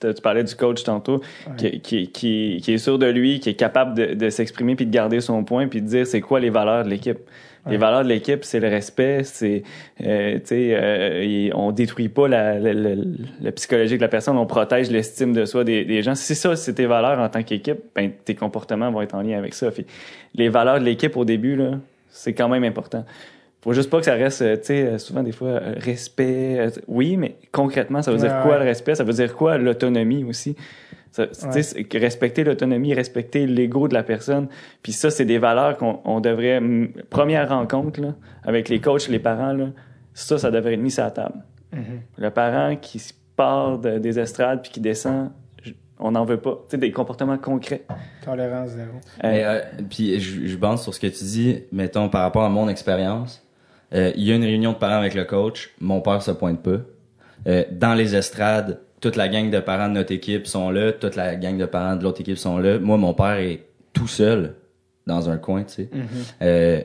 [0.00, 1.56] tu tu parlais du coach tantôt, Ouais.
[1.56, 4.84] qui, qui, qui, qui est sûr de lui, qui est capable de, de s'exprimer puis
[4.86, 7.18] de garder son point puis de dire c'est quoi les valeurs de l'équipe.
[7.66, 7.78] Les Ouais.
[7.78, 9.62] valeurs de l'équipe, c'est le respect, c'est,
[10.04, 12.94] euh, tu sais, euh, on détruit pas la, la, la-
[13.40, 16.14] la psychologie de la personne, on protège l'estime de soi des, des gens.
[16.14, 19.36] Si ça, c'est tes valeurs en tant qu'équipe, ben, tes comportements vont être en lien
[19.38, 19.70] avec ça.
[19.70, 19.84] Puis
[20.34, 21.72] les valeurs de l'équipe au début, là,
[22.08, 23.04] c'est quand même important.
[23.62, 26.68] Faut juste pas que ça reste, euh, tu sais, euh, souvent des fois, euh, respect.
[26.86, 28.58] oui, mais concrètement, ça veut dire Ouais, quoi ouais.
[28.60, 28.94] le respect?
[28.94, 30.54] Ça veut dire quoi l'autonomie aussi?
[31.10, 34.48] Ça, tu sais, c'est que respecter l'autonomie, respecter l'ego de la personne.
[34.82, 36.60] Puis ça, c'est des valeurs qu'on on devrait...
[37.08, 39.68] Première rencontre, là, avec les coachs, les parents, là,
[40.12, 41.42] ça, ça devrait être mis sur la table.
[41.72, 41.80] Mhm.
[42.18, 43.00] Le parent qui
[43.34, 45.30] part de- des estrades puis qui descend,
[45.98, 46.52] on n'en veut pas.
[46.68, 47.84] Tu sais, des comportements concrets.
[48.22, 48.92] Tolérance zéro.
[49.22, 52.50] Mais, euh, puis je, je pense sur ce que tu dis, mettons par rapport à
[52.50, 53.42] mon expérience.
[53.96, 56.62] Euh, Il y a une réunion de parents avec le coach, mon père se pointe
[56.62, 56.78] pas.
[57.46, 61.16] Euh, dans les estrades, toute la gang de parents de notre équipe sont là, toute
[61.16, 62.78] la gang de parents de l'autre équipe sont là.
[62.78, 64.54] Moi, mon père est tout seul
[65.06, 65.90] dans un coin, tu sais.
[66.42, 66.80] Euh,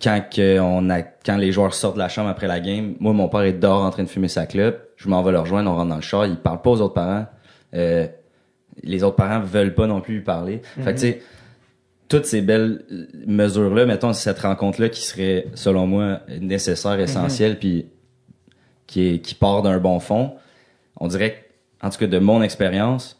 [0.00, 3.12] quand que on a, quand les joueurs sortent de la chambre après la game, moi
[3.12, 5.70] mon père est dehors en train de fumer sa clope, je m'en vais le rejoindre,
[5.70, 7.26] on rentre dans le char, il parle pas aux autres parents.
[7.74, 8.06] Euh,
[8.82, 10.62] les autres parents veulent pas non plus lui parler.
[10.80, 11.22] Fait que tu sais,
[12.10, 17.86] toutes ces belles euh, mesures-là, mettons cette rencontre-là qui serait, selon moi, nécessaire, essentielle, puis
[18.86, 20.34] qui est qui part d'un bon fond,
[20.96, 21.46] on dirait,
[21.80, 23.16] que, en tout cas de mon expérience,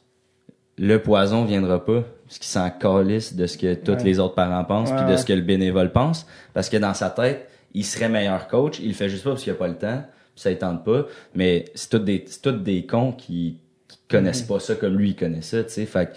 [0.76, 4.04] le poison viendra pas, parce qu'il s'en calisse de ce que tous Ouais.
[4.04, 7.10] les autres parents pensent, puis de ce que le bénévole pense, parce que dans sa
[7.10, 9.76] tête, il serait meilleur coach, il le fait juste pas parce qu'il a pas le
[9.78, 10.02] temps,
[10.34, 13.98] puis ça ne tente pas, mais c'est tous des c'est tous des cons qui, qui
[14.08, 16.16] connaissent pas ça comme lui il connaît ça, tu sais, fait que,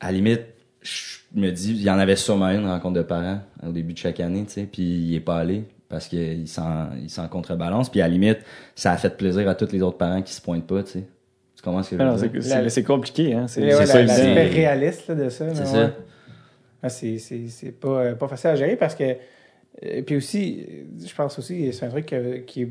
[0.00, 0.42] à la limite,
[0.82, 3.98] je me dis, il y en avait sûrement une rencontre de parents au début de
[3.98, 7.90] chaque année, tu sais, puis il est pas allé parce qu'il s'en il s'en contrebalance,
[7.90, 8.38] puis à la limite,
[8.74, 11.04] ça a fait plaisir à tous les autres parents qui se pointent pas, tu sais.
[11.56, 12.42] Tu comprends ce que je non, veux c'est dire?
[12.42, 13.46] c'est- c'est compliqué, hein?
[13.46, 15.54] C'est ouais, c'est la- ça, l'aspect réaliste là, de ça.
[15.54, 15.90] C'est ouais.
[16.82, 19.16] Ah, c'est c'est- c'est pas, euh, pas facile à gérer parce que.
[19.82, 22.70] Et puis aussi, euh, je pense aussi, c'est un truc que- qui est.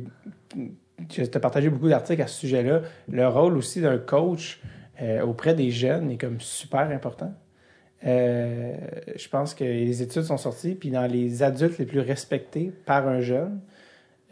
[1.08, 2.82] Tu as partagé beaucoup d'articles à ce sujet-là.
[3.12, 4.60] Le rôle aussi d'un coach
[5.02, 7.34] euh, auprès des jeunes est comme super important.
[8.06, 8.76] Euh,
[9.16, 13.08] je pense que les études sont sorties, puis dans les adultes les plus respectés par
[13.08, 13.60] un jeune,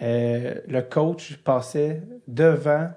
[0.01, 2.89] euh, le coach passait devant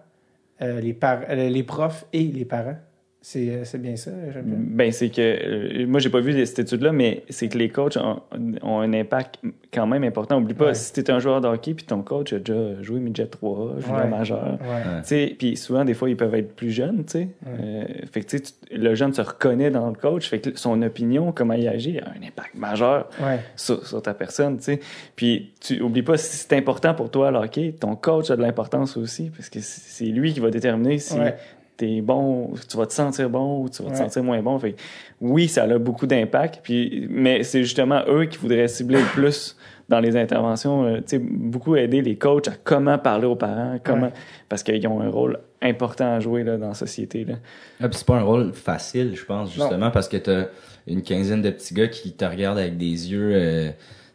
[0.63, 2.79] euh, les, profs et les parents.
[3.23, 4.57] C'est euh, c'est bien ça, j'aime bien.
[4.59, 7.99] Ben, c'est que, euh, moi, j'ai pas vu cette étude-là, mais c'est que les coachs
[7.99, 8.21] ont,
[8.63, 9.41] ont un impact
[9.75, 10.39] quand même important.
[10.39, 10.75] Oublie pas, Ouais.
[10.75, 13.99] si t'es un joueur de hockey puis ton coach a déjà joué midget 3, junior
[14.01, 14.09] Ouais.
[14.09, 14.83] majeur, Ouais.
[15.03, 17.29] Tu sais, puis souvent, des fois, ils peuvent être plus jeunes, tu sais.
[17.47, 20.27] Euh, fait que, tu sais, tu- le jeune se reconnaît dans le coach.
[20.27, 23.41] Fait que son opinion, comment il agit, a un impact majeur Ouais.
[23.55, 24.81] sur, sur ta personne, tu sais.
[25.15, 28.43] Puis, tu oublies pas, si c'est important pour toi, le hockey, ton coach a de
[28.43, 31.35] l'importance aussi, parce que c'est c'est lui qui va déterminer si Ouais.
[31.81, 34.59] T'es bon, tu vas te sentir bon ou tu vas te sentir moins bon.
[34.59, 34.77] Fait
[35.21, 39.57] oui, ça a beaucoup d'impact, puis, mais c'est justement eux qui voudraient cibler le plus
[39.89, 43.79] dans les interventions, euh, tu sais, beaucoup aider les coachs à comment parler aux parents,
[43.83, 44.13] comment, Ouais.
[44.49, 47.25] parce qu'ils ont un rôle important à jouer là, dans la société.
[47.25, 47.35] Là.
[47.81, 50.45] Ah, c'est pas un rôle facile, je pense, justement, parce que t'as
[50.87, 53.71] une quinzaine de petits gars qui te regardent avec des yeux, euh,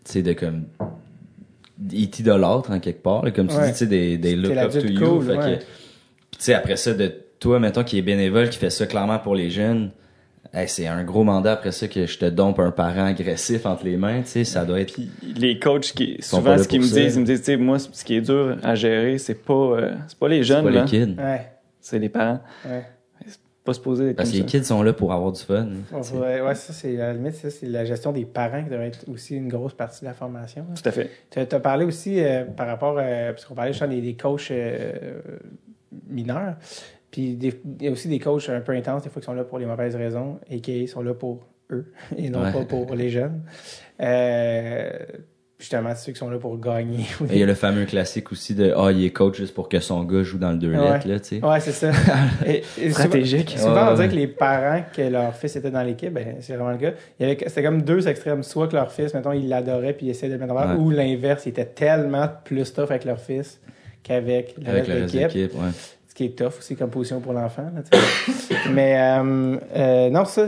[0.06, 0.66] tu sais, de comme.
[1.92, 3.66] Ils t'idolâtrent en quelque part, là, comme tu Ouais.
[3.66, 5.00] dis, tu sais, des, des look up to you.
[5.00, 5.66] cool, fait que- tu
[6.40, 7.12] sais, après ça, de
[7.46, 9.92] toi, mettons, qui est bénévole, qui fait ça clairement pour les jeunes,
[10.52, 13.86] hey, c'est un gros mandat après ça que je te dompe un parent agressif entre
[13.86, 14.94] les mains, tu sais, ça doit être.
[14.94, 17.02] Puis les coachs, qui, sont pas souvent, ce qu'ils me ça.
[17.02, 19.54] disent, ils me disent, tu sais, moi, ce qui est dur à gérer, c'est pas,
[19.54, 21.16] euh, c'est pas les jeunes, pas là, les kids.
[21.20, 21.52] Ouais.
[21.80, 22.42] c'est les parents.
[22.68, 22.84] Ouais.
[23.64, 25.68] Pas se poser d'être Parce que les kids sont là pour avoir du fun.
[25.92, 28.88] Ouais, ouais, ça, c'est à la limite, ça, c'est la gestion des parents qui devrait
[28.88, 30.66] être aussi une grosse partie de la formation.
[30.76, 31.12] Tout à fait.
[31.30, 34.50] Tu as parlé aussi euh, par rapport, euh, parce qu'on parlait justement des, des coachs
[34.50, 35.20] euh,
[36.08, 36.56] mineurs,
[37.16, 37.38] puis
[37.80, 39.58] il y a aussi des coachs un peu intenses, des fois, qui sont là pour
[39.60, 42.52] les mauvaises raisons, et qui sont là pour eux, et non Ouais.
[42.52, 43.42] pas pour les jeunes.
[44.02, 44.90] Euh,
[45.58, 47.06] justement, ceux qui sont là pour gagner.
[47.30, 49.70] Et il y a le fameux classique aussi de Ah, il est coach juste pour
[49.70, 50.92] que son gars joue dans le 2 Ouais.
[50.92, 51.46] lettres, là, tu sais.
[51.46, 51.92] Ouais, c'est ça.
[52.46, 53.56] Et- et souvent- Stratégique.
[53.58, 56.56] Souvent, Ouais, on dirait que les parents, que leur fils était dans l'équipe, ben, c'est
[56.56, 56.92] vraiment le cas.
[57.20, 58.44] Il y avait, c'était comme deux extrêmes.
[58.44, 60.78] Soit que leur fils, mettons, il l'adorait puis il essayait de le mettre en valeur,
[60.78, 60.84] Ouais.
[60.84, 63.60] ou l'inverse, il était tellement plus tough avec leur fils
[64.04, 65.52] qu'avec le Avec reste de l'équipe.
[66.16, 67.70] Ce qui est tough aussi comme position pour l'enfant.
[67.92, 68.56] tu.
[68.72, 70.48] Mais euh, euh, non, ça,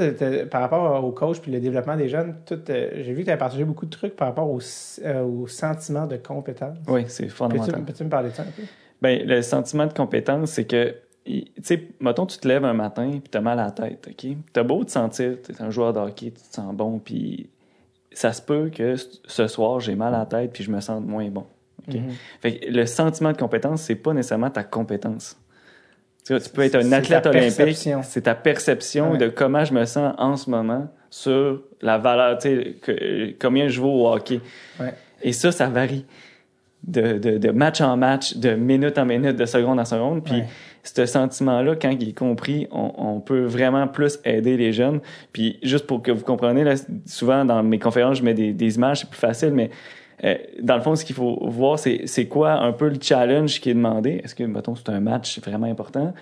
[0.49, 3.31] par rapport au coach puis le développement des jeunes, tout, euh, j'ai vu que tu
[3.31, 6.77] as partagé beaucoup de trucs par rapport au, au sentiment de compétence.
[6.87, 7.83] Oui, c'est Peux-tu, fondamental.
[7.83, 8.61] peux-tu me parler de ça un peu?
[9.01, 10.95] Ben, le sentiment de compétence, c'est que,
[11.25, 14.37] tu sais, mettons, tu te lèves un matin puis t'as mal à la tête, OK?
[14.53, 17.49] T'as beau te sentir, t'es un joueur de hockey, tu te sens bon, puis
[18.13, 21.01] ça se peut que ce soir, j'ai mal à la tête puis je me sens
[21.03, 21.45] moins bon.
[21.89, 22.11] Mhm.
[22.39, 25.37] Fait que le sentiment de compétence, c'est pas nécessairement ta compétence.
[26.27, 28.01] Tu, vois, tu peux être un athlète olympique, perception.
[28.03, 29.17] c'est ta perception Ouais.
[29.17, 33.69] de comment je me sens en ce moment sur la valeur, tu sais, que- combien
[33.69, 34.41] je vaux au hockey.
[34.79, 34.93] Ouais.
[35.23, 36.05] Et ça, ça varie
[36.85, 40.23] de, de, de match en match, de minute en minute, de seconde en seconde.
[40.23, 40.45] Puis Ouais.
[40.83, 44.99] ce sentiment-là, quand il est compris, on, on peut vraiment plus aider les jeunes.
[45.33, 46.73] Puis juste pour que vous compreniez, là,
[47.05, 49.69] souvent dans mes conférences, je mets des, des images, c'est plus facile, mais
[50.23, 53.59] euh, dans le fond, ce qu'il faut voir, c'est c'est quoi un peu le challenge
[53.61, 54.21] qui est demandé?
[54.23, 56.13] Est-ce que, mettons, c'est un match vraiment important?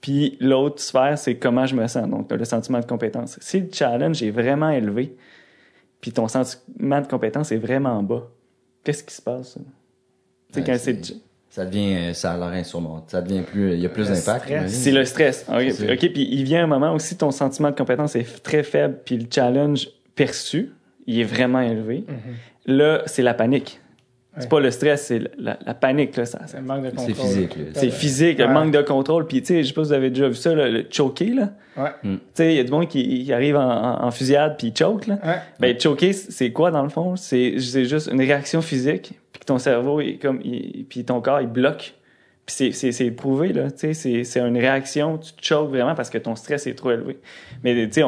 [0.00, 2.08] Puis l'autre sphère, c'est comment je me sens.
[2.08, 3.38] Donc, le sentiment de compétence.
[3.40, 5.14] Si le challenge est vraiment élevé,
[6.00, 8.26] puis ton sentiment de compétence est vraiment bas,
[8.82, 9.58] qu'est-ce qui se passe?
[10.56, 11.14] Ouais, quand c'est-
[11.50, 13.10] Ça devient, euh, ça a l'air insurmontable.
[13.10, 14.68] Ça devient plus, il y a plus Le d'impact.
[14.68, 15.44] c'est le stress.
[15.48, 15.92] OK, ça.
[15.92, 18.98] OK, puis il vient un moment où si ton sentiment de compétence est très faible,
[19.04, 20.70] puis le challenge perçu,
[21.08, 22.14] il est vraiment élevé, Mhm.
[22.70, 23.80] Là, c'est la panique.
[24.36, 24.42] Ouais.
[24.42, 26.16] C'est pas le stress, c'est la, la panique.
[26.16, 27.06] Là, ça, ça- C'est un manque de contrôle.
[27.16, 27.62] C'est physique, là.
[27.74, 29.26] c'est physique, le manque de contrôle.
[29.26, 31.34] Puis, tu sais, je sais pas si vous avez déjà vu ça, là, le choker,
[31.34, 31.48] là.
[31.76, 31.90] Ouais.
[32.04, 34.68] Tu sais, il y a du monde qui, qui arrive en, en- en fusillade puis
[34.68, 35.18] il choke, là.
[35.24, 35.36] Ouais.
[35.58, 37.16] Ben, choker, c'est quoi dans le fond?
[37.16, 41.20] C'est c'est juste une réaction physique, puis que ton cerveau, est comme, il- puis ton
[41.20, 41.94] corps, il bloque.
[42.50, 43.70] Puis c'est- c'est c'est prouvé, là.
[43.70, 46.74] Tu sais, c'est- c'est une réaction, tu te choques vraiment parce que ton stress est
[46.74, 47.18] trop élevé.
[47.62, 48.00] Mais tu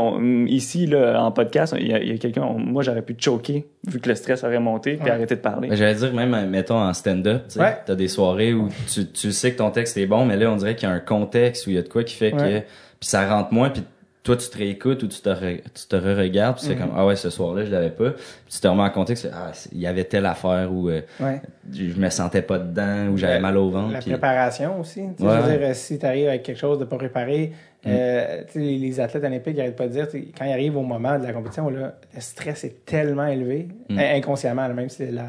[0.48, 4.00] ici, là, en podcast, il y a, a quelqu'un, moi, j'aurais pu te choquer vu
[4.00, 5.10] que le stress aurait monté puis Ouais.
[5.12, 5.68] arrêter de parler.
[5.72, 7.76] J'allais dire, même, mettons, en stand-up, tu Ouais.
[7.86, 10.56] t'as des soirées où tu, tu sais que ton texte est bon, mais là, on
[10.56, 12.58] dirait qu'il y a un contexte où il y a de quoi qui fait que,
[12.58, 13.82] puis ça rentre moins, puis
[14.22, 16.80] toi, tu te réécoutes ou tu te, re- tu te re-regardes, puis c'est Mhm.
[16.80, 18.10] comme, ah ouais, ce soir-là, je l'avais pas.
[18.12, 21.40] Puis tu te remets en contexte, ah, il y avait telle affaire où euh, Ouais.
[21.72, 23.92] je me sentais pas dedans, où j'avais mal au ventre.
[23.94, 25.00] La préparation aussi.
[25.16, 25.58] Tu sais, Ouais, je veux ouais.
[25.58, 27.52] dire, euh, si tu arrives avec quelque chose de pas préparé,
[27.84, 30.06] euh, tu sais, les, les athlètes olympiques n'arrêtent pas de dire,
[30.38, 33.98] quand ils arrivent au moment de la compétition, là, le stress est tellement élevé, Mm.
[33.98, 35.22] in- inconsciemment, même si la-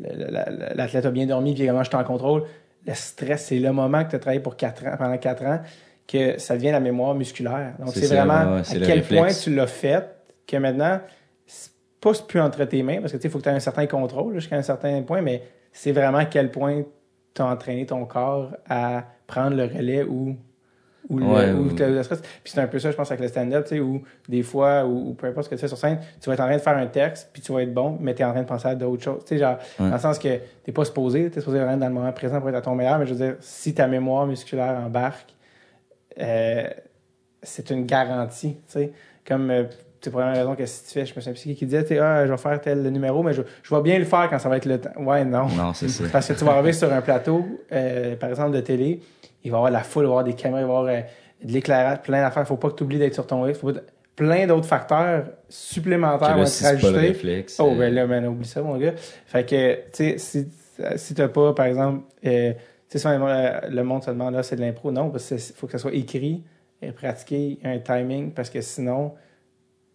[0.00, 2.44] la- la- la- l'athlète a bien dormi puis comment je suis en contrôle,
[2.86, 5.60] le stress, c'est le moment que tu as travaillé pour ans, pendant quatre ans
[6.06, 7.74] que ça devient la mémoire musculaire.
[7.78, 9.08] Donc, C'est vraiment ouais, à quel réflexe.
[9.08, 10.04] point tu l'as fait
[10.46, 11.00] que maintenant,
[11.46, 13.52] c'est pas plus entre tes mains, parce que tu sais, il faut que tu aies
[13.52, 15.42] un certain contrôle jusqu'à un certain point, mais
[15.72, 16.82] c'est vraiment à quel point
[17.34, 20.36] tu as entraîné ton corps à prendre le relais ou
[21.10, 22.22] ou le, Ouais, ou le stress.
[22.42, 24.86] Puis c'est un peu ça, je pense, avec le stand-up, tu sais, où des fois,
[24.86, 26.62] ou, peu importe ce que tu fais sur scène, tu vas être en train de
[26.62, 28.68] faire un texte, puis tu vas être bon, mais tu es en train de penser
[28.68, 29.22] à d'autres choses.
[29.26, 29.88] Tu sais, genre, Ouais.
[29.90, 30.28] dans le sens que
[30.62, 32.98] t'es pas supposé, t'es supposé être dans le moment présent pour être à ton meilleur,
[32.98, 35.34] mais je veux dire, si ta mémoire musculaire embarque,
[36.20, 36.68] euh,
[37.42, 38.92] c'est une garantie, tu sais.
[39.26, 39.64] Comme, euh,
[40.00, 41.98] c'est la même raison que si tu fais, je me souviens plus qui qui disait,
[41.98, 44.50] ah, je vais faire tel numéro, mais je, je vais bien le faire quand ça
[44.50, 44.90] va être le temps.
[44.98, 45.46] Ouais, non.
[45.48, 46.04] Non, c'est ça.
[46.12, 49.00] Parce que tu vas arriver sur un plateau, euh, par exemple, de télé,
[49.42, 50.78] il va y avoir la foule, il va y avoir des caméras, il va y
[50.78, 51.00] avoir euh,
[51.42, 52.46] de l'éclairage, plein d'affaires.
[52.46, 53.60] Faut pas que tu oublies d'être sur ton rythme.
[53.60, 53.80] Faut pas-
[54.14, 56.98] plein d'autres facteurs supplémentaires vont être rajoutés.
[56.98, 57.56] réflexe.
[57.58, 58.92] Oh, ben là, ben, oublie ça, mon gars.
[59.26, 60.48] Fait que, tu sais, si,
[60.96, 62.52] si t'as pas, par exemple, euh,
[62.98, 63.26] sais, souvent,
[63.68, 64.90] le monde se demande, là, c'est de l'impro.
[64.92, 66.42] Non, parce qu'il faut que ça soit écrit
[66.82, 69.12] et pratiqué, un timing, parce que sinon,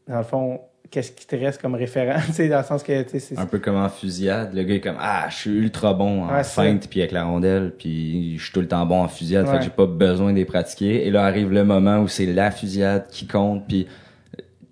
[0.08, 2.20] dans le fond, qu'est-ce qui te reste comme référent?
[2.26, 3.38] tu sais, dans le sens que, tu sais, c'est.
[3.38, 6.34] un peu comme en fusillade, le gars est comme ah, je suis ultra bon en
[6.34, 9.45] Ouais, feinte puis avec la rondelle, puis je suis tout le temps bon en fusillade,
[9.45, 9.58] fait Ouais.
[9.60, 11.06] que j'ai pas besoin de les pratiquer.
[11.06, 13.88] Et là arrive le moment où c'est la fusillade qui compte, puis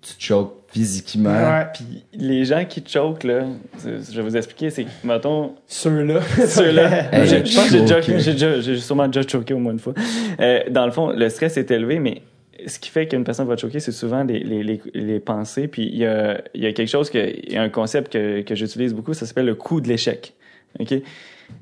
[0.00, 1.30] tu te choques physiquement.
[1.30, 1.66] Ouais.
[1.74, 3.44] Puis les gens qui choquent, là,
[3.84, 6.20] je vais vous expliquer, c'est que, mettons, Ceux-là.
[6.46, 7.70] ceux-là, Hey, je pense
[8.06, 9.94] que j'ai déjà- sûrement déjà choqué au moins une fois.
[10.40, 12.22] Euh, dans le fond, le stress est élevé, mais
[12.66, 15.68] ce qui fait qu'une personne va choquer, c'est souvent les, les, les, les pensées.
[15.68, 18.12] Puis il y a, il y a quelque chose, que, il y a un concept
[18.12, 20.34] que, que j'utilise beaucoup, ça s'appelle le coût de l'échec.
[20.80, 20.94] OK?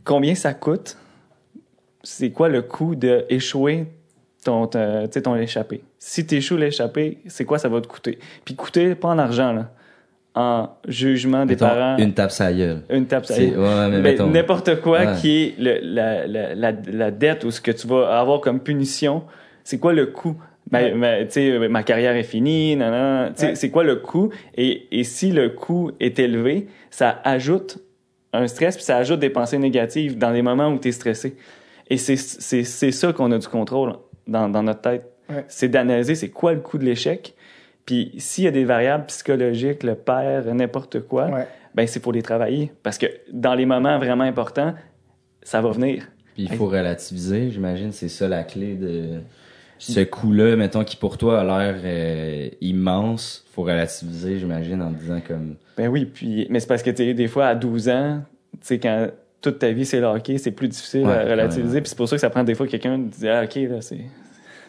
[0.05, 0.97] Combien ça coûte?
[2.03, 3.87] C'est quoi le coût d'échouer
[4.47, 4.71] ton,
[5.11, 5.83] sais, ton échappé?
[5.99, 8.19] Si tu échoues l'échappé, c'est quoi ça va te coûter?
[8.45, 9.71] Puis coûter, pas en argent, là.
[10.35, 11.97] En jugement des Mettons, parents.
[11.97, 12.83] une tape sa gueule.
[12.91, 13.59] Une tape C'est- gueule.
[13.59, 14.27] ouais, mais Ben, mettons.
[14.27, 15.15] N'importe quoi Ouais.
[15.21, 18.61] qui est le- la, la, la, la dette ou ce que tu vas avoir comme
[18.61, 19.23] punition,
[19.65, 20.37] c'est quoi le coût?
[20.71, 20.93] Ma, Ouais.
[20.93, 23.55] ma, tu sais, ma carrière est finie, Ouais.
[23.55, 24.31] c'est quoi le coût?
[24.57, 27.79] Et, et si le coût est élevé, ça ajoute
[28.35, 31.37] un stress, puis ça ajoute des pensées négatives dans les moments où tu es stressé.
[31.89, 33.95] Et c'est c'est- c'est ça qu'on a du contrôle
[34.27, 35.11] dans, dans notre tête.
[35.29, 35.45] Ouais.
[35.49, 37.35] C'est d'analyser c'est quoi le coût de l'échec.
[37.85, 41.47] Puis s'il y a des variables psychologiques, le père, n'importe quoi, Ouais.
[41.75, 42.73] ben c'est pour les travailler.
[42.83, 44.75] Parce que dans les moments vraiment importants,
[45.43, 46.05] ça va venir.
[46.35, 49.21] Puis il faut relativiser, j'imagine, c'est ça la clé de
[49.79, 53.45] ce coup-là, mettons, qui pour toi a l'air euh, immense.
[53.53, 55.57] Faut relativiser, j'imagine, en disant comme.
[55.77, 58.23] Ben oui, puis mais c'est parce que tu sais, des fois à 12 ans,
[58.53, 59.09] tu sais quand
[59.51, 61.81] toute ta vie c'est le hockey, c'est plus difficile Ouais, à relativiser.
[61.81, 63.77] Puis c'est pour ça que ça prend des fois quelqu'un de dire ah, ok là
[63.81, 64.01] c'est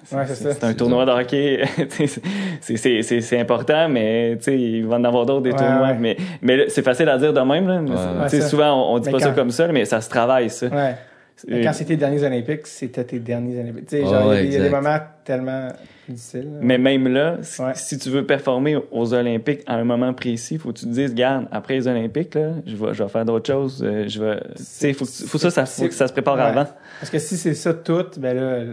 [0.09, 0.53] Ouais, c'est ça.
[0.53, 4.95] c'est un tournoi de hockey, c'est- c'est c'est c'est important, mais tu sais il va
[4.95, 5.87] en avoir d'autres des Ouais, tournois.
[5.87, 5.97] ouais.
[5.99, 8.29] Mais mais là, c'est facile à dire de même là.
[8.41, 10.67] souvent on, on dit Mais pas ça comme ça, mais ça se travaille ça.
[11.47, 13.85] Et- quand c'était tes derniers Olympiques, c'était tes derniers Olympiques.
[13.87, 14.81] Tu sais, genre, il y a des- il y, a des exact.
[14.81, 15.67] moments tellement
[16.09, 16.45] difficiles.
[16.53, 16.59] là.
[16.61, 17.71] Mais même là, si, Ouais.
[17.75, 21.13] si tu veux performer aux Olympiques à un moment précis, faut que tu te dises,
[21.13, 23.83] garde, après les Olympiques, là, je vais, je vais faire d'autres choses.
[23.85, 26.35] euh, je vais, tu sais, faut, que faut ça, ça, faut que ça se prépare
[26.37, 26.41] Ouais.
[26.41, 26.65] avant.
[26.99, 28.63] Parce que si c'est ça tout, ben là,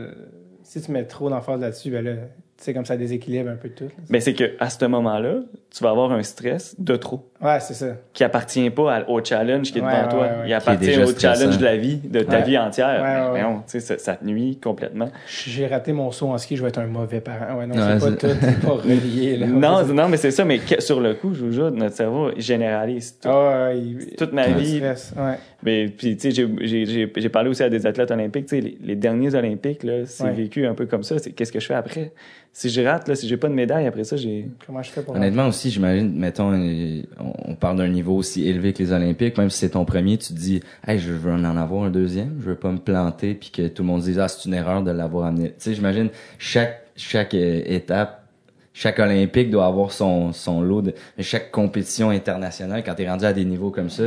[0.63, 2.13] si tu mets trop d'emphase là-dessus, ben là,
[2.57, 3.85] tu sais, comme ça déséquilibre un peu tout.
[3.85, 3.91] là.
[4.09, 5.41] Mais c'est que à ce moment-là,
[5.71, 7.87] tu vas avoir un stress de trop Ouais, c'est ça.
[8.15, 10.21] qui appartient pas à- au challenge qui est Ouais, devant ouais, toi.
[10.23, 10.49] ouais, ouais.
[10.49, 11.35] Il appartient au stressant.
[11.41, 12.43] challenge de la vie, de ta Ouais.
[12.45, 12.87] vie entière.
[13.03, 13.53] Ouais, ouais, Mais ouais.
[13.55, 15.11] non, tu sais, ça, ça te nuit complètement.
[15.47, 17.59] J'ai raté mon saut en ski, je vais être un mauvais parent.
[17.59, 19.37] Ouais, non, Ouais, c'est pas tout, c'est pas relié.
[19.37, 19.47] Là.
[19.47, 20.45] Non, Ouais, non, mais c'est ça.
[20.45, 23.29] Mais que- sur le coup, je vous jure, notre cerveau généralise tout.
[23.75, 25.15] Il- Toute ma vie, stress.
[25.63, 28.47] Mais puis, tu sais, j'ai- parlé aussi à des athlètes olympiques.
[28.47, 30.33] Tu sais, les, les derniers Olympiques, là, c'est Ouais.
[30.33, 31.19] vécu un peu comme ça.
[31.19, 32.13] C'est qu'est-ce que je fais après?
[32.53, 34.47] Si je rate, là, si j'ai pas de médaille après ça, j'ai.
[34.65, 38.49] Comment je fais pour Honnêtement aussi, j'imagine, mettons, euh, on- on parle d'un niveau aussi
[38.49, 41.33] élevé que les Olympiques, même si c'est ton premier, tu te dis, hey, je veux
[41.33, 44.19] en avoir un deuxième, je veux pas me planter, puis que tout le monde dise,
[44.19, 45.49] ah, c'est une erreur de l'avoir amené.
[45.49, 48.27] Tu sais, j'imagine, chaque, chaque euh, étape,
[48.73, 53.33] chaque Olympique doit avoir son, son lot de, chaque compétition internationale, quand t'es rendu à
[53.33, 54.05] des niveaux comme ça,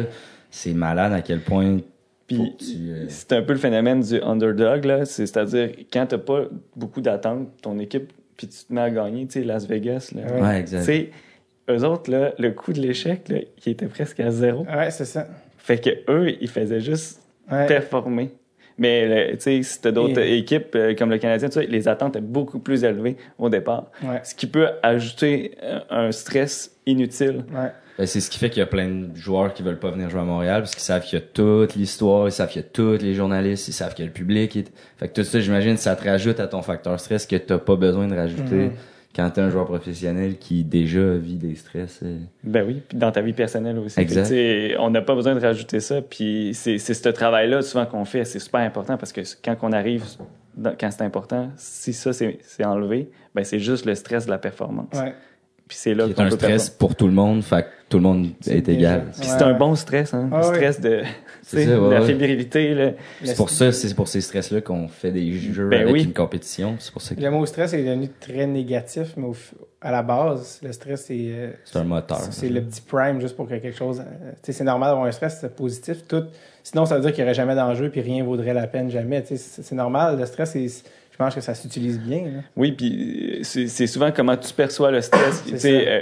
[0.49, 1.77] c'est malade à quel point,
[2.27, 2.55] Puis
[2.89, 5.05] euh, c'est un peu le phénomène du underdog, là.
[5.05, 6.43] C'est- C'est-à-dire, quand t'as pas
[6.75, 10.21] beaucoup d'attentes, ton équipe, puis tu te mets à gagner, tu sais, Las Vegas, là.
[10.31, 10.41] Ouais.
[10.41, 10.83] ouais, exact.
[11.69, 14.65] Eux autres, là, le coût de l'échec, là, il était presque à zéro.
[14.65, 15.27] Ouais, c'est ça.
[15.57, 17.21] Fait que eux, ils faisaient juste
[17.51, 17.65] Ouais.
[17.65, 18.31] performer.
[18.79, 22.15] Mais tu sais, si t'as d'autres Et- équipes euh, comme le Canadien, tu les attentes
[22.15, 23.89] étaient beaucoup plus élevées au départ.
[24.03, 24.19] Ouais.
[24.23, 27.43] Ce qui peut ajouter euh, un stress inutile.
[27.51, 27.71] Ouais.
[27.97, 30.09] Ben, c'est ce qui fait qu'il y a plein de joueurs qui veulent pas venir
[30.11, 32.65] jouer à Montréal parce qu'ils savent qu'il y a toute l'histoire, ils savent qu'il y
[32.65, 34.53] a tous les journalistes, ils savent qu'il y a le public.
[34.97, 37.75] Fait que tout ça, j'imagine, ça te rajoute à ton facteur stress que t'as pas
[37.75, 38.71] besoin de rajouter Mhm.
[39.17, 41.99] Quand t'es un joueur professionnel qui déjà vit des stress.
[42.03, 42.19] euh.
[42.43, 43.99] Ben oui, puis dans ta vie personnelle aussi.
[43.99, 44.31] Exact.
[44.79, 46.01] On n'a pas besoin de rajouter ça.
[46.01, 48.23] Puis c'est c'est ce travail-là souvent qu'on fait.
[48.23, 50.05] C'est super important parce que quand on arrive,
[50.55, 54.31] dans- quand c'est important, si ça c'est c'est enlevé, ben c'est juste le stress de
[54.31, 54.93] la performance.
[54.93, 55.13] Ouais.
[55.67, 57.97] Puis c'est là Qui est qu'on un stress pour tout le monde, fait que tout
[57.97, 59.05] le monde est égal.
[59.17, 60.29] Puis c'est un bon stress, hein.
[60.31, 60.53] Ah le ouais.
[60.55, 61.01] stress de,
[61.43, 62.91] ça, ouais, la fébrilité, là.
[63.23, 66.03] C'est pour ça, c'est pour ces stress-là qu'on fait des jeux Ben avec oui.
[66.03, 66.75] une compétition.
[66.79, 69.35] C'est pour ça que Le mot stress est devenu très négatif, mais au
[69.79, 72.19] à la base, le stress, c'est euh, c'est un moteur.
[72.31, 73.99] c'est- le petit prime juste pour que quelque chose.
[73.99, 75.97] euh, tu sais, c'est normal d'avoir un stress c'est positif.
[76.07, 76.23] Tout,
[76.63, 79.21] sinon, ça veut dire qu'il n'y aurait jamais d'enjeu puis rien vaudrait la peine jamais.
[79.21, 80.17] Tu sais, C'est c'est normal.
[80.17, 80.83] Le stress, c'est-
[81.17, 82.25] je pense que ça s'utilise bien.
[82.25, 82.39] là.
[82.55, 85.43] Oui, puis euh, c'est souvent comment tu perçois le stress.
[85.65, 86.01] Euh,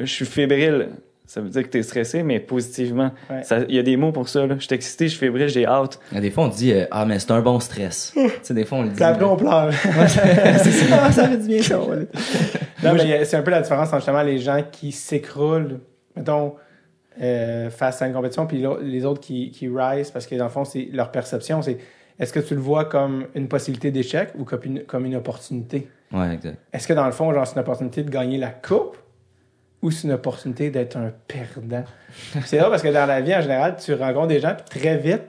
[0.00, 0.90] je suis fébrile.
[1.24, 3.12] Ça veut dire que tu es stressé, mais positivement.
[3.30, 3.40] Ouais.
[3.70, 4.46] Il y a des mots pour ça.
[4.46, 4.56] là.
[4.58, 5.98] Je suis excité, je suis fébrile, j'ai hâte.
[6.14, 8.12] Et Des fois, on dit euh, Ah, mais c'est un bon stress.
[8.42, 9.02] sais, des fois, on le dit.
[9.02, 9.70] Après, on pleure.
[9.96, 11.78] Ah, ça fait du bien, ça.
[12.82, 15.80] Non, mais c'est un peu la différence entre justement les gens qui s'écroulent,
[16.16, 16.54] mettons,
[17.22, 20.50] euh, face à une compétition, puis les autres qui, qui rise, parce que dans le
[20.50, 21.78] fond, c'est leur perception, c'est
[22.20, 25.88] est-ce que tu le vois comme une possibilité d'échec ou comme une, comme une opportunité?
[26.12, 26.58] Ouais, exact.
[26.70, 28.98] Est-ce que dans le fond, genre, c'est une opportunité de gagner la coupe
[29.80, 31.84] ou c'est une opportunité d'être un perdant?
[32.44, 34.98] c'est là parce que dans la vie, en général, tu rencontres des gens, puis très
[34.98, 35.22] vite,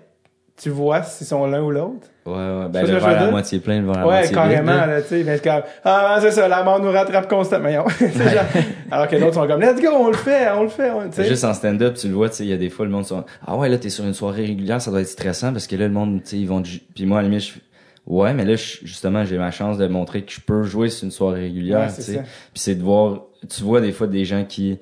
[0.62, 2.08] tu vois s'ils sont l'un ou l'autre.
[2.26, 2.68] Ouais, ouais.
[2.70, 3.32] Ben, le verre à dire?
[3.32, 4.80] moitié plein, le verre à Ouais, moitié carrément, vide.
[4.82, 4.88] là.
[4.88, 5.24] là, tu sais.
[5.24, 7.70] Mais c'est comme, ah, c'est ça, la mort nous rattrape constamment.
[7.72, 7.86] Genre,
[8.92, 10.92] alors que d'autres sont comme, let's go, on le fait, on le fait.
[10.92, 11.26] on- tu sais.
[11.26, 13.06] Juste en stand-up, tu le vois, tu sais, il y a des fois, le monde
[13.06, 15.76] sont, ah ouais, là, t'es sur une soirée régulière, ça doit être stressant parce que
[15.76, 17.54] là, le monde, tu sais, ils vont, puis moi, à la limite, je
[18.06, 21.12] ouais, mais là, justement, j'ai ma chance de montrer que je peux jouer sur une
[21.12, 22.18] soirée régulière, tu sais.
[22.54, 24.78] Puis c'est de voir, tu vois des fois des gens qui,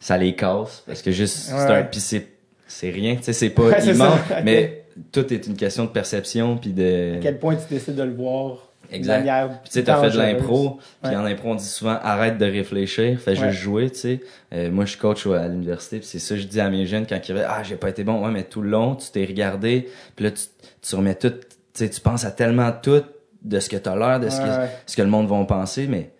[0.00, 2.26] ça les casse parce que juste, c'est un, puis c'est,
[2.66, 4.18] c'est rien, tu sais, c'est pas Ouais, immense.
[4.30, 4.70] Ok.
[5.12, 8.12] Tout est une question de perception puis de, À quel point tu décides de le
[8.14, 9.22] voir Exact.
[9.22, 12.44] Puis tu sais, t'as fait de l'impro, puis en impro, on dit souvent arrête de
[12.44, 13.52] réfléchir, fais juste Ouais.
[13.52, 14.20] jouer, tu sais.
[14.52, 16.86] Euh, moi, je suis coach à l'université, puis c'est ça que je dis à mes
[16.86, 19.08] jeunes quand ils arrivent, ah, j'ai pas été bon, ouais, mais tout le long, tu
[19.12, 20.42] t'es regardé, puis là, tu,
[20.82, 21.36] tu remets tout, tu
[21.74, 23.02] sais, tu penses à tellement tout
[23.42, 24.68] de ce que t'as l'air, de ce, Ouais, que, ouais.
[24.86, 26.10] ce que le monde va penser, mais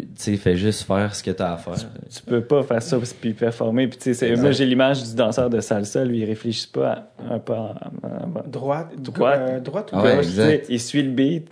[0.00, 1.74] tu sais, fais juste faire ce que t'as à faire.
[1.74, 3.86] Tu peux pas faire ça puis performer.
[3.88, 6.04] Puis, tu sais, moi, j'ai l'image du danseur de salsa.
[6.04, 7.74] Lui, il réfléchit pas à, un pas
[8.46, 9.40] Droite, Droite.
[9.42, 10.26] euh, droite ou ouais, gauche?
[10.34, 10.72] Tu.
[10.72, 11.48] Il suit le beat.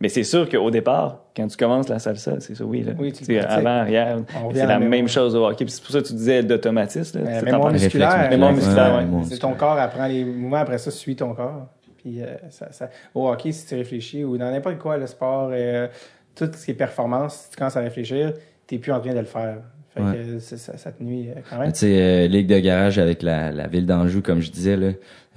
[0.00, 2.82] Mais c'est sûr qu'au départ, quand tu commences la salsa, c'est ça, oui.
[2.82, 2.92] Là.
[2.98, 4.18] Oui, tu Tu avant, arrière.
[4.52, 5.64] C'est la même chose au hockey.
[5.68, 7.20] C'est pour ça que tu disais d'automatisme.
[7.24, 8.28] la C'est mémoire musculaire.
[8.28, 11.68] Mémoire musculaire, C'est ton corps apprend les mouvements, après ça, suit ton corps.
[12.02, 15.50] Puis euh, ça, ça- au hockey, si tu réfléchis, ou dans n'importe quoi, le sport,
[15.54, 15.86] euh,
[16.34, 18.32] tout ce qui est performance, si tu commences à réfléchir,
[18.66, 19.58] t'es plus en train de le faire.
[19.94, 20.12] Fait Ouais.
[20.12, 21.72] que ça, te nuit euh, quand même.
[21.72, 24.88] Tu sais, euh, Ligue de garage avec la, la ville d'Anjou, comme je disais, là,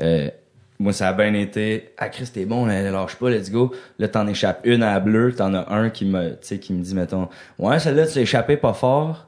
[0.02, 0.30] euh,
[0.80, 1.90] moi, ça a bien été.
[1.98, 3.72] Ah, Chris, t'es bon, là, lâche pas, let's go.
[4.00, 6.74] Là, t'en échappes une à la bleue, t'en as un qui me, tu sais, qui
[6.74, 7.30] me dit, mettons,
[7.60, 9.28] ouais, celle-là, tu l'as échappé pas fort.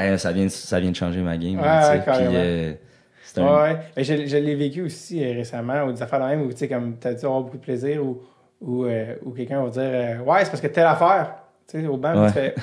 [0.00, 1.56] Eh, ça vient, de- ça vient de changer ma game.
[1.56, 2.10] Ouais, là, sais.
[2.10, 2.78] ouais.
[3.34, 3.76] Puis, un, ouais.
[3.96, 6.68] Mais je, je l'ai vécu aussi récemment, ou des affaires de même, où tu sais,
[6.68, 8.20] comme t'as dû avoir beaucoup de plaisir, ou,
[8.62, 11.34] ou, euh, ou quelqu'un va dire euh, Ouais, c'est parce que telle affaire.
[11.68, 12.26] Tu sais, au banc, Ouais.
[12.28, 12.54] tu fais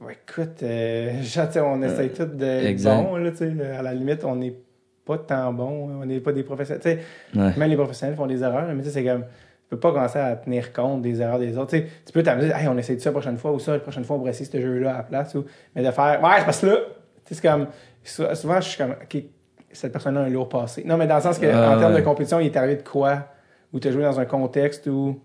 [0.00, 1.10] Ouais, écoute, euh,
[1.64, 3.52] on essaye tout de bon, là, tu sais.
[3.78, 4.54] À la limite, on n'est
[5.04, 6.82] pas tant bon, on n'est pas des professionnels.
[6.82, 6.98] Tu sais,
[7.40, 7.52] ouais.
[7.56, 9.22] même les professionnels font des erreurs, mais tu sais, c'est comme.
[9.22, 11.70] Tu peux pas commencer à tenir compte des erreurs des autres.
[11.70, 13.72] Tu, sais, tu peux t'amuser, hey, on essaie de ça la prochaine fois, ou ça,
[13.72, 15.34] la prochaine fois, on pourrait essayer ce jeu-là à la place.
[15.34, 15.44] Ou,
[15.74, 16.76] mais de faire, ouais, c'est parce que là,
[17.24, 17.66] tu sais, c'est comme.
[18.04, 19.22] sou- Souvent, je suis comme, OK,
[19.72, 20.84] cette personne-là a un lourd passé.
[20.86, 22.82] Non, mais dans le sens que, Ah, en termes de compétition, il est arrivé de
[22.88, 23.26] quoi?
[23.76, 25.20] Ou tu as joué dans un contexte où.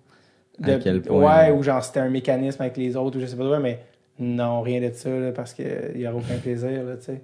[0.61, 3.37] À quel point, Ouais, ou genre c'était un mécanisme avec les autres, ou je sais
[3.37, 3.79] pas quoi, mais
[4.19, 5.65] non, rien de ça, là, parce qu'il
[5.95, 7.21] n'y aura aucun plaisir, là, tu sais.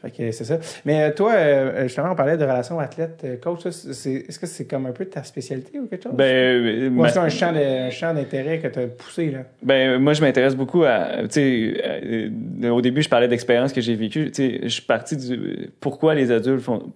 [0.00, 0.58] Fait que c'est ça.
[0.86, 3.66] Mais euh, toi, euh, justement, on parlait de relation athlète-coach.
[3.66, 6.14] Est-ce que c'est comme un peu ta spécialité ou quelque chose?
[6.14, 9.30] Ben, euh, Ou ma- c'est un champ de- un champ d'intérêt que tu as poussé,
[9.30, 9.40] là?
[9.62, 11.24] Ben, moi, je m'intéresse beaucoup à.
[11.24, 14.30] Tu sais, euh, au début, je parlais d'expériences que j'ai vécues.
[14.30, 15.68] Tu sais, je suis parti du.
[15.80, 16.90] Pourquoi les adultes font,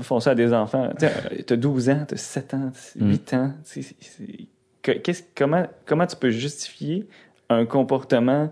[0.00, 0.90] font ça à des enfants?
[0.98, 2.70] Tu sais, t'as 12 ans, t'as 7 ans,
[3.00, 3.52] 8 ans.
[3.64, 4.44] tu sais, c'est- c'est-
[4.82, 7.06] que- qu'est-ce- comment, comment tu peux justifier
[7.48, 8.50] un comportement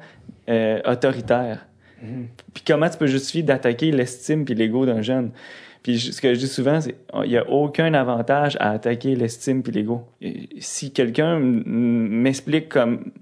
[0.49, 1.67] euh, autoritaire?
[2.55, 5.31] Puis comment tu peux justifier d'attaquer l'estime puis l'ego d'un jeune?
[5.83, 6.95] Puis ce que je dis souvent, c'est
[7.25, 10.03] il n'y a aucun avantage à attaquer l'estime puis l'ego.
[10.59, 13.13] Si quelqu'un m'explique comme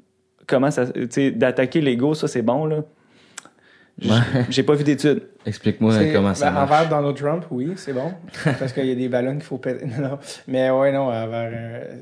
[0.46, 2.84] comment ça, tu d'attaquer l'ego, ça c'est bon là.
[4.50, 5.22] J'ai pas vu d'études.
[5.46, 6.70] Explique-moi comment ça ben, marche.
[6.70, 8.12] Envers Donald Trump, oui, c'est bon.
[8.58, 9.86] parce qu'il y a des ballons qu'il faut péter.
[9.98, 10.18] Non, non.
[10.48, 11.52] Mais ouais, non, envers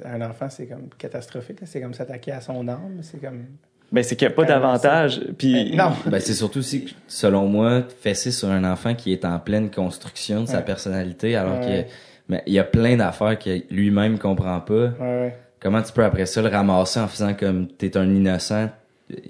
[0.07, 1.59] un, un enfant, c'est comme catastrophique.
[1.65, 2.99] C'est comme s'attaquer à son âme.
[3.03, 3.45] C'est comme.
[3.91, 5.21] Ben c'est qu'il n'y a pas d'avantage.
[5.37, 5.91] Puis Eh, non!
[6.07, 9.71] Ben, c'est surtout aussi, que, selon moi, fesser sur un enfant qui est en pleine
[9.71, 10.65] construction de sa Ouais.
[10.65, 11.85] personnalité, alors Ouais.
[11.89, 11.93] que
[12.29, 14.93] mais il y a plein d'affaires que lui-même comprend pas.
[14.99, 15.37] Ouais.
[15.61, 18.71] Comment tu peux après ça le ramasser en faisant comme t'es un innocent?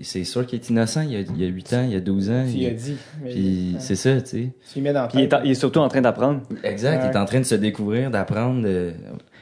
[0.03, 1.97] C'est sûr qu'il est innocent, il y a, il y a 8 ans, il y
[1.97, 2.45] a 12 ans.
[2.47, 2.97] Tu il- y as dit.
[3.25, 3.81] Puis ouais.
[3.81, 4.49] c'est ça, tu sais.
[4.73, 5.41] Tu mets dans il, est tête.
[5.41, 6.43] en- il est surtout en train d'apprendre.
[6.63, 8.63] Exact, il est en train de se découvrir, d'apprendre.
[8.63, 8.93] de-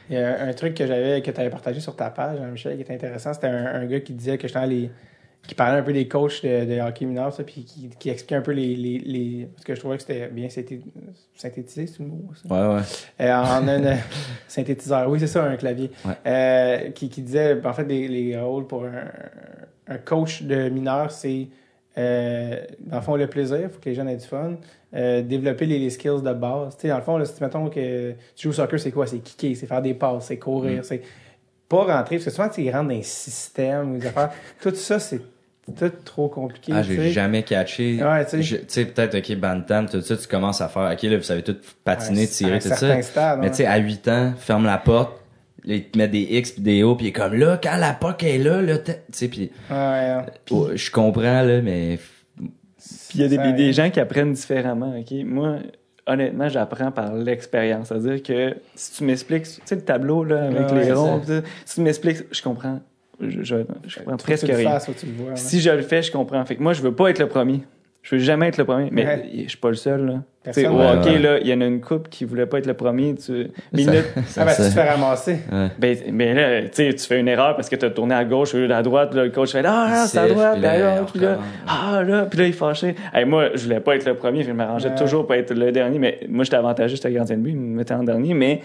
[0.09, 2.49] Il y a un, truc que j'avais que tu avais partagé sur ta page, hein,
[2.51, 3.33] Michel, qui était intéressant.
[3.33, 4.89] C'était un, un gars qui disait que justement les,
[5.47, 8.35] qui parlait un peu des coachs de, de hockey mineur, ça, puis qui, qui expliquait
[8.35, 9.47] un peu les, les, les.
[9.53, 10.81] Parce que je trouvais que c'était bien synthé-
[11.35, 12.53] synthétisé, c'est le mot, ça?
[12.53, 12.81] Ouais, ouais.
[13.21, 13.95] Euh, en un euh,
[14.47, 15.91] synthétiseur, oui, c'est ça, un clavier.
[16.05, 16.13] Ouais.
[16.25, 19.05] Euh, qui, qui disait, en fait, les, les rôles pour un,
[19.87, 21.47] un coach de mineur, c'est,
[21.97, 24.53] euh, dans le fond, le plaisir, il faut que les jeunes aient du fun.
[24.93, 26.75] Euh, développer les, les skills de base.
[26.75, 29.07] Tu sais, dans le fond, là, si mettons que tu joues au soccer, c'est quoi?
[29.07, 30.83] C'est kicker, c'est faire des passes, c'est courir, Mm.
[30.83, 31.01] c'est
[31.69, 32.17] pas rentrer.
[32.17, 34.31] Parce que souvent, tu rentrent dans un système ou des affaires.
[34.61, 35.21] Tout ça, c'est
[35.77, 36.73] tout trop compliqué.
[36.75, 38.03] Ah, j'ai jamais catché.
[38.03, 38.85] Ouais, tu sais.
[38.85, 41.55] Peut-être, OK, Bantam, tout ça, tu commences à faire, OK, là, vous savez tout
[41.85, 43.01] patiner, tirer, tout ça.
[43.01, 45.20] stade, Mais tu sais, à 8 ans, ferme la porte,
[45.63, 47.77] là, ils te mettent des X pis des O, pis il est comme là, quand
[47.77, 50.17] la POC est là, là, tu sais, pis Ouais, ouais.
[50.51, 51.99] oh, je comprends, là, mais
[52.37, 52.49] Puis
[53.15, 55.11] il y a des, Ça- des gens qui apprennent différemment, OK?
[55.25, 55.57] Moi,
[56.07, 57.89] honnêtement, j'apprends par l'expérience.
[57.89, 61.21] C'est-à-dire que si tu m'expliques, tu sais, le tableau, là, avec Ouais, les ronds, ça.
[61.21, 62.79] pis ça, si tu m'expliques, je comprends.
[63.19, 63.55] Je, je,
[63.85, 64.71] je comprends presque rien.
[64.71, 65.29] fasses, faut que tu le vois.
[65.31, 65.35] ouais.
[65.35, 66.43] Si je le fais, je comprends.
[66.43, 67.59] Fait que moi, je veux pas être le premier.
[68.03, 68.89] Je veux jamais être le premier.
[68.91, 69.29] Mais Ouais.
[69.43, 70.13] je suis pas le seul, là.
[70.43, 70.75] Tu sais, Personne.
[70.75, 71.19] au Ouais, hockey, ouais.
[71.19, 73.13] là, il y en a une couple qui voulait pas être le premier.
[73.13, 73.47] Tu...
[73.73, 73.99] Mais, ça- là,
[74.37, 75.37] Ah, ben, tu te fais ramasser.
[75.51, 75.67] ouais.
[75.77, 78.25] ben, mais là, tu sais, tu fais une erreur parce que tu as tourné à
[78.25, 79.13] gauche au lieu à droite.
[79.13, 81.37] Là, le coach fait Ah, ah, c'est à droite, puis puis là, puis là,
[81.67, 82.95] ah, là, puis là, il est fâché.
[83.13, 84.95] Hey, moi, je voulais pas être le premier, je m'arrangeais Ouais.
[84.95, 87.77] toujours pour être le dernier, mais moi, j'étais avantagé, j'étais gardien de but, il me
[87.77, 88.33] mettait en dernier.
[88.33, 88.61] Mais,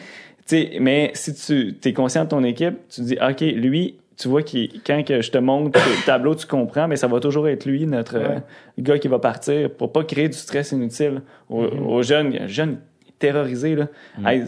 [0.48, 3.96] tu sais, mais si tu es conscient de ton équipe, tu te dis OK, lui,
[4.16, 7.20] tu vois qu'il quand que je te montre le tableau, tu comprends, mais ça va
[7.20, 8.24] toujours être lui, notre Ouais.
[8.24, 8.38] euh,
[8.78, 11.86] gars qui va partir pour pas créer du stress inutile aux, Mm-hmm.
[11.86, 12.32] aux jeunes.
[12.32, 12.48] Il
[13.18, 13.86] terrorisé, là.
[14.18, 14.26] Mm.
[14.26, 14.44] Hey,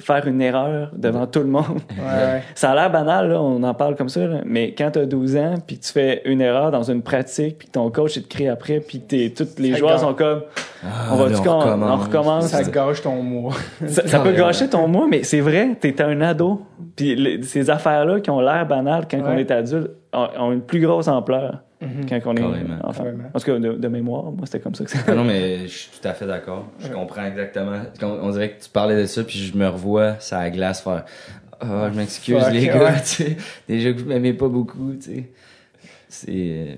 [0.00, 1.80] faire une erreur devant tout le monde.
[1.90, 2.42] Ouais, ouais.
[2.54, 5.06] Ça a l'air banal, là, on en parle comme ça, là, mais quand tu as
[5.06, 8.28] 12 ans, puis tu fais une erreur dans une pratique, puis ton coach il te
[8.28, 10.00] crie après, puis tous les Ça joueurs gâche.
[10.00, 10.42] sont comme
[10.82, 12.46] Ah, on va on, on recommence?
[12.48, 13.54] Ça gâche ton mois.
[13.86, 16.62] ça peut gâcher ton mois, mais c'est vrai, t'es un ado.
[16.96, 20.80] Puis ces affaires-là qui ont l'air banales quand on est adulte ont, ont une plus
[20.80, 22.42] grosse ampleur quand on est
[22.82, 23.04] enfant.
[23.04, 23.24] Carrément.
[23.34, 24.98] En tout cas, de, de mémoire, moi, c'était comme ça que ça.
[25.06, 26.66] Ah non, mais je suis tout à fait d'accord.
[26.80, 27.78] Je comprends exactement.
[28.02, 30.50] On, on dirait que tu parlais de ça, puis je me revois ça à la
[30.50, 31.04] glace faire
[31.60, 32.66] Ah, je m'excuse, les ouais.
[32.66, 33.36] gars, tu sais.
[33.68, 35.24] Déjà que vous m'aimez pas beaucoup, tu sais.
[36.08, 36.30] C'est.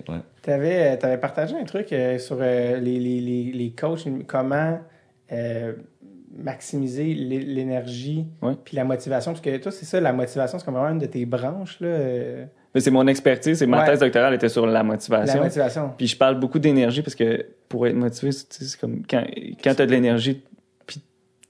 [0.09, 0.19] euh, ouais.
[0.43, 4.81] T'avais, avais partagé un truc euh, sur euh, les, les, les, les coachs, comment
[5.33, 5.73] euh,
[6.37, 8.55] maximiser l'é- l'énergie Ouais.
[8.65, 9.33] puis la motivation.
[9.33, 11.89] Parce que toi, c'est ça, la motivation, c'est comme vraiment une de tes branches, là,
[11.89, 12.45] euh,
[12.75, 13.87] Mais c'est mon expertise, c'est ma Ouais.
[13.87, 15.43] thèse doctorale était sur la la motivation.
[15.43, 15.91] motivation.
[15.99, 19.25] Puis je parle beaucoup d'énergie parce que pour être motivé, c'est comme quand,
[19.63, 20.41] quand tu as de l'énergie,
[20.87, 21.01] puis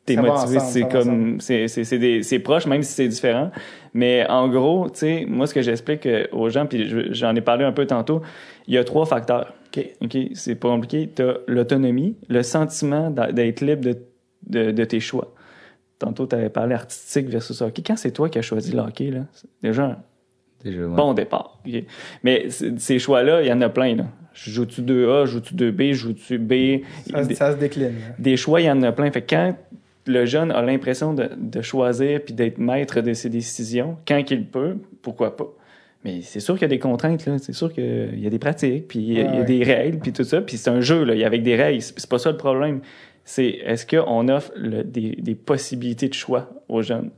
[0.07, 3.51] t'es motivé, c'est comme c'est c'est c'est des- c'est proche même si c'est différent.
[3.93, 7.35] Mais en gros, tu sais, moi ce que j'explique euh, aux gens, puis je- j'en
[7.35, 8.23] ai parlé un peu tantôt,
[8.67, 9.53] il y a trois facteurs.
[9.77, 9.85] OK.
[10.01, 11.11] Ok, c'est pas compliqué.
[11.15, 13.99] T'as l'autonomie, le sentiment d'être libre de,
[14.47, 15.35] de, de tes choix.
[15.99, 17.83] Tantôt, tu avais parlé artistique versus hockey.
[17.87, 19.21] Quand c'est toi qui as choisi le hockey, là,
[19.63, 20.03] déjà
[20.65, 20.95] Déjà, ouais.
[20.97, 21.59] bon départ.
[22.23, 23.97] Mais ces choix-là, il y en a plein.
[23.97, 24.05] Là.
[24.35, 26.83] Je joue-tu 2A, je joue-tu 2B, je joue-tu B?
[27.11, 27.85] Ça, Des, ça se décline.
[27.87, 28.15] là.
[28.19, 29.11] des choix, il y en a plein.
[29.11, 29.55] Fait que quand
[30.07, 34.47] le jeune a l'impression de, de choisir puis d'être maître de ses décisions, quand il
[34.47, 35.47] peut, pourquoi pas?
[36.05, 37.37] Mais c'est sûr qu'il y a des contraintes, là.
[37.39, 39.39] C'est sûr qu'il y a des pratiques, puis il y a, il y a Ouais,
[39.41, 39.45] ouais.
[39.45, 40.41] des règles, puis tout ça.
[40.41, 41.15] Puis c'est un jeu, là.
[41.15, 41.83] Il y a avec des règles.
[41.83, 42.81] C'est c'est pas ça le problème.
[43.25, 47.11] C'est est-ce qu'on offre le- des, des possibilités de choix aux jeunes?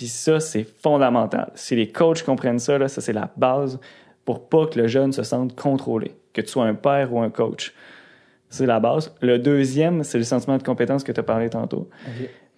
[0.00, 1.52] Puis ça, c'est fondamental.
[1.54, 3.78] Si les coachs comprennent ça, là, ça, c'est la base
[4.24, 7.28] pour pas que le jeune se sente contrôlé, que tu sois un père ou un
[7.28, 7.74] coach.
[8.48, 9.14] C'est la base.
[9.20, 11.90] Le deuxième, c'est le sentiment de compétence que tu as parlé tantôt.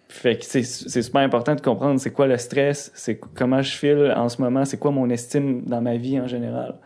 [0.07, 3.73] Fait que c'est c'est super important de comprendre c'est quoi le stress, c'est comment je
[3.73, 6.77] file en ce moment, c'est quoi mon estime dans ma vie en général.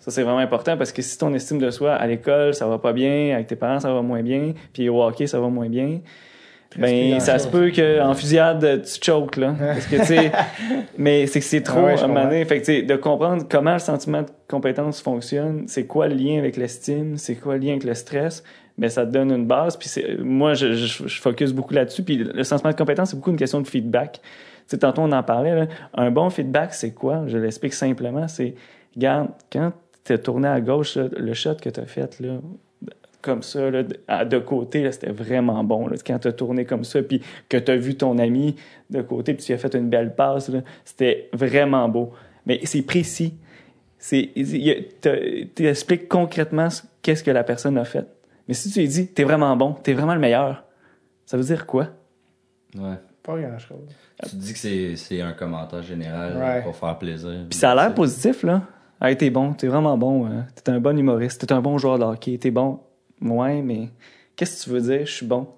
[0.00, 2.78] Ça, c'est vraiment important parce que si ton estime de soi à l'école, ça va
[2.78, 5.70] pas bien, avec tes parents, ça va moins bien, puis au hockey, ça va moins
[5.70, 6.00] bien,
[6.78, 9.54] ben, ça se peut qu'en fusillade, tu choques, là.
[9.58, 10.32] Parce que, tu sais,
[10.98, 12.44] mais c'est que c'est trop, Ah ouais, à un moment donné.
[12.44, 16.14] Fait que, tu sais, de comprendre comment le sentiment de compétence fonctionne, c'est quoi le
[16.14, 18.42] lien avec l'estime, c'est quoi le lien avec le stress,
[18.76, 19.76] ben, ça te donne une base.
[19.76, 22.02] Puis moi, je, je, je focus beaucoup là-dessus.
[22.02, 24.20] Puis le sentiment de compétence, c'est beaucoup une question de feedback.
[24.22, 24.30] Tu
[24.66, 25.66] sais, tantôt, on en parlait, là.
[25.94, 27.24] Un bon feedback, c'est quoi?
[27.26, 28.26] Je l'explique simplement.
[28.28, 28.54] C'est,
[28.96, 29.72] regarde, quand
[30.04, 32.38] t'es tourné à gauche, là, le shot que t'as fait, là,
[33.24, 35.86] comme ça, là, de, côté, là, c'était vraiment bon.
[35.88, 35.96] Là.
[36.06, 38.54] Quand tu as tourné comme ça, puis que tu as vu ton ami
[38.90, 42.12] de côté, puis tu lui as fait une belle passe, là, c'était vraiment beau.
[42.46, 43.34] Mais c'est précis.
[43.98, 44.30] C'est,
[45.54, 48.06] tu expliques concrètement ce- qu'est-ce que la personne a fait.
[48.46, 50.64] Mais si tu lui dis, t'es vraiment bon, t'es vraiment le meilleur,
[51.24, 51.88] ça veut dire quoi?
[52.76, 52.96] Ouais.
[53.22, 53.88] Pas grand-chose.
[54.22, 56.62] Tu te dis que c'est, c'est un commentaire général Ouais.
[56.62, 57.46] pour faire plaisir.
[57.48, 58.62] Puis ça a l'air C'est- positif, là.
[59.00, 60.26] Hey, t'es bon, t'es vraiment bon.
[60.26, 60.46] hein.
[60.62, 62.80] T'es un bon humoriste, t'es un bon joueur de hockey, t'es bon.
[63.20, 63.88] Ouais, mais
[64.36, 65.48] qu'est-ce que tu veux dire, je suis bon?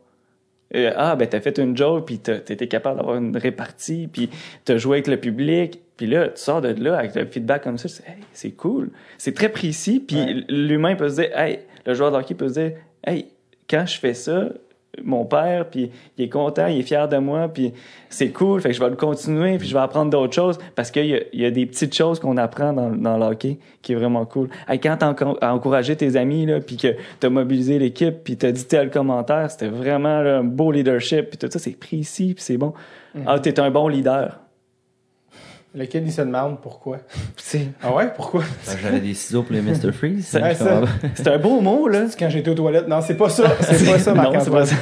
[0.74, 4.28] Euh, ah, ben, t'as fait une joke, puis t'as été capable d'avoir une répartie, puis
[4.64, 7.78] t'as joué avec le public, puis là, tu sors de là avec le feedback comme
[7.78, 8.90] ça, c'est hey, c'est cool.
[9.16, 10.44] C'est très précis, puis Ouais.
[10.48, 12.72] l'humain peut se dire, hey, le joueur de hockey peut se dire,
[13.06, 13.26] hey,
[13.70, 14.48] quand je fais ça,
[15.04, 17.72] mon père, puis il est content, il est fier de moi, puis
[18.08, 20.90] c'est cool, fait que je vais le continuer, puis je vais apprendre d'autres choses, parce
[20.90, 23.58] qu'il y, a- il y a des petites choses qu'on apprend dans, dans le hockey
[23.82, 24.48] qui est vraiment cool.
[24.68, 28.52] Hey, quand t'as encor- encouragé tes amis, là, puis que t'as mobilisé l'équipe, puis t'as
[28.52, 32.42] dit tel commentaire, c'était vraiment là, un beau leadership, puis tout ça, c'est précis, puis
[32.42, 32.72] c'est bon.
[33.26, 34.40] Ah, t'es un bon leader.
[35.78, 36.98] Le kid, il se demande pourquoi?
[37.82, 38.42] Ah ouais, pourquoi?
[38.66, 39.92] Ben, J'avais des ciseaux pour les Mr.
[39.92, 40.34] Freeze.
[40.34, 40.54] Ouais,
[41.14, 42.06] c'est un beau mot, là.
[42.08, 42.88] C'est quand j'étais aux toilettes.
[42.88, 43.44] Non, c'est pas ça.
[43.60, 44.74] C'est pas ça, non, Marc c'est pas ça.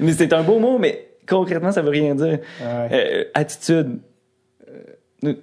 [0.00, 2.38] mais c'est un beau mot, mais concrètement, ça veut rien dire.
[2.60, 2.88] Ouais.
[2.92, 3.98] Euh, attitude.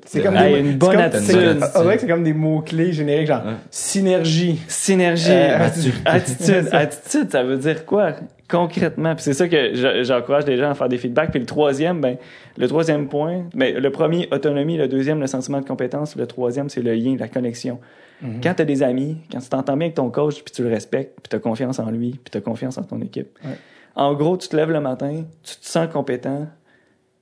[0.05, 1.25] C'est comme Hey, des- une bonne comme- attitude.
[1.61, 3.53] c'est- On dirait que c'est comme des mots-clés génériques, genre Ouais.
[3.69, 4.61] synergie.
[4.69, 8.13] Synergie, Euh, attitude, attitude, attitude, ça veut dire quoi?
[8.49, 11.31] Concrètement Puis c'est ça que je- j'encourage les gens à faire des feedbacks.
[11.31, 12.17] Puis le troisième, ben
[12.57, 16.69] le troisième point, ben le premier autonomie, le deuxième le sentiment de compétence, le troisième
[16.69, 17.79] c'est le lien, la connexion.
[18.21, 18.39] Mhm.
[18.41, 20.69] Quand tu as des amis, quand tu t'entends bien avec ton coach, puis tu le
[20.69, 23.37] respectes, puis tu as confiance en lui, puis tu as confiance en ton équipe.
[23.43, 23.57] Ouais.
[23.95, 26.47] En gros, tu te lèves le matin, tu te sens compétent,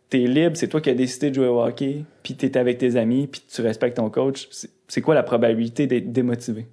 [0.09, 2.57] tu es libre, c'est toi qui as décidé de jouer au hockey, puis tu es
[2.57, 4.47] avec tes amis, puis tu respectes ton coach.
[4.51, 6.67] C'est- C'est quoi la probabilité d'être démotivé?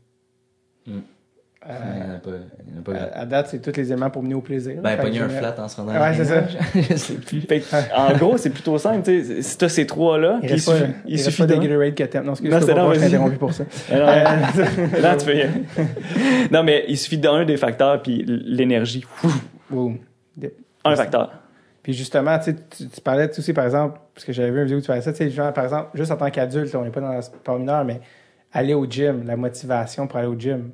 [1.69, 2.31] Euh, Il y en a pas.
[2.66, 4.41] il y en a pas- à, à date, c'est tous les éléments pour mener au
[4.41, 4.81] plaisir.
[4.82, 6.43] Ben, pogner un flat en se rendant Ouais, la c'est ça.
[6.74, 7.43] Je sais plus.
[7.43, 7.62] Fait
[7.95, 9.03] en gros, c'est plutôt simple.
[9.05, 9.43] tu sais.
[9.43, 11.59] Si tu as ces trois-là, Il il reste pas, suffit, il il suffit d'un.
[11.59, 12.24] Gatorade que t'aimes.
[12.24, 13.09] Non, excuse Non, moi c'est non, je t'ai vas-y.
[13.09, 13.65] interrompu pour ça.
[13.93, 14.07] Alors,
[15.03, 15.49] là, tu fais.
[16.51, 19.05] non, mais il suffit d'un des facteurs, puis l'énergie.
[19.70, 19.95] Wow.
[20.85, 21.31] Un facteur.
[21.82, 24.78] Puis justement, tu, tu, parlais tu aussi, par exemple, parce que j'avais vu une vidéo
[24.78, 26.91] où tu faisais ça, tu sais, genre, par exemple, juste en tant qu'adulte, on n'est
[26.91, 28.01] pas dans le sport mineur, mais
[28.53, 30.70] aller au gym, la motivation pour aller au gym.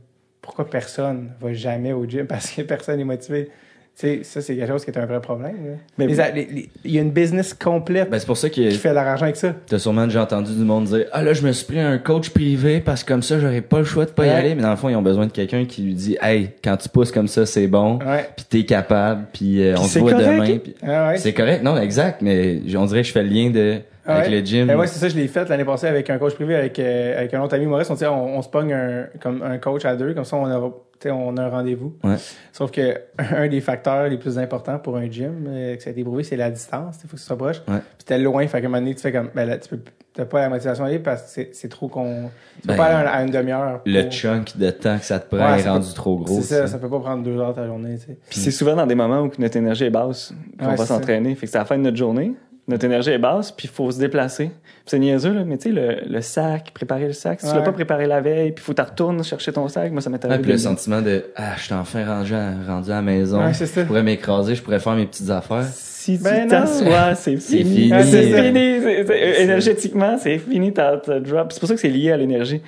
[0.46, 2.26] Pourquoi personne va jamais au gym?
[2.26, 3.50] Parce que personne n'est motivé?
[3.98, 5.78] Tu sais, ça, c'est quelque chose qui est un vrai problème.
[5.96, 8.90] Mais- a- Il y a une business complète Ben, c'est pour ça que qui fait
[8.90, 9.54] de l'argent avec ça.
[9.66, 12.28] t'as sûrement déjà entendu du monde dire Ah là, je me suis pris un coach
[12.28, 14.54] privé parce que comme ça, j'aurais pas le choix de pas y aller.
[14.54, 16.90] Mais dans le fond, ils ont besoin de quelqu'un qui lui dit Hey, quand tu
[16.90, 17.98] pousses comme ça, c'est bon.
[18.00, 18.28] Ouais.
[18.36, 19.24] Puis t'es capable.
[19.32, 20.28] Puis euh, on se voit correct.
[20.30, 20.58] demain.
[20.82, 21.16] Ah ouais.
[21.18, 21.62] C'est correct.
[21.64, 22.20] Non, exact.
[22.20, 24.40] Mais on dirait que je fais le lien de, avec ouais.
[24.40, 24.66] le gym.
[24.66, 27.18] Ben ouais, c'est ça, je l'ai fait l'année passée avec un coach privé, avec, euh,
[27.18, 27.90] avec un autre ami Maurice.
[27.90, 30.46] On, dit, on, on se pogne un, comme un coach à deux, comme ça on
[30.46, 31.94] a, tu on a un rendez-vous.
[32.04, 32.16] Ouais.
[32.52, 35.92] Sauf que un des facteurs les plus importants pour un gym, euh, que ça a
[35.92, 36.96] été prouvé, c'est la distance.
[37.04, 37.62] Il faut que ce soit proche.
[37.68, 37.78] Ouais.
[37.98, 39.78] Puis t'es loin, fait qu'à un moment donné, tu fais comme, ben là, tu peux,
[40.14, 42.30] t'as pas la motivation d'aller parce que c'est, c'est trop qu'on,
[42.62, 43.82] tu peux Ben, pas aller à une demi-heure.
[43.84, 46.36] Le chunk de temps que ça te prend Ouais, est rendu peut- trop gros.
[46.36, 46.66] C'est ça, ça.
[46.68, 48.14] ça peut pas prendre deux heures ta journée, tu.
[48.30, 51.34] Puis c'est souvent dans des moments où notre énergie est basse, qu'on Ouais, va s'entraîner.
[51.34, 52.32] Fait que c'est à la fin de notre journée.
[52.68, 54.50] Notre énergie est basse, puis il faut se déplacer.
[54.86, 57.38] C'est niaiseux, là, mais tu sais, le, le sac, préparer le sac.
[57.40, 57.58] Si tu Ouais.
[57.58, 60.00] l'as pas préparé la veille, puis il faut que tu retournes chercher ton sac, moi,
[60.00, 60.42] ça m'est Ah, arrivé.
[60.42, 63.38] puis le sentiment de Ah, je suis enfin rendu à, rendu à la maison.
[63.44, 63.82] Ouais, c'est ça.
[63.82, 65.62] Je pourrais m'écraser, je pourrais faire mes petites affaires.
[65.64, 66.48] Si tu Ben non.
[66.48, 67.74] t'assois, c'est C'est fini.
[67.76, 67.92] fini.
[67.92, 68.80] Ah, C'est fini.
[69.06, 71.52] C'est- énergétiquement, c'est fini ta, ta drop.
[71.52, 72.62] C'est pour ça que c'est lié à l'énergie,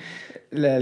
[0.53, 0.79] Le,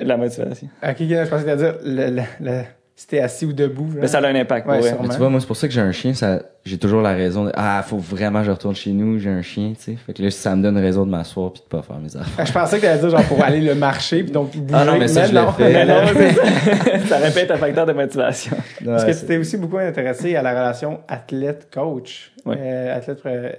[0.00, 0.68] le, la motivation.
[0.82, 2.62] ok, je pensais que t'allais dire, le, le, le-
[2.98, 3.88] si t'es assis ou debout.
[3.92, 4.00] genre.
[4.00, 4.80] Mais ça a un impact, Ouais.
[5.02, 7.12] Mais tu vois, moi, c'est pour ça que j'ai un chien, ça, j'ai toujours la
[7.12, 9.96] raison de, ah, faut vraiment que je retourne chez nous, j'ai un chien, tu sais.
[10.06, 12.46] Fait que là, ça me donne raison de m'asseoir puis de pas faire mes affaires.
[12.46, 14.74] Je pensais que t'allais dire genre pour aller le marcher puis donc bouger.
[14.74, 15.52] Ah non, mais ça, je non.
[15.52, 15.72] fait.
[15.74, 16.98] Mais non, c'est ça.
[17.08, 18.56] ça répète un facteur de motivation.
[18.82, 22.32] Parce Ouais, que tu t'es aussi beaucoup intéressé à la relation athlète-coach.
[22.46, 22.56] Ouais.
[22.58, 23.50] Euh, athlète, euh,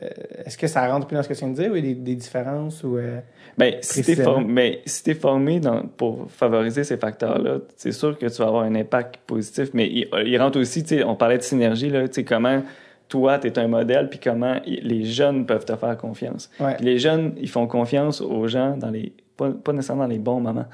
[0.45, 1.91] est-ce que ça rentre plus dans ce que tu viens de dire ou il y
[1.91, 3.19] a des, des différences ou euh,
[3.57, 8.17] Ben, si t'es formé, ben, si t'es formé dans, pour favoriser ces facteurs-là, c'est sûr
[8.17, 11.15] que tu vas avoir un impact positif, mais il, il rentre aussi, tu sais, on
[11.15, 12.61] parlait de synergie, là, tu sais, comment
[13.09, 16.51] toi, tu es un modèle, puis comment les jeunes peuvent te faire confiance.
[16.59, 16.75] ouais.
[16.75, 20.19] Puis les jeunes, ils font confiance aux gens dans les, pas, pas nécessairement dans les
[20.19, 20.65] bons moments.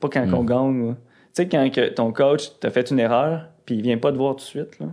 [0.00, 0.34] Pas quand Mm.
[0.34, 0.80] on gagne.
[0.82, 4.12] ou- Tu sais, quand que ton coach t'a fait une erreur, puis il vient pas
[4.12, 4.86] te voir tout de suite, là.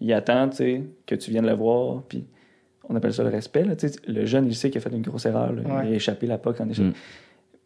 [0.00, 2.26] Il attend, tu sais, que tu viennes le voir, puis
[2.88, 3.74] on appelle ça le respect, là.
[4.06, 5.62] Le jeune, il sait qu'il a fait une grosse erreur, là.
[5.62, 5.88] Ouais.
[5.88, 6.88] Il a échappé la POC en échappé.
[6.88, 6.94] Mm.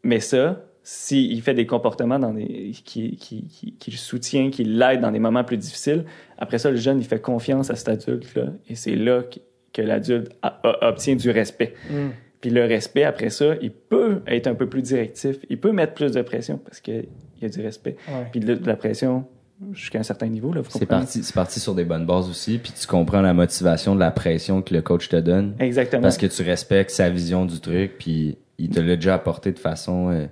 [0.04, 4.64] Mais ça, s'il fait des comportements dans des, qui, qui, qui, qui le soutient, qui
[4.64, 6.04] l'aide dans des moments plus difficiles,
[6.38, 8.52] après ça, le jeune, il fait confiance à cet adulte-là.
[8.68, 9.40] Et c'est là que,
[9.72, 10.32] que l'adulte
[10.62, 11.74] obtient du respect.
[11.90, 12.08] Mm.
[12.40, 15.38] Puis le respect, après ça, il peut être un peu plus directif.
[15.48, 17.06] Il peut mettre plus de pression parce qu'il
[17.40, 17.96] y a du respect.
[18.08, 18.26] Ouais.
[18.30, 19.26] Puis de, de la pression
[19.72, 20.52] jusqu'à un certain niveau.
[20.52, 23.94] Là, C'est parti, c'est parti sur des bonnes bases aussi, puis tu comprends la motivation
[23.94, 26.02] de la pression que le coach te donne, Exactement.
[26.02, 29.58] parce que tu respectes sa vision du truc, puis il te l'a déjà apporté de
[29.58, 30.26] façon euh,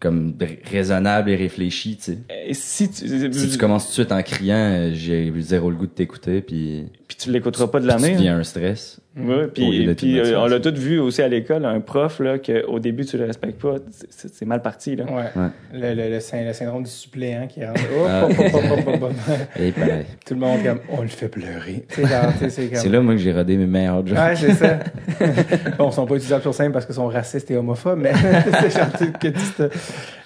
[0.00, 2.18] comme raisonnable et réfléchie, tu sais.
[2.52, 5.86] si tu, Si tu commences tout de suite en criant, euh, j'ai zéro le goût
[5.86, 6.86] de t'écouter, puis
[7.16, 8.14] puis tu l'écouteras pas de tu l'année.
[8.14, 8.98] deviens un stress.
[9.16, 12.38] Ouais, puis, puis une euh, on l'a tous vu aussi à l'école, un prof là
[12.40, 13.76] que au début tu le respectes pas,
[14.10, 15.04] c'est c'est mal parti là.
[15.04, 15.22] Ouais.
[15.40, 15.48] Ouais.
[15.72, 17.80] Le, le, le, syn- le syndrome du suppléant qui rentre.
[18.08, 18.26] Ah.
[19.60, 20.04] Et pareil.
[20.26, 21.84] Tout le monde comme on le fait pleurer.
[21.88, 22.78] Tu tu c'est comme.
[22.78, 24.18] C'est là, moi, que j'ai rodé mes meilleurs jobs.
[24.18, 24.80] Ouais, c'est ça.
[25.78, 28.12] bon, ils sont pas utilisables sur scène parce qu'ils sont racistes et homophobes, mais
[28.60, 29.68] c'est gentil que tu te...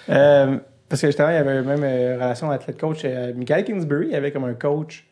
[0.09, 0.57] Euh,
[0.87, 3.05] parce que justement, il y avait même euh, relation athlète-coach.
[3.35, 5.05] Michael Kingsbury il avait comme un coach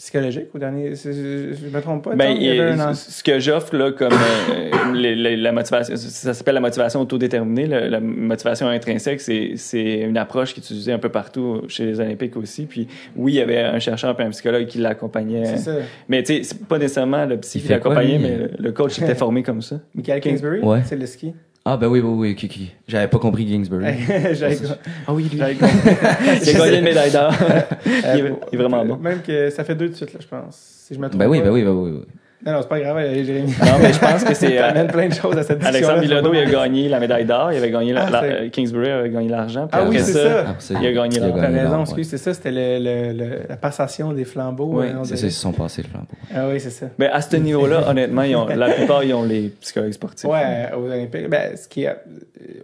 [0.00, 0.94] psychologique au dernier...
[0.94, 2.14] Je, me trompe pas?
[2.16, 2.32] Ben,
[2.80, 7.02] an- ce que j'offre là comme euh, les- les- la motivation, ça s'appelle la motivation
[7.02, 7.66] autodéterminée.
[7.66, 11.84] La, la motivation intrinsèque, c'est c'est une approche qui est utilisée un peu partout chez
[11.84, 12.64] les Olympiques aussi.
[12.64, 15.44] Puis oui, il y avait un chercheur et un psychologue qui l'accompagnait.
[15.44, 15.74] C'est ça.
[16.08, 19.14] Mais tu sais, c'est pas nécessairement le psy qui l'accompagnait, mais le, le coach était
[19.14, 19.76] formé comme ça.
[19.94, 20.80] Michael Kingsbury, Ouais.
[20.86, 21.34] c'est le ski.
[21.72, 22.72] Ah, ben oui, oui, oui, Kiki.
[22.88, 23.84] J'avais pas compris Kingsbury.
[24.32, 24.58] J'avais-
[25.06, 25.38] Ah oui, lui.
[25.38, 25.54] j'avais-
[26.42, 27.32] Il a gagné une médaille d'or.
[27.86, 28.96] il, est, Euh, vraiment bon.
[28.96, 30.56] Même que ça fait deux de suite, là, je pense.
[30.88, 32.00] Si je me trompe Ben oui, ben oui, ben oui.
[32.44, 33.48] Non, non, c'est pas grave, euh, Jérémy.
[33.60, 34.56] Non, mais je pense que c'est.
[34.58, 35.88] euh, T'amènes plein de choses à cette discussion.
[35.90, 37.52] Alexandre Bilodeau, il a gagné la médaille d'or.
[37.52, 39.68] Il avait gagné la, Ah, la- euh, Kingsbury avait gagné l'argent.
[39.72, 40.56] Ah oui, après c'est ça.
[40.58, 41.34] Ça, Il a gagné l'or.
[41.38, 44.70] T'as raison, excuse, c'est ça, c'était le, le, le- la passation des flambeaux.
[44.80, 46.06] Oui, on C'est ça, ils se sont passés le flambeau.
[46.34, 46.86] Ah oui, c'est ça.
[46.98, 50.28] Mais à ce niveau-là, honnêtement, ils ont, la plupart, ils ont les psychologues sportifs.
[50.28, 51.28] Ouais, aux Olympiques.
[51.28, 51.84] Ben, ce qui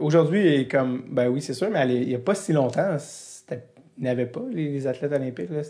[0.00, 3.62] aujourd'hui est comme, ben oui, c'est sûr, mais il n'y a pas si longtemps, c'était,
[3.98, 5.50] il n'y avait pas les, les athlètes olympiques.
[5.50, 5.60] Là,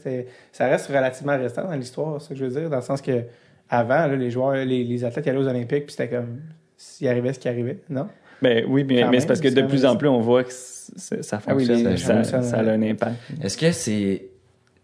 [0.52, 3.00] ça reste relativement restant dans l'histoire, c'est ça que je veux dire, dans le sens
[3.02, 3.22] que
[3.70, 6.40] avant, là, les joueurs, les, les athlètes ils allaient aux Olympiques, puis c'était comme,
[6.76, 8.06] s'il arrivait ce qui arrivait, non?
[8.42, 11.54] Ben oui, mais, c'est parce que de plus en plus, on voit que ça Ah
[11.54, 13.16] oui, fonctionne, les- ça, ça- ça a un impact.
[13.42, 14.26] Est-ce que c'est.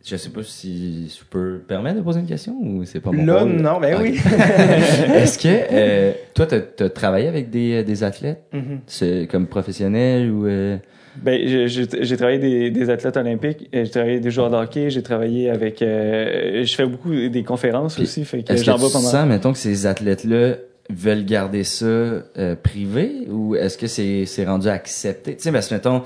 [0.04, 3.24] Je sais pas si je peux permettre de poser une question ou c'est pas mon
[3.24, 3.52] Là, rôle?
[3.52, 4.18] non, ben oui.
[5.14, 8.80] Est-ce que euh, toi, t'as as travaillé avec des, des athlètes Mhm.
[8.86, 10.46] c'est comme professionnels ou.
[10.46, 10.76] euh,
[11.16, 15.02] Ben, j'ai- travaillé des, des athlètes olympiques, euh, j'ai travaillé des joueurs de hockey, j'ai
[15.02, 15.82] travaillé avec...
[15.82, 19.02] euh, je fais beaucoup des conférences Puis, aussi, fait que Est-ce que j'en pas mal.
[19.10, 20.55] sens, mettons, que ces athlètes-là
[20.90, 25.36] veulent garder ça euh, privé ou est-ce que c'est c'est rendu accepté?
[25.36, 26.02] Tu sais, parce que, mettons,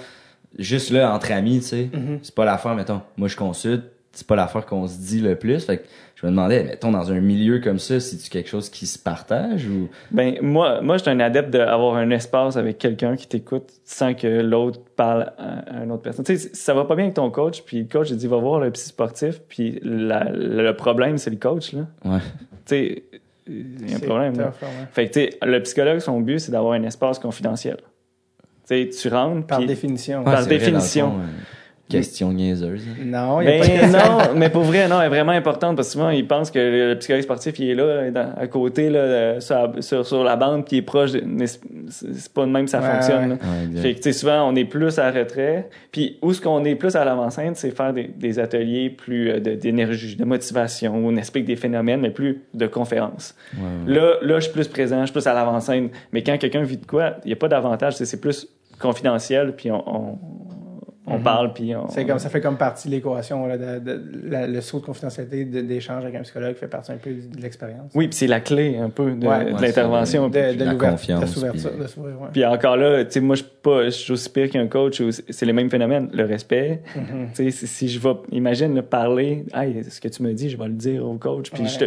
[0.59, 2.19] juste là, entre amis, tu sais, Mhm.
[2.23, 5.65] c'est pas l'affaire, mettons, moi je consulte, c'est pas l'affaire qu'on se dit le plus.
[5.65, 5.83] Fait que
[6.17, 9.67] je me demandais, mettons, dans un milieu comme ça, c'est-tu quelque chose qui se partage
[9.69, 9.89] ou?
[10.11, 14.15] Ben, moi, moi, je suis un adepte d'avoir un espace avec quelqu'un qui t'écoute sans
[14.15, 16.25] que l'autre parle à, à une autre personne.
[16.25, 18.39] Tu sais, ça va pas bien avec ton coach, puis le coach, il dit, va
[18.39, 21.83] voir le psy sportif, puis la- le problème, c'est le coach, là.
[22.07, 22.19] Ouais.
[22.21, 22.23] Tu
[22.65, 23.03] sais,
[23.47, 24.45] il y a un C'est problème, là.
[24.47, 24.87] tough, ouais.
[24.93, 27.77] Fait que, tu sais, le psychologue, son but, c'est d'avoir un espace confidentiel.
[28.69, 30.25] Tu sais, tu rentres, Par définition.
[30.25, 30.59] Par vrai,
[31.89, 32.83] question niaiseuse.
[32.89, 33.03] hein.
[33.05, 33.93] Non, il y a Ben pas de
[34.33, 36.59] non, mais pour vrai, non, elle est vraiment importante parce que souvent, ils pensent que
[36.59, 40.25] le psychologue sportif, il est là, dans- à côté, là, euh, sur, la- sur, sur
[40.25, 41.13] la bande, qui est proche.
[41.13, 43.33] de- mais c'est pas de même que ça Ouais, fonctionne.
[43.33, 43.39] ouais.
[43.41, 43.75] là.
[43.75, 43.81] Ouais.
[43.81, 45.69] Fait que, tu sais, souvent, on est plus à retrait.
[45.93, 49.41] Puis, où est-ce qu'on est plus à l'avant-scène, c'est faire des, des ateliers plus euh,
[49.41, 53.35] de- d'énergie, de, motivation, où on explique des phénomènes, mais plus de conférences.
[53.57, 53.95] Ouais, ouais.
[53.95, 55.89] Là, là, je suis plus présent, je suis plus à l'avant-scène.
[56.13, 58.49] Mais quand quelqu'un vit de quoi, il n'y a pas d'avantage, c'est c'est plus
[58.81, 60.19] confidentiel, puis on, on,
[61.07, 61.23] on Mhm.
[61.23, 61.89] parle, puis on...
[61.89, 64.85] C'est comme ça fait comme partie de l'équation là, de, de- la- le saut de
[64.87, 67.93] confidentialité de- d'échange avec un psychologue fait partie un peu de l'expérience.
[67.95, 69.53] Oui, puis c'est la clé un peu de, Ouais.
[69.53, 70.29] de l'intervention.
[70.29, 72.29] de, de la confiance, puis- de s'ouvrir, ouais.
[72.33, 75.01] Puis encore là, tu sais, moi, je suis pas, je suis aussi pire qu'un coach.
[75.01, 76.09] où C'est les mêmes phénomènes.
[76.13, 76.83] Le respect.
[76.97, 77.29] Mhm.
[77.35, 80.51] Tu sais, si, si je vais, imagine, le parler, hey, ce que tu me dis,
[80.51, 81.51] je vais le dire au coach.
[81.51, 81.69] Puis Ouais.
[81.69, 81.85] je te,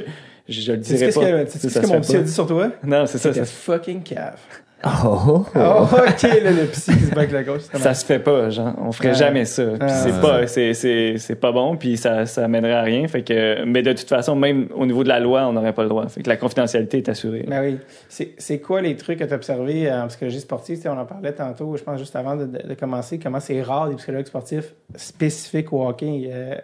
[0.48, 1.26] je, je le Tu sais dirai ce pas.
[1.26, 2.72] que, tu Tu sais sais, ce ça que mon psy a dit sur toi?
[2.84, 3.34] Non, c'est ça.
[3.34, 4.40] Ça, fucking cave.
[4.85, 7.61] Oh, Oh, ok, là, le psy qui se bat avec coach.
[7.69, 8.73] c'est ça se fait pas, genre.
[8.77, 9.14] On ferait Ouais.
[9.15, 9.64] jamais ça.
[9.81, 10.22] Ah, c'est ouais.
[10.22, 11.76] pas, c'est, c'est, c'est pas bon.
[11.76, 13.06] Puis ça, ça mènerait à rien.
[13.10, 15.84] Fait que, mais de toute façon, même au niveau de la loi, on n'aurait pas
[15.84, 16.07] le droit.
[16.07, 17.43] Fait que la confidentialité est assurée.
[17.47, 17.77] Ben oui.
[18.07, 20.80] C'est c'est quoi les trucs que tu as observés en psychologie sportive?
[20.85, 23.89] On en parlait tantôt, je pense, juste avant de, de- de commencer, comment c'est rare
[23.89, 26.30] des psychologues sportifs spécifiques au hockey.
[26.31, 26.56] Euh,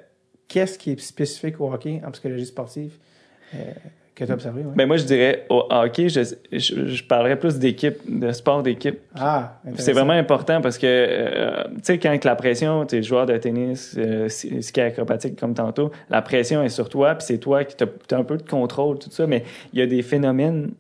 [0.48, 2.94] Qu'est-ce qui est spécifique au hockey en psychologie sportive?
[3.56, 3.58] Euh,
[4.16, 4.62] que tu as observé?
[4.62, 4.74] ouais?
[4.76, 6.22] Ben moi, je dirais, au hockey, je,
[6.52, 9.00] je, je parlerais plus d'équipe, de sport d'équipe.
[9.14, 13.26] ah, C'est vraiment important parce que, euh, tu sais, quand la pression, tu es joueur
[13.26, 17.66] de tennis, euh, ski acrobatique comme tantôt, la pression est sur toi, puis c'est toi
[17.66, 19.44] qui as un peu de contrôle, tout ça, mais
[19.74, 20.72] il y a des phénomènes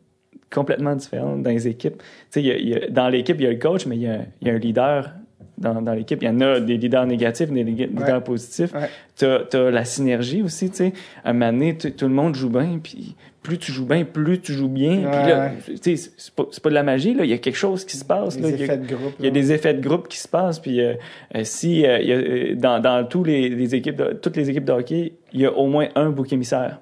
[0.53, 2.01] complètement différents dans les équipes.
[2.31, 4.51] Tu sais, dans l'équipe, il y a le coach, mais il y a, il y
[4.51, 5.11] a un leader
[5.57, 6.21] dans, dans l'équipe.
[6.21, 8.21] Il y en a des leaders négatifs, des leaders Ouais.
[8.21, 8.73] positifs.
[8.73, 8.89] Ouais.
[9.17, 10.93] Tu as, la synergie aussi, tu sais.
[11.23, 14.39] À un moment donné, tout le monde joue bien, puis plus tu joues bien, plus
[14.41, 14.95] tu joues bien.
[15.11, 16.11] Puis là, tu sais, c'est-
[16.49, 17.23] c'est pas, de la magie, là.
[17.25, 18.47] Il y a quelque chose qui se passe, là.
[18.47, 19.13] A- effets de groupe.
[19.19, 20.59] il y a des effets de groupe qui se passent.
[20.59, 20.95] Puis euh,
[21.35, 22.13] euh, si euh, il y
[22.51, 25.45] a, dans, dans tous les, les équipes de, toutes les équipes de hockey, il y
[25.45, 26.79] a au moins un bouc émissaire.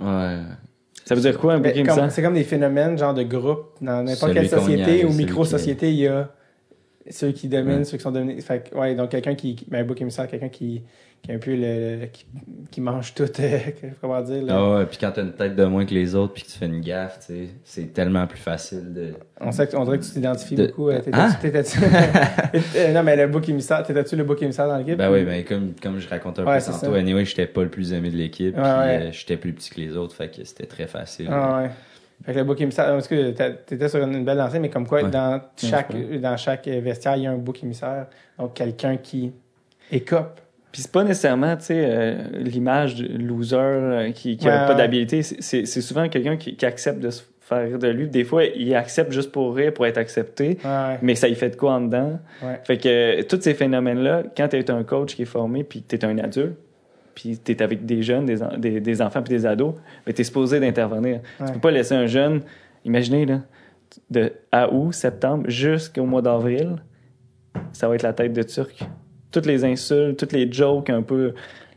[0.00, 0.36] Ouais.
[1.04, 2.10] Ça veut dire quoi un bouc émissaire?
[2.10, 6.06] C'est comme des phénomènes genre de groupe dans n'importe quelle société ou micro-société, il y
[6.08, 6.28] a
[7.10, 8.40] ceux qui dominent, ceux qui sont dominés.
[8.40, 10.82] Fait que, ouais, donc quelqu'un qui, qui- ben, un bouc émissaire, quelqu'un qui,
[11.22, 12.26] qui est un peu le, qui,
[12.70, 13.58] qui mange tout, euh,
[14.00, 14.54] comment dire, là.
[14.56, 16.58] Ah ouais, puis quand t'as une tête de moins que les autres puis que tu
[16.58, 19.14] fais une gaffe, tu sais, c'est tellement plus facile de.
[19.40, 20.88] On sait que, on dirait que tu t'identifies De- beaucoup.
[20.90, 21.90] euh, T'étais-tu, Hein?
[22.76, 24.96] Euh, non, mais le bouc émissaire, t'étais-tu le bouc émissaire dans l'équipe?
[24.96, 27.68] Ben oui, ben comme, comme je racontais un Ouais, peu tantôt, anyway, j'étais pas le
[27.70, 30.66] plus aimé de l'équipe, puis euh, j'étais plus petit que les autres, fait que c'était
[30.66, 31.28] très facile.
[31.30, 31.70] Ah ouais.
[32.24, 33.30] Fait que le bouc émissaire, parce que
[33.66, 35.10] t'étais sur une belle lancée, mais comme quoi, Ouais.
[35.10, 38.06] dans chaque, dans chaque vestiaire, il y a un bouc émissaire.
[38.38, 39.32] Donc, quelqu'un qui
[39.90, 40.40] écope.
[40.70, 44.66] Puis c'est pas nécessairement, tu sais, euh, l'image de loser euh, qui, qui Ouais, a
[44.66, 45.22] pas d'habilité.
[45.22, 48.08] C'est- souvent quelqu'un qui, qui accepte de se faire rire de lui.
[48.08, 50.56] Des fois, il accepte juste pour rire, pour être accepté,
[51.02, 52.18] mais ça y fait de quoi en dedans?
[52.42, 52.58] Ouais.
[52.64, 55.82] Fait que euh, tous ces phénomènes-là, quand tu es un coach qui est formé, puis
[55.86, 56.56] tu es un adulte,
[57.14, 59.74] puis tu es avec des jeunes, des, des, des enfants puis des ados,
[60.06, 61.20] mais tu es supposé d'intervenir.
[61.40, 61.46] Ouais.
[61.46, 62.42] Tu peux pas laisser un jeune,
[62.84, 63.40] imaginez, là,
[64.10, 66.76] de à août, septembre, jusqu'au mois d'avril,
[67.72, 68.80] ça va être la tête de Turc.
[69.30, 71.34] Toutes les insultes, toutes les jokes un peu,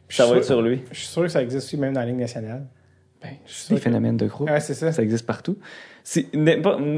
[0.09, 0.81] ça va être sur lui.
[0.91, 2.65] Je suis sûr que ça existe aussi même dans la Ligue nationale.
[3.21, 4.49] Ben, sûr des que- phénomènes de groupe.
[4.49, 4.91] Ouais, c'est ça.
[4.91, 5.57] Ça existe partout.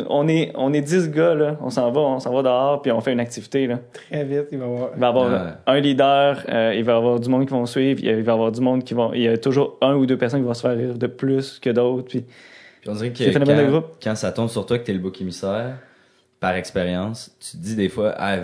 [0.09, 1.57] On, est, on est 10 gars, là.
[1.61, 3.79] On s'en va, on s'en va dehors, puis on fait une activité, là.
[4.09, 4.89] Très vite, il va y avoir.
[4.93, 7.65] Il va y avoir un leader, euh, il va y avoir du monde qui vont
[7.65, 9.13] suivre, il va y avoir du monde qui vont.
[9.13, 11.59] Il y a toujours un ou deux personnes qui vont se faire rire de plus
[11.59, 12.09] que d'autres.
[12.09, 12.25] Puis
[12.81, 13.85] Puis on dirait que de quand, groupe.
[14.03, 15.77] quand ça tombe sur toi que t'es le bouc émissaire,
[16.39, 18.38] par expérience, tu te dis des fois, ah,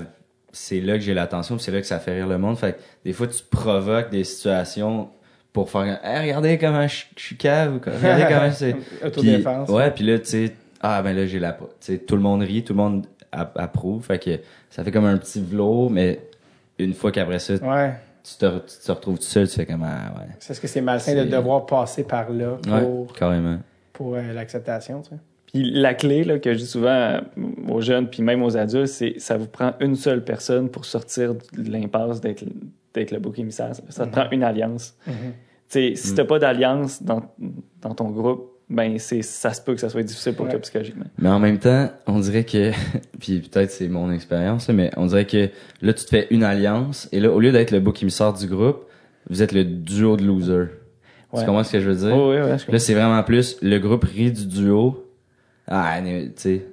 [0.53, 2.57] c'est là que j'ai l'attention, c'est là que ça fait rire le monde.
[2.57, 5.09] Fait que des fois, tu provoques des situations
[5.53, 7.93] pour faire, hey, regardez comment je, je suis cave, ou quoi.
[7.93, 8.73] regardez comment c'est.
[8.99, 9.69] Puis, Autodéfense.
[9.69, 12.41] ouais, puis là, tu sais, ah, ben là, j'ai la tu sais, tout le monde
[12.41, 14.03] rit, tout le monde app- approuve.
[14.03, 14.39] Fait que
[14.69, 16.19] ça fait comme un petit velours, mais
[16.79, 20.13] une fois qu'après ça, tu te, tu te retrouves tout seul, tu fais comme, ah,
[20.19, 20.27] ouais.
[20.39, 23.59] C'est ce que c'est malsain de devoir passer par là pour, Ouais, carrément.
[23.93, 25.15] pour euh, l'acceptation, tu sais.
[25.53, 27.21] Puis la clé là, que je dis souvent euh,
[27.69, 31.35] aux jeunes, puis même aux adultes, c'est ça vous prend une seule personne pour sortir
[31.35, 32.43] de l'impasse d'être
[32.93, 33.71] d'être le bouc émissaire.
[33.89, 34.95] Ça, te prend une alliance.
[35.07, 35.13] Mhm.
[35.13, 35.33] Tu
[35.67, 37.23] sais, si t'as pas d'alliance dans,
[37.81, 40.51] dans ton groupe, ben c'est ça se peut que ça soit difficile pour Ouais.
[40.51, 41.05] toi psychologiquement.
[41.17, 42.71] Mais en même temps, on dirait que,
[43.19, 45.49] puis peut-être c'est mon expérience, mais on dirait que
[45.81, 48.47] là, tu te fais une alliance, et là, au lieu d'être le bouc émissaire du
[48.47, 48.85] groupe,
[49.29, 50.69] vous êtes le duo de losers.
[51.31, 51.39] Ouais.
[51.39, 52.15] Tu comprends ce que je veux dire?
[52.15, 55.02] Oh, oui, ouais, je Là, c'est vraiment plus le groupe rit du duo.
[55.67, 56.65] Ah, tu sais,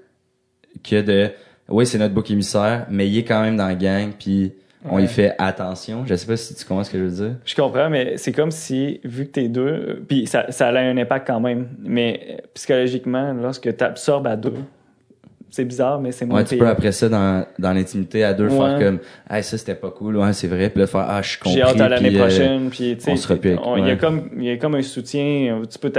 [0.82, 1.30] que de,
[1.68, 4.52] oui, c'est notre bouc émissaire, mais il est quand même dans la gang, puis
[4.88, 5.04] on Ouais.
[5.04, 6.04] y fait attention.
[6.06, 7.36] Je sais pas si tu comprends ce que je veux dire.
[7.44, 10.96] Je comprends, mais c'est comme si, vu que t'es deux, puis ça, ça a un
[10.96, 14.54] impact quand même, mais euh, psychologiquement, lorsque tu absorbes à deux,
[15.50, 18.48] c'est bizarre, mais c'est moins Ouais, tu peux après ça, dans, dans l'intimité, à deux,
[18.48, 18.56] Ouais.
[18.56, 18.98] faire comme,
[19.30, 21.56] hey, ça c'était pas cool, ouais, c'est vrai, puis là, faire, ah, je suis compris.
[21.58, 23.30] J'ai hâte à l'année euh, prochaine, puis tu sais,
[23.76, 25.92] il y a comme il y a comme un soutien, euh, tu peux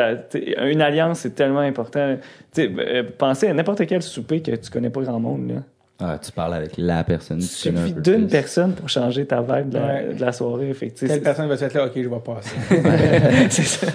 [0.72, 2.18] une alliance c'est tellement important.
[2.53, 5.61] Tu sais, euh, pensez à n'importe quel souper que tu connais pas grand monde là.
[6.03, 7.38] Ah, tu parles avec la personne.
[7.40, 10.14] Il suffit d'une personne pour changer ta vibe de la, Ouais.
[10.15, 12.56] de la soirée, fait Telle c'est- personne va être là, ok, je vais passer.
[13.49, 13.88] c'est ça.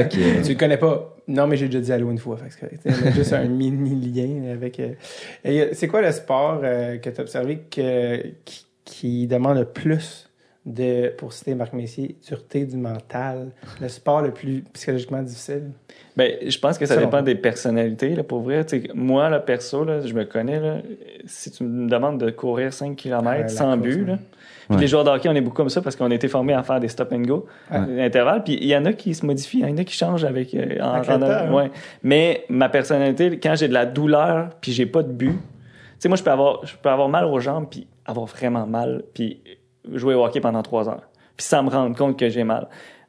[0.00, 0.08] Ok.
[0.42, 1.14] tu le connais pas?
[1.28, 2.36] Non, mais j'ai déjà dit allô une fois.
[2.36, 4.80] Fait que juste un mini lien avec.
[4.80, 4.90] euh,
[5.44, 9.56] et, euh, c'est quoi le sport euh, que tu as observé que, qui, qui demande
[9.58, 10.28] le plus?
[10.66, 13.50] De, pour citer Marc Messier, dureté du mental?
[13.80, 15.70] Le sport le plus psychologiquement difficile?
[16.16, 18.64] Ben, je pense que ça dépend des personnalités, là, pour vrai.
[18.64, 20.76] Tu sais, moi, là, perso, là, je me connais, là,
[21.26, 24.80] si tu me demandes de courir 5 km sans course, but, là, puis Ouais.
[24.80, 26.62] les joueurs de hockey, on est beaucoup comme ça parce qu'on a été formés à
[26.62, 27.84] faire des stop and go, Ouais.
[27.84, 29.92] des intervalles, puis il y en a qui se modifient, il y en a qui
[29.94, 30.54] changent avec...
[30.54, 31.52] euh, en, Avec en- temps, hein.
[31.52, 31.70] ouais.
[32.02, 35.36] Mais ma personnalité, quand j'ai de la douleur, puis j'ai pas de but, tu
[35.98, 39.02] sais, moi, je peux avoir, je peux avoir mal aux jambes, puis avoir vraiment mal,
[39.12, 39.42] puis
[39.92, 42.68] jouer au hockey pendant 3 heures, puis sans me rendre compte que j'ai mal.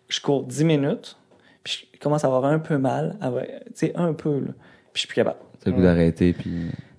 [0.09, 1.17] Je cours 10 minutes,
[1.63, 4.51] puis je commence à avoir un peu mal, à vrai- tu sais, un peu, là,
[4.93, 5.37] puis je suis plus capable.
[5.63, 6.51] T'as le goût d'arrêter, puis.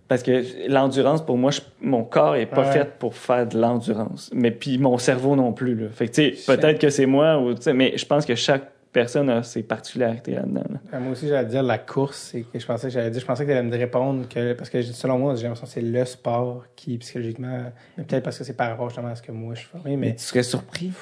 [0.09, 2.73] Parce que l'endurance, pour moi, je- mon corps est pas Ouais.
[2.73, 4.31] fait pour faire de l'endurance.
[4.33, 5.75] Mais puis mon cerveau non plus.
[5.75, 5.89] Là.
[5.91, 8.37] Fait que, tu sais, peut-être que c'est moi, ou, tu sais, mais je pense que
[8.37, 10.63] chaque personne a ses particularités là-dedans.
[10.71, 10.79] là.
[10.95, 12.31] Euh, Moi aussi, j'allais dire la course.
[12.33, 14.55] C'est que je pensais que j'allais dire, je pensais que tu allais me répondre que,
[14.55, 17.65] parce que selon moi, j'ai l'impression que c'est le sport qui, psychologiquement,
[17.97, 20.07] peut-être parce que c'est par rapport justement à ce que moi je suis formé, Mais
[20.09, 20.93] mais tu serais surpris.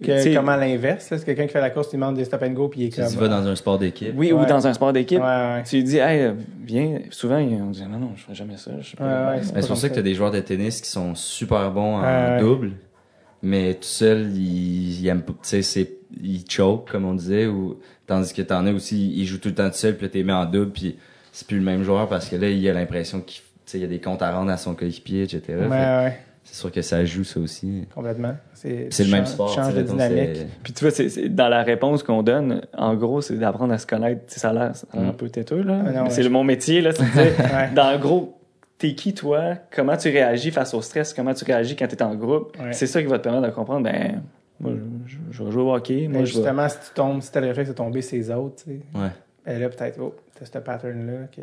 [0.00, 2.24] que, Tu sais, comment l'inverse, c'est quelqu'un qui fait la course, tu lui demandes des
[2.24, 3.08] stop and go, puis il est Tu comme.
[3.10, 4.14] dis, va dans un sport d'équipe.
[4.16, 5.20] Oui, ou dans un sport d'équipe.
[5.20, 5.62] Ouais, ouais.
[5.64, 6.32] Tu lui dis, hey, euh,
[6.64, 6.98] viens.
[7.10, 8.72] Souvent, on dit, non, non, je ferai jamais ça.
[8.80, 10.00] Je Mais c'est pour ça que ça.
[10.00, 12.40] t'as des joueurs de tennis qui sont super bons en Ouais, ouais.
[12.40, 12.72] double,
[13.44, 15.92] mais tout seul, ils, ils aiment pas, tu sais, c'est,
[16.22, 19.54] ils choke, comme on disait, ou, tandis que t'en as aussi, ils jouent tout le
[19.54, 20.96] temps tout seul, puis là, t'es mis en double, puis
[21.32, 23.82] c'est plus le même joueur parce que là, il a l'impression qu'il, tu sais, il
[23.82, 25.42] y a des comptes à rendre à son coéquipier, etc.
[25.48, 27.86] Ouais, Fait ouais, C'est sûr que ça joue, ça aussi.
[27.94, 28.36] complètement.
[28.52, 29.52] C'est C'est le même sport.
[29.54, 30.30] tu de dynamique.
[30.34, 33.72] c'est- Puis tu vois, c'est, c'est- dans la réponse qu'on donne, en gros, c'est d'apprendre
[33.72, 34.26] à se connaître.
[34.26, 35.16] Tu sais, ça a l'air ça a l'air un Mm.
[35.16, 35.78] peu têteux, là.
[35.80, 36.90] Ah non, mais ouais, c'est je- mon métier, là.
[36.98, 37.70] Ouais.
[37.74, 38.38] dans le gros,
[38.78, 42.14] t'es qui toi, comment tu réagis face au stress, comment tu réagis quand t'es en
[42.14, 42.56] groupe?
[42.60, 42.72] Ouais.
[42.72, 44.22] C'est ça qui va te permettre de comprendre, ben,
[44.60, 44.72] moi,
[45.06, 46.40] je, je- je vais jouer au hockey, moi, Mais je vais...
[46.42, 49.08] justement, si tu tombes, si t'as le réflexe de tomber ses autres, tu sais, Ouais.
[49.46, 51.26] ben là, peut-être, oh, t'as ce pattern-là.
[51.34, 51.42] Que...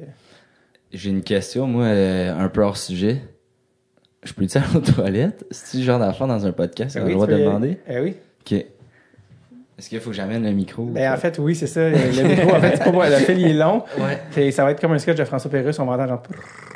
[0.93, 3.21] J'ai une question, moi, euh, un peu hors sujet.
[4.23, 5.45] Je peux-tu aller aux toilettes?
[5.73, 6.95] Le genre d'affaire dans un podcast?
[6.97, 7.77] On a Oui, le droit tu de demander?
[7.87, 8.15] Eh oui.
[8.41, 8.65] OK.
[9.81, 10.83] Est-ce qu'il faut que j'amène le micro?
[10.83, 11.89] Ben, en fait, oui, c'est ça.
[11.89, 13.09] Le micro, en fait, c'est pas moi.
[13.09, 13.81] Le fil, il est long.
[13.97, 14.19] Ouais.
[14.29, 16.23] Puis ça va être comme un sketch de François Pérusse, on va entendre genre...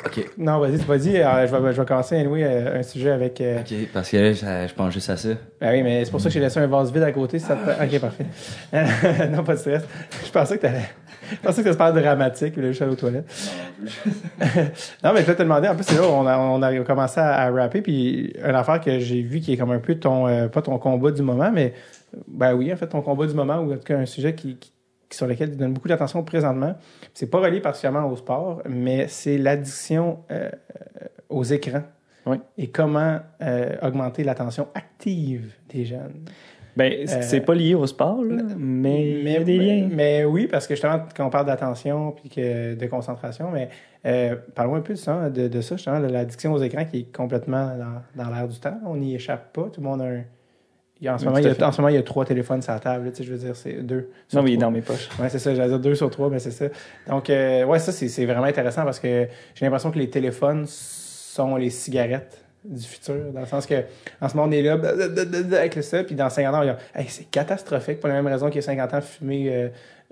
[0.06, 0.24] OK.
[0.36, 1.16] Non, vas-y, vas-y.
[1.18, 3.40] euh, Je vais, je vais commencer, anyway, euh, un sujet avec...
[3.40, 4.32] euh, OK, parce que là,
[4.66, 5.28] je pense juste à ça.
[5.60, 7.38] Ben oui, mais c'est pour ça que j'ai laissé un vase vide à côté.
[7.38, 7.84] si Ça te...
[7.84, 8.26] Ok, parfait.
[9.30, 9.84] non, pas de stress.
[10.26, 10.88] Je pensais que t'allais...
[11.30, 13.32] Je pensais que c'était super dramatique, puis là, je suis allé aux toilettes.
[15.04, 16.74] non, mais je vais te demander, en plus, c'est là où on a, on a
[16.80, 19.94] commencé à, à rapper, puis une affaire que j'ai vu qui est comme un peu
[19.96, 21.72] ton, euh, pas ton combat du moment, mais,
[22.28, 24.56] ben oui, en fait, ton combat du moment, ou en tout cas un sujet qui,
[24.56, 24.72] qui-
[25.10, 26.74] sur lequel tu donnes beaucoup d'attention présentement.
[27.14, 30.50] C'est pas relié particulièrement au sport, mais c'est l'addiction euh,
[31.28, 31.82] aux écrans.
[32.26, 32.38] Oui.
[32.58, 36.24] Et comment euh, augmenter l'attention active des jeunes.
[36.76, 39.88] Ben, Euh, c'est pas lié au sport, là, mais il y a des mais, liens.
[39.90, 43.68] mais oui, parce que justement, quand on parle d'attention puis que de concentration, mais
[44.04, 46.98] euh, parlons un peu de ça, de, de ça, justement, de l'addiction aux écrans qui
[46.98, 48.78] est complètement dans, dans l'air du temps.
[48.84, 49.70] On n'y échappe pas.
[49.72, 50.22] Tout le monde a un.
[51.00, 52.62] Il en, ce Oui, moment, il a, en ce moment, il y a trois téléphones
[52.62, 53.04] sur la table.
[53.04, 54.10] là, tu sais, je veux dire, c'est deux.
[54.28, 55.08] sur Non, mais il est dans mes poches.
[55.20, 56.66] Ouais, c'est ça, j'allais dire deux sur trois, mais c'est ça.
[57.08, 60.64] Donc, euh, ouais, ça, c'est c'est vraiment intéressant parce que j'ai l'impression que les téléphones
[60.66, 63.84] sont les cigarettes du futur, dans le sens que
[64.20, 64.72] en ce moment, on est là
[65.58, 68.46] avec ça, puis dans 50 ans, on va hey, c'est catastrophique, pour la même raison
[68.46, 69.68] qu'il y a 50 ans, fumer, euh,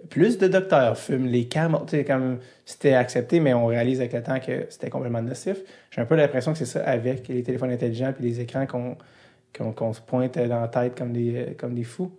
[0.08, 1.48] plus de docteurs fument les
[1.88, 5.58] sais, comme c'était accepté, mais on réalise avec le temps que c'était complètement nocif.
[5.90, 8.96] J'ai un peu l'impression que c'est ça avec les téléphones intelligents puis les écrans qu'on
[9.56, 12.10] qu'on se pointe dans la tête comme des, comme des fous.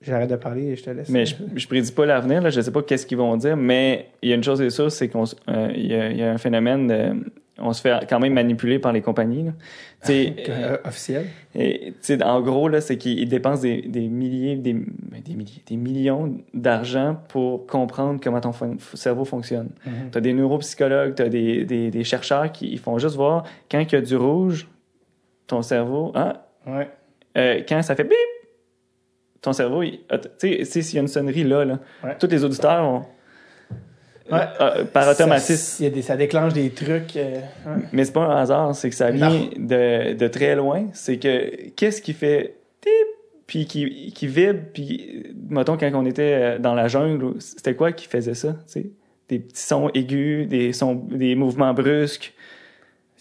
[0.00, 1.08] J'arrête de parler et je te laisse.
[1.10, 4.30] Mais je, je prédis pas l'avenir, je sais pas qu'est-ce qu'ils vont dire, mais il
[4.30, 6.32] y a une chose qui est sûre, c'est s- euh, y, a, il y a
[6.32, 9.44] un phénomène de, on se fait quand même manipuler par les compagnies.
[9.44, 9.52] là.
[10.00, 11.26] Sais, Euh, officiel.
[11.54, 11.92] Et,
[12.24, 16.36] en gros, là, c'est qu'ils dépensent des, des milliers, des, ben, des milliers, des millions
[16.52, 18.50] d'argent pour comprendre comment ton
[18.94, 19.68] cerveau fonctionne.
[19.86, 20.10] Mhm.
[20.10, 23.44] Tu as des neuropsychologues, tu as des, des, des chercheurs qui ils font juste voir
[23.70, 24.66] quand il y a du rouge,
[25.46, 26.88] ton cerveau, ah, Ouais.
[27.36, 28.12] euh, quand ça fait bip,
[29.40, 32.16] ton cerveau, ah, tu sais, s'il y a une sonnerie là, là Ouais.
[32.18, 33.02] tous les auditeurs ont,
[34.30, 34.38] Ouais.
[34.60, 35.84] euh, par automatisme.
[35.84, 37.16] Ça, des- déclenche des trucs.
[37.16, 37.40] euh.
[37.92, 40.86] Mais c'est pas un hasard, c'est que ça vient de, de très loin.
[40.92, 42.90] C'est que qu'est-ce qui fait tip,
[43.48, 47.90] puis qui, qui vibre, puis mettons quand on était euh, dans la jungle, c'était quoi
[47.92, 48.86] qui faisait ça, tu sais?
[49.28, 52.32] Des petits sons aigus, des sons, des mouvements brusques,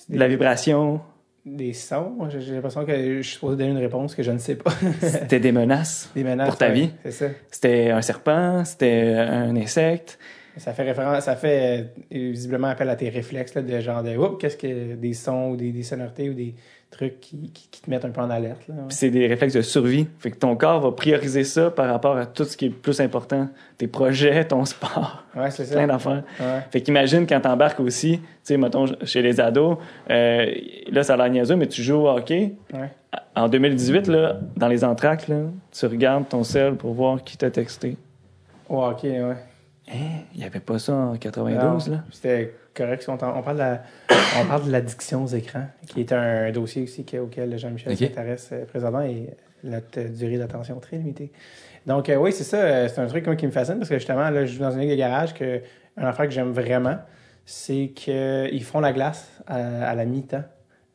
[0.09, 1.01] de la vibration.
[1.45, 2.29] Des sons.
[2.29, 4.71] J'ai j'ai l'impression que je suis supposé donner une réponse que je ne sais pas.
[5.01, 6.09] C'était des menaces.
[6.13, 6.49] des menaces.
[6.49, 6.89] Pour ta ouais, vie.
[7.03, 7.25] C'est ça.
[7.49, 10.19] C'était un serpent, c'était un insecte.
[10.57, 14.17] Ça fait référence, ça fait euh, visiblement appel à tes réflexes là, de genre de
[14.17, 16.55] Oups, qu'est-ce que des sons ou des, des sonorités ou des
[16.91, 18.61] trucs qui, qui, qui te mettent un peu en alerte.
[18.69, 18.75] Ouais.
[18.89, 20.07] C'est des réflexes de survie.
[20.19, 22.75] Fait que ton corps va prioriser ça par rapport à tout ce qui est le
[22.75, 23.47] plus important.
[23.77, 25.75] Tes projets, ton sport, Ouais, c'est ça.
[25.75, 26.23] plein d'affaires.
[26.39, 26.59] Ouais.
[26.69, 29.77] Fait qu'imagine quand t'embarques aussi, tu sais, mettons, chez les ados,
[30.09, 30.45] euh,
[30.91, 32.53] là, ça a l'air niaiseux, mais tu joues au hockey.
[32.73, 32.91] Ouais.
[33.35, 35.37] En 2018, là, dans les entractes, là,
[35.71, 37.97] tu regardes ton sel pour voir qui t'a texté.
[38.69, 39.35] Ouais, ok, ouais.
[39.91, 39.95] Hein?
[40.33, 42.03] Il n'y avait pas ça en 92, Non, là?
[42.11, 43.05] C'était correct.
[43.07, 43.83] On, on parle de la-
[44.41, 48.49] on parle de l'addiction aux écrans, qui est un dossier aussi que- auquel Jean-Michel s'intéresse
[48.53, 49.29] euh, présentement et
[49.63, 51.31] notre euh, durée d'attention très limitée.
[51.85, 52.57] Donc, euh, oui, c'est ça.
[52.57, 54.71] euh, C'est un truc moi, qui me fascine parce que justement, là, je joue dans
[54.71, 55.61] une ligue de garage que
[55.97, 56.97] une affaire que j'aime vraiment,
[57.45, 60.43] c'est qu'ils font la glace à, à la mi-temps.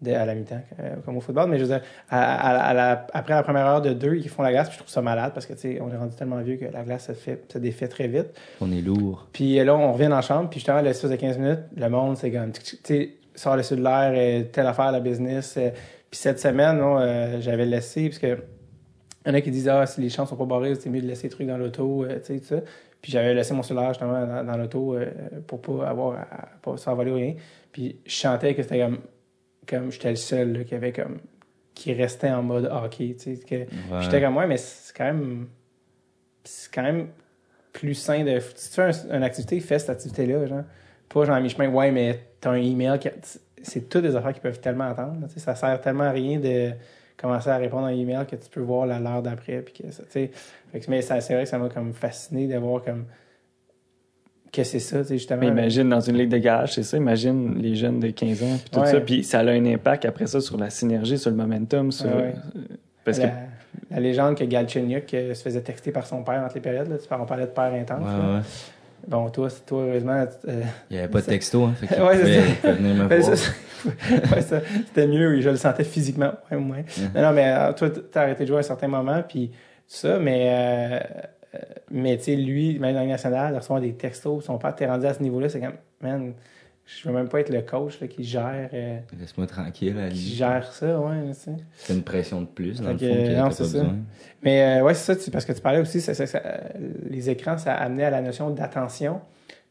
[0.02, 2.74] De- à la mi-temps, euh, comme au football, mais je veux dire, à, à- à
[2.74, 5.00] la- après la première heure de deux, ils font la glace, puis je trouve ça
[5.00, 7.50] malade parce que, tu sais, on est rendu tellement vieux que la glace se, fait,
[7.50, 8.26] se défait très vite.
[8.60, 9.26] On est lourd.
[9.32, 12.18] Puis là, on revient dans la chambre, puis justement, l'espace de 15 minutes, le monde,
[12.18, 15.54] c'est comme, tu sais, sort le cellulaire, euh, telle affaire, la business.
[15.56, 15.70] euh,
[16.10, 18.26] Puis cette semaine, euh, j'avais laissé, parce que
[19.24, 21.00] il y en a qui disent, ah, si les champs sont pas barrés, c'est mieux
[21.00, 22.56] de laisser les trucs dans l'auto, euh, tu sais, tout ça.
[23.00, 25.06] Puis j'avais laissé mon cellulaire, justement, dans, dans l'auto euh,
[25.46, 27.34] pour pas avoir, à, pas s'envoler ou rien.
[27.72, 28.98] Puis je sentais que c'était comme,
[29.68, 31.18] comme j'étais le seul, là, qui avait comme,
[31.74, 34.00] qui restait en mode hockey, tu sais, que, Ouais.
[34.02, 35.48] J'étais comme, ouais, mais c'est quand même.
[36.44, 37.08] C'est quand même
[37.72, 38.38] plus sain de.
[38.54, 40.62] Si tu fais un- une activité, fais cette activité-là, genre.
[41.08, 42.98] Pas genre à mi-chemin, ouais, mais t'as un email.
[42.98, 43.08] qui-
[43.62, 45.20] C'est toutes des affaires qui peuvent tellement attendre.
[45.20, 46.70] là, tu sais, ça sert tellement à rien de
[47.16, 49.60] commencer à répondre à un email que tu peux voir l'heure d'après.
[49.62, 50.30] Puis que ça, tu sais.
[50.72, 53.06] Que- mais ça- c'est vrai que ça m'a comme fasciné de voir comme.
[54.56, 55.40] Que c'est ça, tu sais, justement.
[55.40, 56.96] Mais imagine dans une ligue de garage, c'est ça.
[56.96, 58.86] Imagine les jeunes de 15 ans, puis tout Ouais.
[58.86, 59.00] ça.
[59.00, 61.92] Puis ça a un impact après ça sur la synergie, sur le momentum.
[61.92, 62.34] Sur, Ouais, ouais.
[63.04, 63.32] Parce que la,
[63.90, 66.88] la légende que Galchenyuk euh, se faisait texter par son père entre les périodes.
[66.88, 68.00] Là, tu parles- on parlait de père intense.
[68.04, 68.34] Ouais, là.
[68.36, 68.40] ouais.
[69.06, 70.24] Bon, toi, toi heureusement.
[70.48, 71.74] euh, Il n'y avait pas de texto, hein.
[71.78, 72.46] Fait qu'il Ouais, c'est pouvait, ça.
[72.48, 73.36] il pouvait venir me voir.
[73.36, 73.50] ça,
[74.34, 76.32] ouais, ça, c'était mieux, je le sentais physiquement.
[76.50, 76.84] Ouais, ouais.
[77.14, 79.54] Non, non, mais euh, toi, t'as arrêté de jouer à un certain moment, puis tout
[79.86, 80.98] ça, mais, euh,
[81.90, 84.86] mais tu sais, lui, même dans le national, de recevoir des textos, son père, t'es
[84.86, 86.32] rendu à ce niveau-là, c'est comme, man,
[86.84, 90.34] je veux même pas être le coach là, qui gère euh, Laisse-moi tranquille, à qui
[90.36, 91.32] gère ça, ouais.
[91.74, 93.04] C'est une pression de plus, dans le fond,
[93.36, 93.78] non, pas ça.
[94.42, 96.58] Mais euh, ouais, c'est ça, tu- parce que tu parlais aussi, ça- ça- ça- euh,
[97.10, 99.20] les écrans, ça amenait à la notion d'attention.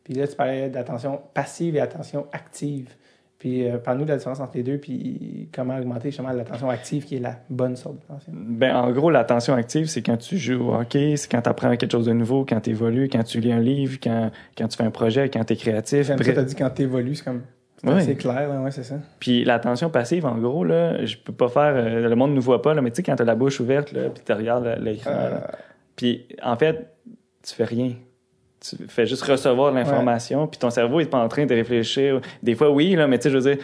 [0.04, 2.90] Puis là, tu parlais d'attention passive et attention active.
[3.38, 7.04] Puis euh, parle-nous de la différence entre les deux, puis comment augmenter justement l'attention active,
[7.06, 8.32] qui est la bonne sorte d'attention.
[8.34, 11.76] Ben, en gros, l'attention active, c'est quand tu joues au hockey, c'est quand tu apprends
[11.76, 14.78] quelque chose de nouveau, quand tu évolues, quand tu lis un livre, quand, quand tu
[14.78, 16.08] fais un projet, quand tu es créatif.
[16.08, 16.34] J'aime Bref.
[16.34, 17.42] t'as dit quand t'évolues, c'est comme.
[17.78, 18.96] C'est assez clair, ouais, c'est ça.
[19.20, 21.74] Puis l'attention passive, en gros, là, je peux pas faire.
[21.76, 23.36] euh, le monde ne nous voit pas, là, mais tu sais, quand tu as la
[23.36, 25.38] bouche ouverte, là, puis tu regardes l'écran, Euh,
[25.96, 26.88] puis en fait,
[27.46, 27.92] tu fais rien.
[28.70, 32.22] Tu fais juste recevoir de l'information, puis ton cerveau est pas en train de réfléchir.
[32.42, 33.64] Des fois, oui, là, mais tu sais, je veux dire,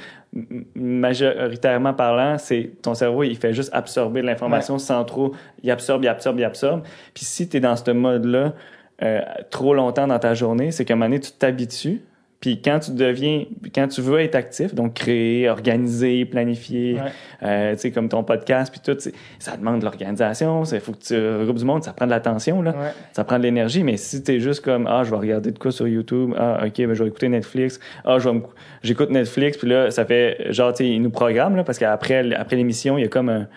[0.75, 5.33] majoritairement parlant, c'est ton cerveau, il fait juste absorber de l'information sans trop.
[5.63, 6.83] Il absorbe, il absorbe, il absorbe.
[7.13, 8.53] Puis si tu es dans ce mode-là
[9.01, 12.01] euh, trop longtemps dans ta journée, c'est qu'à un moment donné, tu t'habitues.
[12.41, 17.01] Puis quand tu deviens, quand tu veux être actif, donc créer, organiser, planifier, Ouais.
[17.43, 18.99] euh, tu sais, comme ton podcast, puis tout,
[19.37, 22.63] ça demande de l'organisation, il faut que tu regroupes du monde, ça prend de l'attention,
[22.63, 22.71] là.
[22.71, 22.89] Ouais.
[23.13, 25.71] Ça prend de l'énergie, mais si t'es juste comme, ah, je vais regarder de quoi
[25.71, 28.41] sur YouTube, ah, ok, ben, je vais écouter Netflix, ah, je vais me-
[28.81, 32.33] j'écoute Netflix, puis là, ça fait, genre, tu sais, ils nous programment, là, parce qu'après,
[32.33, 33.47] après l'émission, il y a comme un,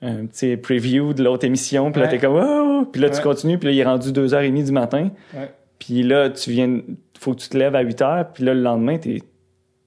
[0.00, 2.12] un petit preview de l'autre émission, puis là, Ouais.
[2.12, 5.10] t'es comme, oh, puis là, tu continues, puis là, il est rendu 2h30 du matin,
[5.34, 5.50] Ouais.
[5.78, 6.80] puis là, tu viens,
[7.24, 9.22] faut que tu te lèves à 8h, puis là, le lendemain, t'es,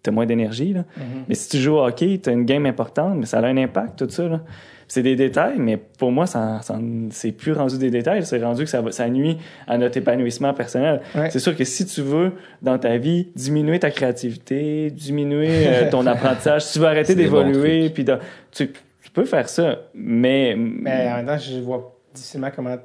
[0.03, 0.73] t'as moins d'énergie.
[0.73, 0.84] Mhm.
[1.27, 3.57] Mais si tu joues au hockey, tu as une game importante, mais ça a un
[3.57, 4.41] impact, tout ça.
[4.89, 6.80] C'est des détails, mais pour moi, ça, ça-
[7.11, 9.38] c'est plus rendu des détails, c'est rendu que ça, ça nuit
[9.68, 11.01] à notre épanouissement personnel.
[11.14, 11.30] Ouais.
[11.30, 12.31] C'est sûr que si tu veux,
[12.61, 17.89] dans ta vie, diminuer ta créativité, diminuer euh, ton apprentissage, si tu veux arrêter d'évoluer,
[17.89, 18.18] puis de-
[18.51, 20.55] tu, tu peux faire ça, mais...
[20.57, 22.77] Mais en même temps, je vois difficilement comment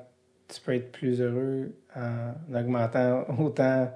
[0.53, 3.89] tu peux être plus heureux en augmentant autant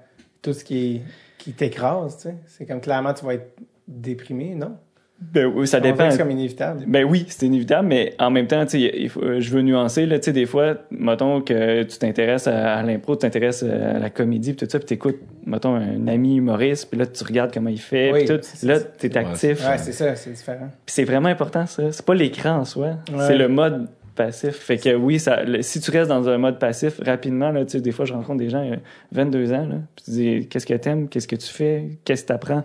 [0.42, 1.02] tout ce qui, est,
[1.38, 2.34] qui t'écrase, tu sais.
[2.46, 3.56] C'est comme clairement, tu vas être
[3.88, 4.76] déprimé, non?
[5.18, 6.10] Ben oui, ça dépend.
[6.10, 6.84] C'est comme inévitable.
[6.86, 9.62] Ben oui, c'est inévitable, mais en même temps, tu sais, il faut- euh, je veux
[9.62, 13.98] nuancer, là, tu sais, des fois, mettons que tu t'intéresses à, l'impro, tu t'intéresses à
[13.98, 17.50] la comédie, puis tout ça, puis t'écoutes, mettons, un ami humoriste, puis là, tu regardes
[17.54, 19.66] comment il fait, Oui, puis tout, là, t'es actif.
[19.66, 20.68] Ouais, c'est ça, c'est différent.
[20.84, 21.90] Puis c'est vraiment important, ça.
[21.92, 23.26] C'est pas l'écran en soi, Ouais.
[23.26, 24.56] c'est le mode passif.
[24.56, 27.72] Fait que oui, ça, le- si tu restes dans un mode passif, rapidement, là, tu
[27.72, 28.76] sais, des fois, je rencontre des gens, euh,
[29.12, 32.28] 22 ans, là, puis tu dis, qu'est-ce que t'aimes, qu'est-ce que tu fais, qu'est-ce que
[32.28, 32.64] t'apprends?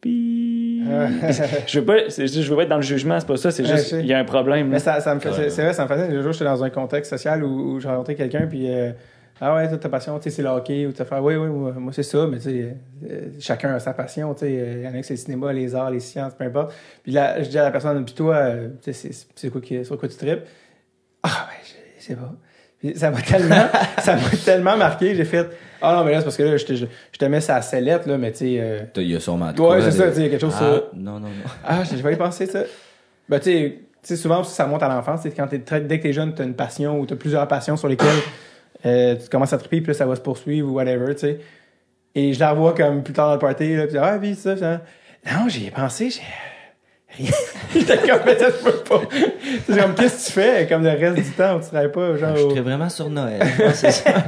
[0.00, 0.82] Puis...
[1.66, 3.92] je veux pas, je veux pas être dans le jugement, c'est pas ça, c'est juste,
[3.98, 4.68] il y a un problème.
[4.68, 6.12] Mais ça, ça me fait, c'est, vrai, ça me fascine.
[6.12, 8.92] Le jour, j'étais dans un contexte social où, où j'ai rencontré quelqu'un, puis euh,
[9.40, 11.48] ah ouais, toi, ta passion, tu sais, c'est le hockey, ou tu fais, oui, oui,
[11.48, 12.76] moi, moi, c'est ça, mais tu sais,
[13.08, 15.52] euh, chacun a sa passion, tu sais, il y en a qui c'est le cinéma,
[15.52, 16.74] les arts, les sciences, peu importe.
[17.02, 19.84] Puis là, je dis à la personne, puis toi, euh, tu sais, c'est, quoi qui,
[19.84, 20.42] sur quoi tu tripes?
[21.22, 22.32] Ah, ben, je sais pas.
[22.78, 23.68] Puis ça m'a tellement,
[24.00, 25.48] ça m'a tellement marqué, j'ai fait,
[25.82, 27.60] ah non, mais là, c'est parce que là, je te, je, je te mets sa
[27.62, 30.20] sellette, là, mais tu sais, euh, Il y a sûrement Ouais, c'est ça, tu sais,
[30.20, 31.44] il y a quelque chose Ah, sur- Non, non, non.
[31.64, 32.62] ah, je vais y penser, ça.
[33.28, 33.50] Ben, tu
[34.02, 35.20] sais, souvent, ça remonte à l'enfance.
[35.22, 37.88] c'est Quand t'es dès que t'es jeune, t'as une passion ou t'as plusieurs passions sur
[37.88, 38.08] lesquelles
[38.86, 41.40] euh, tu commences à triper, puis là, ça va se poursuivre ou whatever, tu sais.
[42.14, 44.56] Et je la revois comme plus tard dans le party, là, puis ah, puis ça,
[44.56, 44.82] ça.
[45.30, 46.20] Non, j'y ai pensé, j'ai.
[47.16, 47.30] Rien.
[47.74, 49.00] J'étais comme, mais ça se peut pas.
[49.66, 50.66] C'est comme, qu'est-ce que tu fais?
[50.68, 52.36] Comme le reste du temps où tu travailles pas, genre.
[52.36, 53.42] Je serais vraiment sur Noël.
[53.72, 53.88] Ça.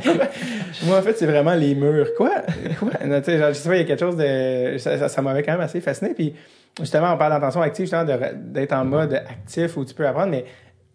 [0.85, 2.09] Moi, en fait, c'est vraiment les murs.
[2.17, 2.43] Quoi?
[2.79, 2.91] Quoi?
[2.93, 4.77] Tu sais, genre, je sais pas, il y a quelque chose de.
[4.79, 6.15] Ça, ça, ça m'avait quand même assez fasciné.
[6.15, 6.35] Puis,
[6.79, 8.05] justement, on parle d'attention active, justement,
[8.35, 10.45] d'être en mode actif où tu peux apprendre, mais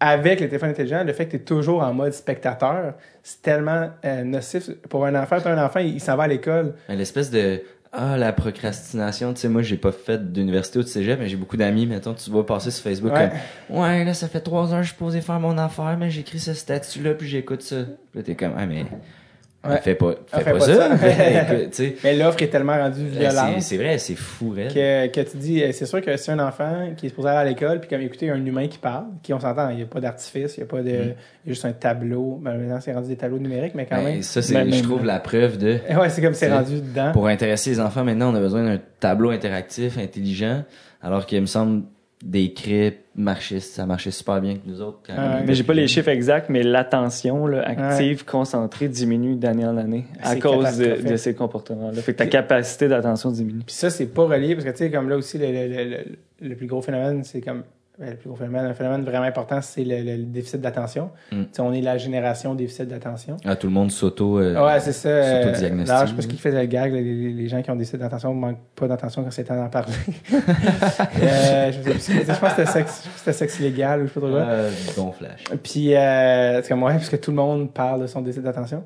[0.00, 3.90] avec les téléphones intelligents, le fait que tu es toujours en mode spectateur, c'est tellement
[4.04, 4.70] euh, nocif.
[4.90, 6.74] Pour un enfant, t'as un enfant, il, il s'en va à l'école.
[6.88, 7.62] L'espèce de
[7.98, 11.36] ah la procrastination, tu sais moi j'ai pas fait d'université ou de cégep, mais j'ai
[11.36, 13.30] beaucoup d'amis, mettons tu vois passer sur Facebook Ouais.
[13.68, 16.40] comme ouais là ça fait trois heures je suis posé faire mon affaire, mais j'écris
[16.40, 17.76] ce statut là puis j'écoute ça.
[17.84, 18.84] Puis Là t'es comme ah mais
[19.66, 19.80] Ouais.
[19.80, 20.90] fais pas fais pas, pas ça.
[22.04, 23.60] Mais l'offre est tellement rendue C'est violente.
[23.62, 24.72] c'est vrai, c'est fou, raide.
[24.72, 27.38] que, que tu dis, euh, c'est sûr que si un enfant qui est supposé aller
[27.38, 29.86] à l'école, puis comme écouter un humain qui parle, qui on s'entend, il n'y a
[29.86, 30.90] pas d'artifice, il n'y a pas de.
[30.90, 31.14] Il y a
[31.46, 32.38] juste un tableau.
[32.40, 34.22] Ben, maintenant, c'est rendu des tableaux numériques, mais quand Ben, même.
[34.22, 35.78] ça, c'est, Ben, je trouve, la preuve de.
[35.98, 37.10] Ouais, c'est comme C'est- rendu dedans.
[37.12, 40.62] Pour intéresser les enfants, maintenant, on a besoin d'un tableau interactif, intelligent,
[41.02, 41.82] alors qu'il me semble
[42.24, 45.00] des crêpes marchaient, ça marchait super bien que nous autres.
[45.06, 49.66] quand Ah Mais j'ai pas les chiffres exacts, mais l'attention là, active, concentrée, diminue d'année
[49.66, 52.00] en année à cause de, ces comportements-là.
[52.02, 53.62] Fait que ta capacité d'attention diminue.
[53.66, 56.48] Puis ça, c'est pas relié, parce que tu sais, comme là aussi, le, le, le,
[56.48, 57.62] le plus gros phénomène, c'est comme
[57.98, 61.10] le plus gros phénomène, un phénomène vraiment important, c'est le, le- le déficit d'attention.
[61.32, 61.42] Mm.
[61.60, 63.36] On est la génération déficit d'attention.
[63.44, 64.38] Ah, tout le monde s'auto.
[64.38, 65.08] euh, ouais, c'est ça.
[65.08, 65.86] euh, s'auto-diagnostique.
[65.88, 67.76] D'ailleurs, je sais pas ce qui faisait le gag, là, les, les- gens qui ont
[67.76, 69.92] déficit d'attention ne manquent pas d'attention quand c'est temps d'en parler.
[71.22, 74.26] Euh, je, sais je pense que c'était sexe, c'était sexe illégal ou je sais pas
[74.26, 74.40] trop quoi.
[74.40, 75.44] euh, bon flash.
[75.62, 78.84] Puis, euh, c'est comme, ouais, parce que tout le monde parle de son déficit d'attention.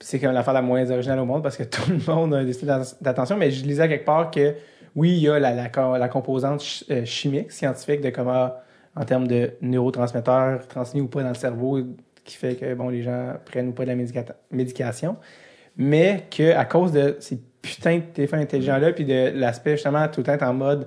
[0.00, 2.44] C'est comme l'affaire la moins originale au monde parce que tout le monde a un
[2.44, 3.36] déficit d'att- d'attention.
[3.36, 4.54] Mais je lisais quelque part que,
[4.96, 8.52] oui, il y a la, la, la composante ch- euh, chimique, scientifique de comment,
[8.96, 11.80] en termes de neurotransmetteurs transmis ou pas dans le cerveau,
[12.24, 15.16] qui fait que, bon, les gens prennent ou pas de la médica- médication.
[15.76, 20.22] Mais que à cause de ces putains de téléphones intelligents-là, puis de l'aspect justement tout
[20.26, 20.86] le temps en mode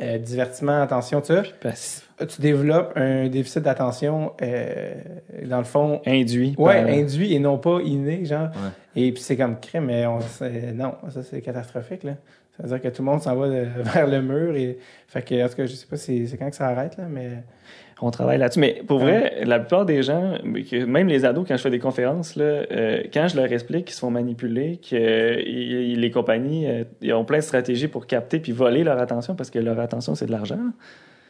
[0.00, 1.20] euh, divertissement, attention,
[1.60, 2.08] Passif.
[2.26, 4.94] tu développes un déficit d'attention, euh,
[5.44, 6.54] dans le fond, Induit.
[6.56, 8.48] ouais, par- induit et non pas inné, genre.
[8.48, 8.70] Ouais.
[9.04, 10.18] Et puis c'est comme crème, mais on,
[10.74, 12.12] non, ça c'est catastrophique, là.
[12.56, 15.22] Ça veut dire que tout le monde s'en va de- vers le mur et, fait
[15.22, 17.42] que, en tout cas, je sais pas c'est c'est quand que ça arrête, là, mais.
[18.04, 18.58] On travaille là-dessus.
[18.58, 20.34] Mais pour vrai, la plupart des gens,
[20.88, 23.94] même les ados, quand je fais des conférences, là, euh, quand je leur explique qu'ils
[23.94, 28.40] se font manipuler, que euh, les compagnies euh, ils ont plein de stratégies pour capter
[28.40, 30.58] puis voler leur attention parce que leur attention, c'est de l'argent.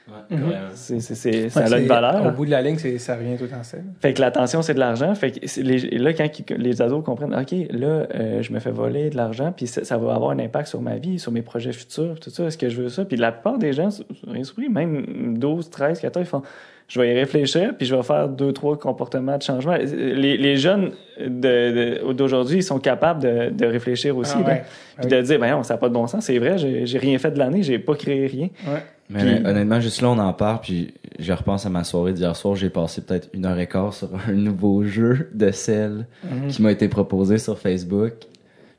[0.08, 0.54] Ouais, ouais.
[0.74, 2.26] C'est, c'est, c'est- ça Ouais, a une valeur.
[2.26, 3.78] Au bout de la ligne, c'est- ça revient tout temps ça.
[4.00, 5.14] Fait que l'attention, c'est de l'argent.
[5.14, 9.10] Fait que les, là, quand les ados comprennent, OK, là, euh, je me fais voler
[9.10, 11.72] de l'argent, puis ça, ça va avoir un impact sur ma vie, sur mes projets
[11.72, 13.04] futurs, tout ça, est-ce que je veux ça?
[13.04, 13.88] Puis la plupart des gens,
[14.26, 16.42] rien surpris, même 12, 13, 14, ils font,
[16.88, 19.76] je vais y réfléchir, puis je vais faire deux, trois comportements de changement.
[19.76, 24.46] Les, les jeunes de, de- d'aujourd'hui, ils sont capables de, de réfléchir aussi, Ah là.
[24.54, 24.62] ouais.
[24.98, 26.84] puis Ah de dire, ben non, ça n'a pas de bon sens, c'est vrai, j'ai,
[26.86, 28.48] j'ai rien fait de l'année, j'ai pas créé rien.
[28.66, 28.82] Ouais.
[29.10, 32.34] Mais Puis- honnêtement, juste là, on en parle, puis je repense à ma soirée d'hier
[32.34, 32.54] soir.
[32.56, 36.48] J'ai passé peut-être une heure et quart sur un nouveau jeu de sel Mhm.
[36.48, 38.14] qui m'a été proposé sur Facebook.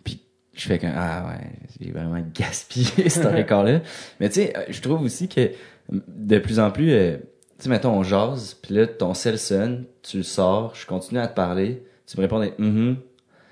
[0.04, 0.22] Puis
[0.56, 3.82] je fais que, ah ouais, j'ai vraiment gaspillé cette heure et quart-là.
[4.20, 5.52] Mais tu sais, euh, je trouve aussi que
[5.90, 7.18] de plus en plus, euh,
[7.60, 11.20] tu sais, mettons, on jase, puis là, ton sel sonne, tu le sors, je continue
[11.20, 12.96] à te parler, tu me réponds des mhm,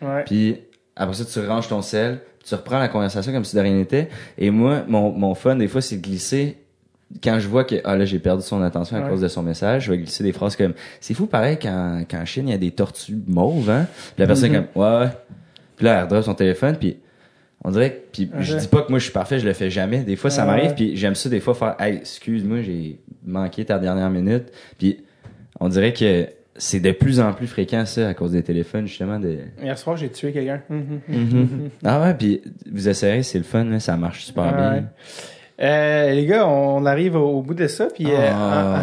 [0.02, 0.24] Ouais.
[0.26, 0.58] puis
[0.96, 4.10] après ça, tu ranges ton sel, tu reprends la conversation comme si de rien n'était.
[4.40, 6.58] Et moi, mon, mon fun, des fois, c'est de glisser.
[7.24, 9.10] Quand je vois que ah là j'ai perdu son attention à Ouais.
[9.10, 12.20] cause de son message, je vais glisser des phrases comme c'est fou pareil quand quand
[12.22, 13.88] en Chine il y a des tortues mauves hein.
[14.16, 14.66] Puis la personne est Mhm.
[14.74, 15.10] comme ouais ouais.
[15.76, 16.98] Puis là elle redresse son téléphone puis
[17.64, 20.00] on dirait puis je dis pas que moi je suis parfait, je le fais jamais.
[20.04, 20.48] Des fois ça Ouais.
[20.48, 24.46] m'arrive puis j'aime ça des fois faire hey excuse-moi j'ai manqué ta dernière minute.
[24.78, 25.04] Puis
[25.60, 29.20] on dirait que c'est de plus en plus fréquent ça à cause des téléphones justement
[29.20, 30.62] de Hier soir, j'ai tué quelqu'un.
[30.70, 31.00] Mhm.
[31.08, 31.70] Mhm.
[31.84, 34.90] Ah ouais, puis vous essayez, c'est le fun, là, ça marche super bien.
[35.62, 38.80] Euh, les gars, on arrive au, au bout de ça, puis euh, Ah.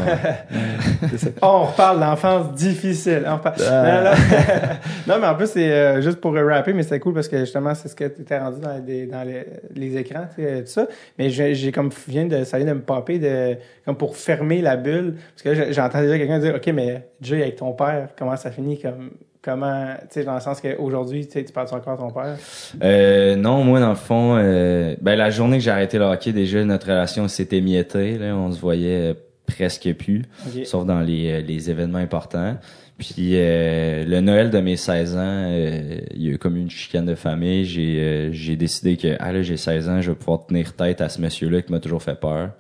[1.43, 3.25] on reparle l'enfance difficile.
[3.27, 3.83] On reparle- Ah.
[3.83, 7.27] Non, non, non, mais en plus, c'est euh, juste pour rapper, mais c'était cool parce
[7.29, 9.45] que justement, c'est ce que tu étais rendu dans, les, dans les,
[9.75, 10.87] les écrans, tu sais, tout ça.
[11.19, 14.77] Mais j'ai comme, vient de, ça vient de me popper de, comme pour fermer la
[14.77, 15.17] bulle.
[15.35, 18.79] Parce que j'entends déjà quelqu'un dire, OK, mais Jay, avec ton père, comment ça finit
[18.81, 19.11] comme,
[19.43, 22.37] comment, tu sais, dans le sens qu'aujourd'hui, tu sais, tu parles encore à ton père?
[22.83, 26.33] Euh, non, moi, dans le fond, euh, ben, la journée que j'ai arrêté le hockey,
[26.33, 29.15] déjà, notre relation s'était miettée, là, on se voyait euh,
[29.47, 30.67] presque plus, OK.
[30.67, 32.57] sauf dans les, euh, les événements importants.
[32.99, 36.69] Puis euh, le Noël de mes 16 ans, euh, il y a eu comme une
[36.69, 37.65] chicane de famille.
[37.65, 41.01] J'ai euh, j'ai décidé que ah là j'ai 16 ans, je vais pouvoir tenir tête
[41.01, 42.51] à ce monsieur-là qui m'a toujours fait peur.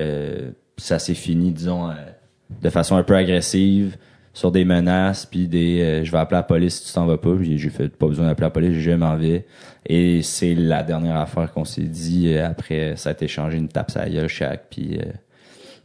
[0.00, 1.94] Euh, ça s'est fini, disons, euh,
[2.62, 3.98] de façon un peu agressive,
[4.34, 7.16] sur des menaces, puis des euh, je vais appeler la police si tu t'en vas
[7.16, 7.34] pas.
[7.36, 9.46] Puis j'ai fait pas besoin d'appeler la police, je m'en vais.
[9.86, 13.68] Et c'est la dernière affaire qu'on s'est dit euh, après ça a été changé une
[13.68, 14.64] tape à gueule chaque.
[14.70, 15.04] Puis euh,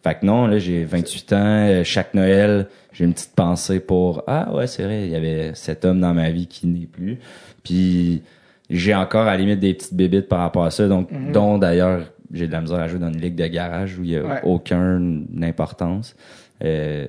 [0.04, 1.38] fait que non, là, j'ai 28 ans.
[1.40, 5.52] euh, Chaque Noël, j'ai une petite pensée pour Ah ouais, c'est vrai, il y avait
[5.54, 7.20] cet homme dans ma vie qui n'est plus.
[7.64, 8.24] Puis
[8.70, 10.88] j'ai encore à la limite des petites bébites par rapport à ça.
[10.88, 11.32] Donc, Mhm.
[11.34, 12.02] dont d'ailleurs,
[12.32, 14.24] j'ai de la misère à jouer dans une ligue de garage où il y a
[14.24, 14.40] Ouais.
[14.44, 16.16] aucune importance.
[16.64, 17.08] Euh,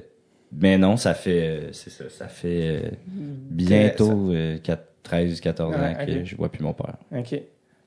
[0.53, 5.95] mais non, ça fait c'est ça, ça fait euh, bientôt euh, 4, 13, 14 ans
[6.07, 6.97] que je vois plus mon père.
[7.17, 7.41] OK.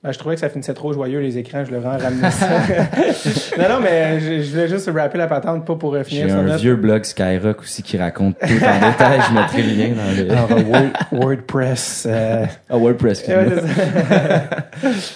[0.04, 1.64] Ben, je trouvais que ça finissait trop joyeux, les écrans.
[1.64, 2.48] Je le rends ramener ça.
[3.58, 6.30] non, non, mais je, je voulais juste rappeler la patente, pas pour euh, J'ai finir
[6.30, 9.22] sur un vieux blog Skyrock aussi qui raconte tout en détail.
[9.30, 10.30] Je mettrai le lien dans le...
[10.32, 10.92] Alors, euh, Word-
[11.24, 12.06] WordPress.
[12.10, 13.46] euh, Ah, WordPress, Ouais,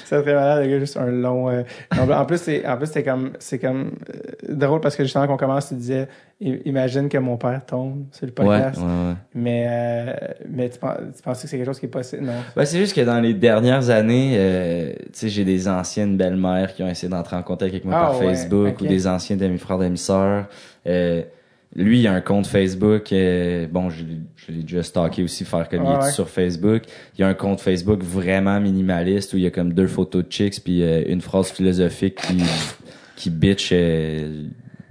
[0.05, 0.22] ça.
[0.22, 1.49] très malade, le gars, juste un long.
[1.49, 1.64] euh,
[1.99, 5.27] En en plus, c'est, en plus, c'est comme, c'est comme euh, drôle parce que justement
[5.27, 6.07] qu'on commence, tu disais,
[6.39, 8.80] imagine que mon père tombe sur le Ouais, ouais, podcast.
[8.81, 9.14] ouais.
[9.35, 10.14] Mais, euh,
[10.49, 12.23] mais tu, penses, tu penses que c'est quelque chose qui est possible?
[12.23, 12.34] Non?
[12.55, 14.35] Ben, c'est juste que dans les dernières années,
[14.77, 17.95] euh, tu sais, j'ai des anciennes belles-mères qui ont essayé d'entrer en contact avec moi
[17.97, 18.81] Ah, par ouais, Facebook ok.
[18.81, 20.45] ou des anciens demi-frères, demi-sœurs.
[20.85, 21.21] Euh,
[21.75, 23.11] lui, il a un compte Facebook.
[23.11, 26.11] euh, bon, je, l'ai- je l'ai déjà stalké aussi, faire comme il est ouais.
[26.11, 26.83] sur Facebook.
[27.17, 30.31] Il a un compte Facebook vraiment minimaliste où il y a comme deux photos de
[30.31, 32.37] chicks puis euh, une phrase philosophique qui
[33.17, 33.71] qui bitch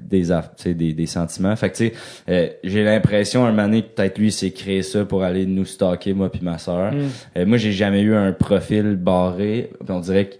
[0.09, 1.55] des, des, des sentiments.
[1.57, 1.93] Fait que, tu sais,
[2.29, 5.65] euh, j'ai l'impression, un moment donné, que peut-être lui, s'est créé ça pour aller nous
[5.65, 6.93] stalker, moi puis ma sœur.
[6.93, 6.97] Mm.
[7.39, 9.71] Euh, moi, j'ai jamais eu un profil barré.
[9.89, 10.37] On dirait que,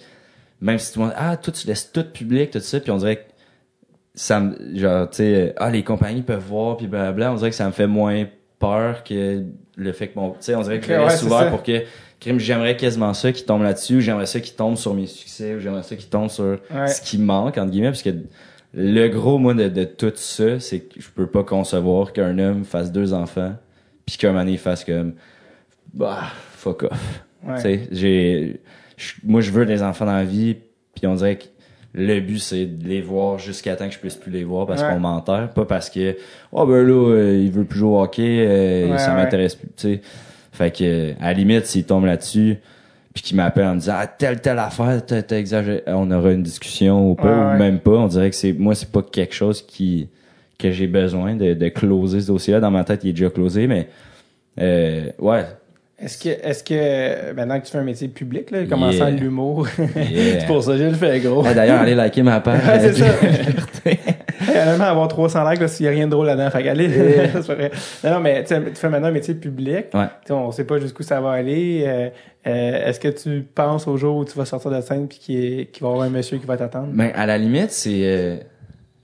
[0.61, 2.97] même si tout le monde, ah, toi, tu laisses tout public, tout ça, puis on
[2.97, 3.23] dirait que
[4.15, 7.57] ça me, genre, tu sais, ah, les compagnies peuvent voir, puis blablabla, on dirait que
[7.57, 8.25] ça me fait moins
[8.59, 9.45] peur que
[9.77, 11.83] le fait que mon, tu sais, on dirait que je Ouais, pour que,
[12.39, 15.61] j'aimerais quasiment ça qui tombe là-dessus, ou j'aimerais ça qui tombe sur mes succès, ou
[15.61, 16.89] j'aimerais ça qui tombe sur Ouais.
[16.89, 18.15] ce qui manque, entre guillemets, parce que
[18.79, 22.65] le gros, moi, de, de tout ça, c'est que je peux pas concevoir qu'un homme
[22.65, 23.55] fasse deux enfants,
[24.05, 25.15] puis qu'un donné, il fasse comme,
[25.95, 27.25] bah, fuck off.
[27.47, 27.55] Ouais.
[27.57, 28.61] Tu sais, j'ai,
[29.25, 30.57] moi, je veux des enfants dans la vie,
[30.95, 31.45] puis on dirait que
[31.95, 34.83] le but, c'est de les voir jusqu'à temps que je puisse plus les voir parce
[34.83, 34.91] Ouais.
[34.91, 36.15] qu'on m'enterre, pas parce que,
[36.53, 39.69] oh ben là, euh, il veut plus jouer au hockey, euh, Ouais, ça m'intéresse plus,
[39.69, 40.01] tu sais.
[40.53, 42.57] Fait que, à la limite, s'il tombe là-dessus,
[43.17, 46.43] puis qu'il m'appelle en me disant, ah, telle, telle affaire, t'as exagéré, on aura une
[46.43, 47.59] discussion ou pas, ou ouais.
[47.59, 50.11] même pas, on dirait que c'est, moi, c'est pas quelque chose qui,
[50.59, 52.61] que j'ai besoin de, de closer ce dossier-là.
[52.61, 53.89] Dans ma tête, il est déjà closé, mais,
[54.61, 55.47] euh, ouais.
[55.99, 59.11] Est-ce que, est-ce que, maintenant que tu fais un métier public, là, commençant Yeah.
[59.17, 59.67] l'humour,
[59.97, 60.41] Yeah.
[60.41, 61.43] c'est pour ça que je le fais, gros.
[61.43, 62.61] D'ailleurs, allez liker ma page.
[62.67, 63.07] Ouais, c'est ça.
[64.63, 66.51] Honnêtement, avoir 300 likes, là, s'il n'y a rien de drôle là-dedans.
[66.51, 66.89] Fait qu'allez.
[68.05, 69.87] Non, non, mais tu fais maintenant un métier public.
[69.95, 70.07] Ouais.
[70.31, 71.85] On sait pas jusqu'où ça va aller.
[71.87, 72.09] Euh,
[72.47, 75.67] euh, Est-ce que tu penses au jour où tu vas sortir de scène puis qu'il
[75.81, 76.89] va y avoir un monsieur qui va t'attendre?
[76.93, 78.01] Ben, à la limite, c'est.
[78.05, 78.37] euh,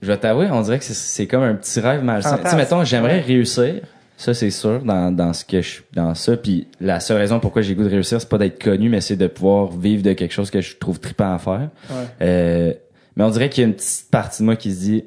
[0.01, 2.37] je vais t'avouer, on dirait que c'est- comme un petit rêve malsain.
[2.43, 3.21] Tu sais, mettons, j'aimerais Ouais.
[3.21, 3.75] réussir.
[4.17, 6.37] Ça, c'est sûr, dans, dans ce que je dans ça.
[6.37, 9.15] Puis la seule raison pourquoi j'ai goût de réussir, c'est pas d'être connu, mais c'est
[9.15, 11.69] de pouvoir vivre de quelque chose que je trouve trippant à faire.
[11.89, 11.95] Ouais.
[12.21, 12.73] Euh,
[13.15, 15.05] mais on dirait qu'il y a une petite partie de moi qui se dit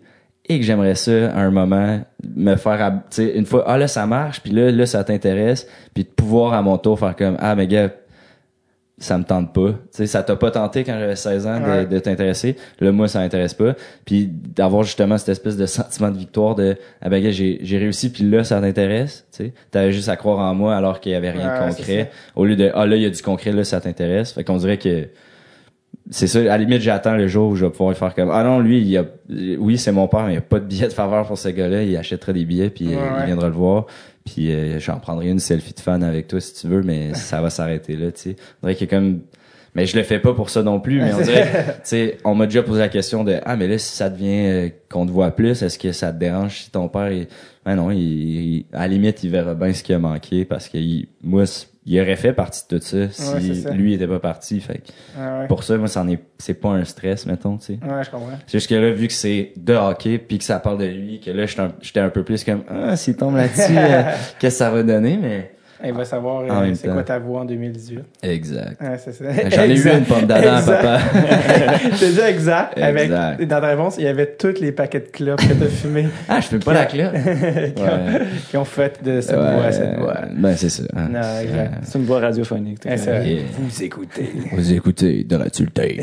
[0.48, 2.01] et que j'aimerais ça à un moment
[2.36, 5.66] me faire tu sais une fois ah là ça marche puis là là ça t'intéresse
[5.94, 7.90] puis de pouvoir à mon tour faire comme ah mais gars
[8.98, 9.73] ça me tente pas.
[9.73, 11.85] Tu sais ça t'a pas tenté quand j'avais 16 ans de, Ouais.
[11.85, 12.56] de t'intéresser.
[12.81, 13.74] Là moi ça m'intéresse pas.
[14.06, 17.77] Puis d'avoir justement cette espèce de sentiment de victoire de ah ben gars j'ai j'ai
[17.77, 19.52] réussi puis là ça t'intéresse tu sais.
[19.70, 22.10] T'avais juste à croire en moi alors qu'il y avait rien Ouais, de concret.
[22.36, 24.32] au lieu de ah là il y a du concret là ça t'intéresse.
[24.32, 25.09] Fait qu'on dirait que
[26.10, 28.44] c'est ça, à la limite, j'attends le jour où je vais pouvoir faire comme, ah
[28.44, 29.04] non, lui, il y a,
[29.58, 31.48] oui, c'est mon père, mais il n'y a pas de billet de faveur pour ce
[31.48, 33.86] gars-là, il achètera des billets, puis euh, il viendra le voir,
[34.24, 37.40] puis euh, j'en prendrai une selfie de fan avec toi si tu veux, mais ça
[37.42, 38.36] va s'arrêter là, tu sais.
[38.62, 39.20] On dirait qu'il y a comme,
[39.74, 42.34] mais je le fais pas pour ça non plus, mais on dirait, tu sais, on
[42.34, 45.10] m'a déjà posé la question de, ah, mais là, si ça devient euh, qu'on te
[45.10, 47.28] voit plus, est-ce que ça te dérange si ton père est,
[47.64, 50.68] ben non, il, il- à la limite, il verra bien ce qui a manqué, parce
[50.68, 51.44] que il- moi,
[51.86, 54.82] il aurait fait partie de tout ça si Ouais, lui était pas parti, fait
[55.16, 55.46] Ouais, ouais.
[55.46, 57.72] pour ça, moi, c'en est, c'est pas un stress, mettons, tu sais.
[57.82, 58.36] Ouais, je comprends.
[58.46, 61.20] C'est juste que là, vu que c'est de hockey, puis que ça parle de lui,
[61.20, 64.02] que là, j'étais un, j'étais un peu plus comme, ah, s'il tombe là-dessus, euh,
[64.38, 65.52] qu'est-ce que ça va donner, mais.
[65.85, 68.01] Il va savoir euh, c'est quoi ta voix en 2018.
[68.23, 68.81] Exact.
[68.81, 69.24] Ouais, c'est ça.
[69.51, 70.98] J'en ai eu une pomme d'Adam, papa.
[72.01, 72.78] T'as dit exact.
[72.78, 73.43] Avec, Exact.
[73.44, 76.40] dans ta réponse, il y avait tous les paquets de clopes que t'as fumés Ah,
[76.40, 77.12] je fais pas la clope.
[77.74, 78.20] qui, ont, Ouais.
[78.51, 80.16] qui ont fait de cette voix à cette voix.
[80.35, 80.82] Ben, c'est ça.
[80.97, 81.09] hein.
[81.11, 81.74] Non, exact.
[81.82, 82.78] C'est une voix radiophonique.
[82.85, 83.27] c'est.
[83.27, 83.43] Yeah.
[83.59, 84.31] Vous écoutez.
[84.53, 86.03] Vous écoutez de la tulté.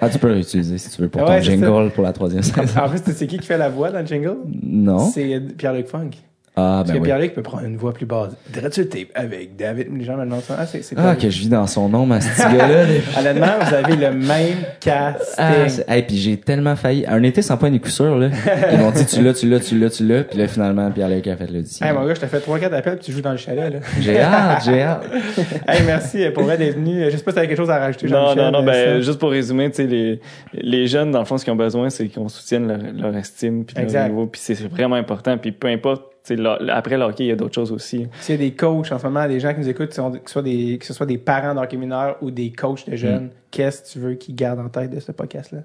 [0.00, 2.12] ah, tu peux le réutiliser si tu veux pour Ouais, ton c'est jingle pour la
[2.12, 2.62] troisième saison.
[2.80, 4.36] En plus, c'est qui qui fait la voix dans le jingle?
[4.62, 4.98] Non.
[4.98, 6.10] C'est Pierre-Luc Funk.
[6.56, 7.04] Ah, Parce ben que oui.
[7.06, 8.30] Pierre-Luc peut prendre une voix plus basse.
[8.52, 9.88] Tape avec David.
[9.98, 10.54] Les gens me demandent ça.
[10.56, 12.84] Ah, c'est c'est Ah, que je vis dans son nom, ma petite gars-là.
[13.18, 15.34] Honnêtement, vous avez le même casting.
[15.36, 17.04] Ah, c'est- hey, puis j'ai tellement failli.
[17.08, 18.28] Un été sans pas une coup sûr, là.
[18.72, 20.22] Ils m'ont dit, tu l'as, tu l'as, tu l'as, tu l'as.
[20.22, 21.84] Puis là, finalement, Pierre-Luc a fait l'audition.
[21.84, 23.80] hey, mon gars, je t'ai fait 3-4 appels puis tu joues dans le chalet, là.
[24.00, 25.06] J'ai hâte, j'ai hâte.
[25.68, 27.10] hey, merci euh, pour d'être venu.
[27.10, 28.44] Je sais pas si t'avais quelque chose à rajouter, Non, Jean-Michel.
[28.44, 29.00] non, non, ben, ça.
[29.00, 30.20] juste pour résumer, tu sais, les,
[30.52, 32.78] les jeunes, dans le fond, ce qu'ils ont besoin, c'est qu'on soutienne leur,
[33.10, 34.08] leur estime, puis leur Exact.
[34.08, 37.24] niveau, puis c'est c'est vraiment important, puis peu importe, tu sais, leur- après le hockey,
[37.24, 38.06] il y a d'autres choses aussi.
[38.20, 40.10] S'il y a des coachs en ce moment, des gens qui nous écoutent, qui sont-
[40.12, 42.92] que, ce soit des, que ce soit des parents d'hockey mineurs ou des coachs de
[42.94, 42.96] Mm.
[42.96, 45.60] jeunes, qu'est-ce que tu veux qu'ils gardent en tête de ce podcast-là?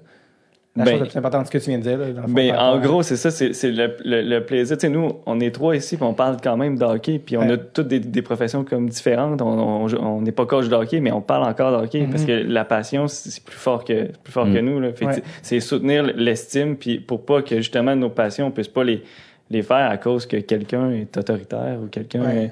[0.76, 1.98] La Ben- chose la plus importante, ce que tu viens de dire.
[1.98, 4.76] Là, dans le fond, Ben, en gros, c'est ça, c'est c'est le, le, le plaisir.
[4.78, 7.36] Tu sais, nous, on est trois ici, puis on parle quand même de hockey, puis
[7.36, 7.52] on Ouais.
[7.54, 9.42] a toutes des, des professions comme différentes.
[9.42, 12.10] On on- on n'est pas coach de hockey, mais on parle encore de hockey, Mhm.
[12.10, 14.54] parce que la passion, c'est plus fort que plus fort Mhm.
[14.54, 14.78] que nous.
[14.78, 14.92] Là.
[14.92, 15.14] Fait que Ouais.
[15.16, 19.02] c'est- C'est soutenir l'estime, puis pour pas que justement nos passions, on puisse pas les
[19.52, 22.50] les faire à cause que quelqu'un est autoritaire ou quelqu'un Ouais.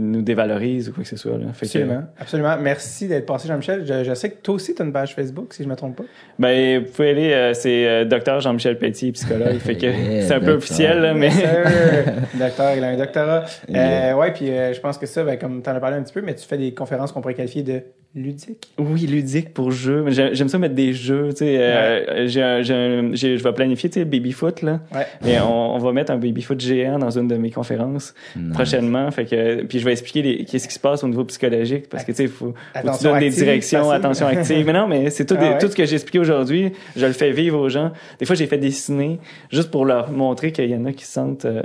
[0.00, 1.32] nous dévalorise ou quoi que ce soit.
[1.38, 1.52] Là.
[1.52, 2.02] Fait que- Absolument.
[2.18, 2.56] Absolument.
[2.60, 3.84] Merci d'être passé, Jean-Michel.
[3.86, 5.96] Je, je sais que toi aussi, tu as une page Facebook, si je me trompe
[5.96, 6.04] pas.
[6.38, 9.58] Ben, vous pouvez aller, euh, c'est euh, Docteur Jean-Michel Pelletier, psychologue.
[9.58, 11.28] fait que Yeah, c'est un peu officiel, là, mais.
[12.34, 13.44] Docteur, il a un doctorat.
[13.74, 16.02] Euh, ouais, puis euh, je pense que ça, ben, comme tu en as parlé un
[16.02, 17.82] petit peu, mais tu fais des conférences qu'on pourrait qualifier de
[18.14, 18.72] ludique.
[18.78, 20.04] Oui, ludique pour jeu.
[20.08, 21.30] J'aime ça mettre des jeux.
[21.30, 24.80] Tu sais, euh, j'ai un- j'ai un- j'ai- je vais planifier, tu sais, baby-foot, là.
[24.94, 25.06] Ouais.
[25.28, 28.52] Et on, on va mettre un baby-foot géant dans une de mes conférences Nice.
[28.52, 29.10] prochainement.
[29.10, 32.04] Fait que, puis je vais expliquer les- qu'est-ce qui se passe au niveau psychologique parce
[32.04, 34.64] que, tu sais, il faut, faut que tu donnes des directions, attention active.
[34.64, 35.58] Mais non, mais c'est tout, Ah des- ouais?
[35.58, 36.70] tout ce que j'ai expliqué aujourd'hui.
[36.96, 37.90] Je le fais vivre aux gens.
[38.20, 39.18] Des fois, j'ai fait dessiner
[39.50, 41.62] juste pour leur montrer qu'il y en a qui se sentent euh,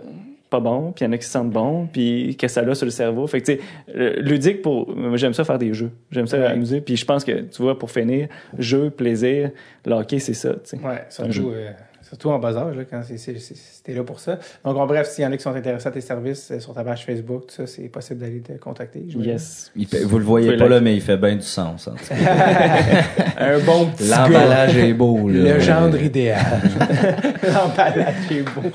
[0.49, 2.73] pas bons, puis il y en a qui se sentent bons, puis que ça l'a
[2.75, 3.27] sur le cerveau.
[3.27, 3.59] Fait que, tu
[3.93, 5.91] sais, ludique pour, j'aime ça faire des jeux.
[6.11, 6.45] J'aime ça Ouais.
[6.47, 6.81] amuser.
[6.81, 8.27] Puis je pense que, tu vois, pour finir,
[8.57, 9.51] jeu, plaisir,
[9.85, 10.77] le hockey, c'est ça, tu sais.
[10.77, 11.71] Ouais, surtout, euh,
[12.09, 14.39] surtout en bas âge, là, quand c'était là pour ça.
[14.65, 16.73] Donc, en bref, s'il y en a qui sont intéressés à tes services euh, sur
[16.73, 18.99] ta page Facebook, tout ça, c'est possible d'aller te contacter.
[19.07, 19.71] Yes.
[19.75, 21.87] Il fait- vous le voyez Vous pas là, mais il fait bien du sens.
[21.87, 22.15] en tout cas.
[23.37, 25.29] Un bon petit L'emballage est beau.
[25.29, 25.53] Là.
[25.53, 26.39] Le gendre idéal.
[27.43, 28.69] L'emballage est beau.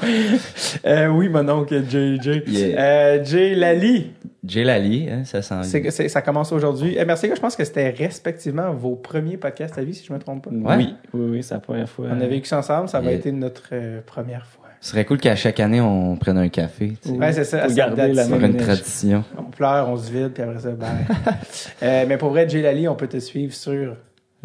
[0.86, 2.42] Euh, oui, mon oncle JJ.
[2.46, 2.78] Yeah.
[2.80, 4.12] Euh, Jay Lali,
[4.46, 6.96] Jay Lally, hein, ça sent c'est, c'est- ça commence aujourd'hui.
[6.98, 10.18] Eh, merci, je pense que c'était respectivement vos premiers podcasts à vie, si je me
[10.18, 10.50] trompe pas.
[10.50, 10.76] Ouais.
[10.76, 12.06] Oui, oui, oui, c'est la première fois.
[12.10, 14.64] On a vécu ça ensemble, ça va été notre euh, première fois.
[14.80, 16.92] Ce serait cool qu'à chaque année, on prenne un café.
[17.02, 17.66] tu sais, Ouais, c'est ça.
[17.68, 18.26] Ça garder la.
[18.26, 19.24] Pour même une tradition.
[19.38, 20.88] On pleure, on se vide, puis après ça, bye.
[21.82, 23.96] euh, mais pour vrai, Jay Lali, on peut te suivre sur.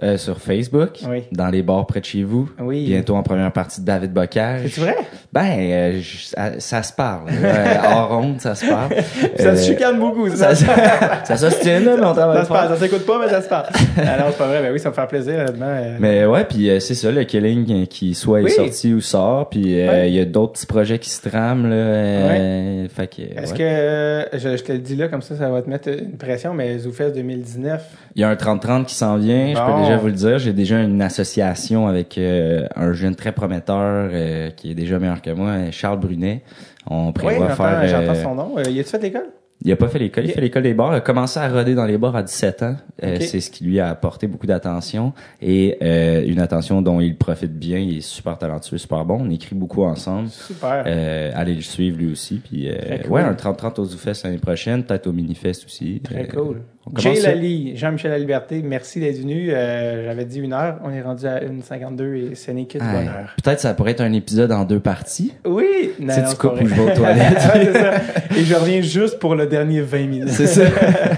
[0.02, 1.24] Euh, sur Facebook, Oui.
[1.34, 2.50] dans les bars près de chez vous.
[2.58, 2.86] Oui.
[2.86, 4.70] Bientôt en première partie de David Bocage.
[4.72, 4.96] C'est vrai?
[5.34, 7.28] Ben, euh, je- ça, ça se parle.
[7.30, 8.92] Euh, hors ronde, ça se parle.
[9.38, 10.66] Ça Euh, se chicane beaucoup, Ça, ça.
[11.26, 13.50] ça, s'ostine, là, mais on travaille Ça se passe, ça s'écoute pas, mais ça se
[13.50, 13.68] passe.
[13.98, 15.66] ah non, c'est pas vrai, mais oui, ça me fait plaisir, honnêtement.
[15.68, 15.98] euh.
[16.00, 18.52] Mais ouais, puis euh, c'est ça, le Killing euh, qui soit Oui.
[18.52, 20.12] est sorti ou sort, puis euh, il Ouais.
[20.12, 21.76] y a d'autres petits projets qui se trament, là.
[21.76, 23.58] euh, Fait que, Est-ce ouais.
[23.58, 26.18] que, euh, je, je te le dis là, comme ça, ça va te mettre une
[26.18, 27.82] pression, mais ZooFest 2019,
[28.16, 30.40] Il y a un 30-30 qui s'en vient, je peux déjà vous le dire.
[30.40, 35.22] J'ai déjà une association avec euh, un jeune très prometteur euh, qui est déjà meilleur
[35.22, 36.44] que moi, Charles Brunet.
[36.90, 37.88] On oui, prévoit j'entends, faire...
[37.88, 38.56] j'entends euh, son nom.
[38.57, 39.28] Euh, y a-tu fait l'école?
[39.61, 40.94] Il a pas fait l'école, il fait l'école des bars.
[40.94, 42.76] Il a commencé à roder dans les bars à 17 ans.
[43.03, 45.11] Euh, c'est ce qui lui a apporté beaucoup d'attention
[45.41, 47.78] et euh, une attention dont il profite bien.
[47.78, 49.18] Il est super talentueux, super bon.
[49.20, 50.30] On écrit beaucoup ensemble.
[50.30, 50.86] Super.
[50.88, 52.36] Euh, allez le suivre lui aussi.
[52.38, 53.11] Puis euh, cool.
[53.11, 55.99] ouais, un 30-30 au ZooFest l'année prochaine, peut-être au Minifest aussi.
[56.06, 56.61] Très Euh, cool.
[56.98, 57.20] Jay.
[57.22, 59.52] Lally, Jean-Michel La Liberté, merci d'être venu.
[59.52, 62.84] Euh, J'avais dit une heure, on est rendu à 1h52 et ce n'est que du
[62.86, 63.36] Hey, bonheur.
[63.44, 65.34] Peut-être ça pourrait être un épisode en deux parties.
[65.45, 65.91] Oui!
[65.99, 66.76] Non, sais, non, tu c'est coupes pas ou vrai.
[66.76, 67.34] je vais aux toilettes.
[67.53, 67.94] Ouais, c'est ça.
[68.38, 70.30] Et je reviens juste pour le dernier 20 minutes.
[70.30, 70.64] C'est ça.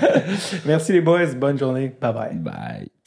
[0.65, 1.91] Merci les boys, bonne journée.
[2.01, 2.35] Bye bye.
[2.35, 3.00] Bye.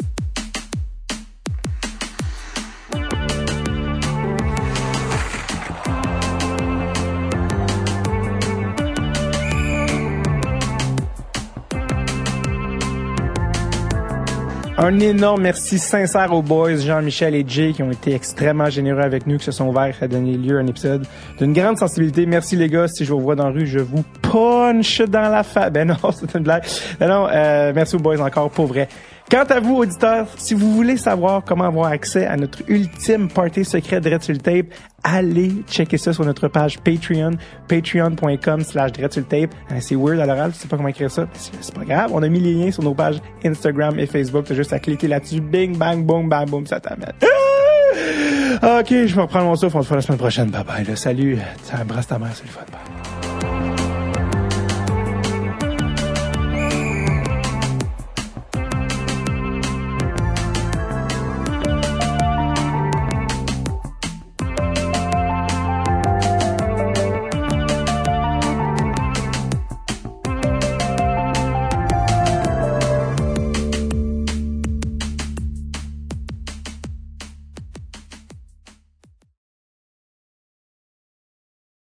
[14.76, 19.24] Un énorme merci sincère aux boys Jean-Michel et Jay qui ont été extrêmement généreux avec
[19.24, 21.06] nous, qui se sont ouverts à donner lieu à un épisode
[21.38, 22.26] d'une grande sensibilité.
[22.26, 22.88] Merci les gars.
[22.88, 25.70] Si je vous vois dans la rue, je vous punch dans la face.
[25.70, 26.64] Ben non, c'est une blague.
[26.98, 28.88] Ben non, euh, merci aux boys encore pour vrai.
[29.30, 33.64] Quant à vous, auditeurs, si vous voulez savoir comment avoir accès à notre ultime party
[33.64, 34.66] secret de Tape,
[35.02, 37.32] allez checker ça sur notre page Patreon,
[37.66, 39.54] patreon.com slash Tape.
[39.72, 41.26] Euh, C'est weird à l'oral, je sais pas comment écrire ça.
[41.32, 42.10] C'est pas grave.
[42.12, 44.44] On a mis les liens sur nos pages Instagram et Facebook.
[44.46, 45.40] T'as juste à cliquer là-dessus.
[45.40, 47.12] Bing, bang, boom, bang, boom, ça t'amène.
[47.22, 48.78] Ah!
[48.80, 49.76] Ok, je vais reprendre mon souffle.
[49.78, 50.50] On se voit la semaine prochaine.
[50.50, 50.84] Bye bye.
[50.84, 50.96] là.
[50.96, 51.38] Salut.
[51.80, 52.60] Embrasse ta mère, c'est le fun.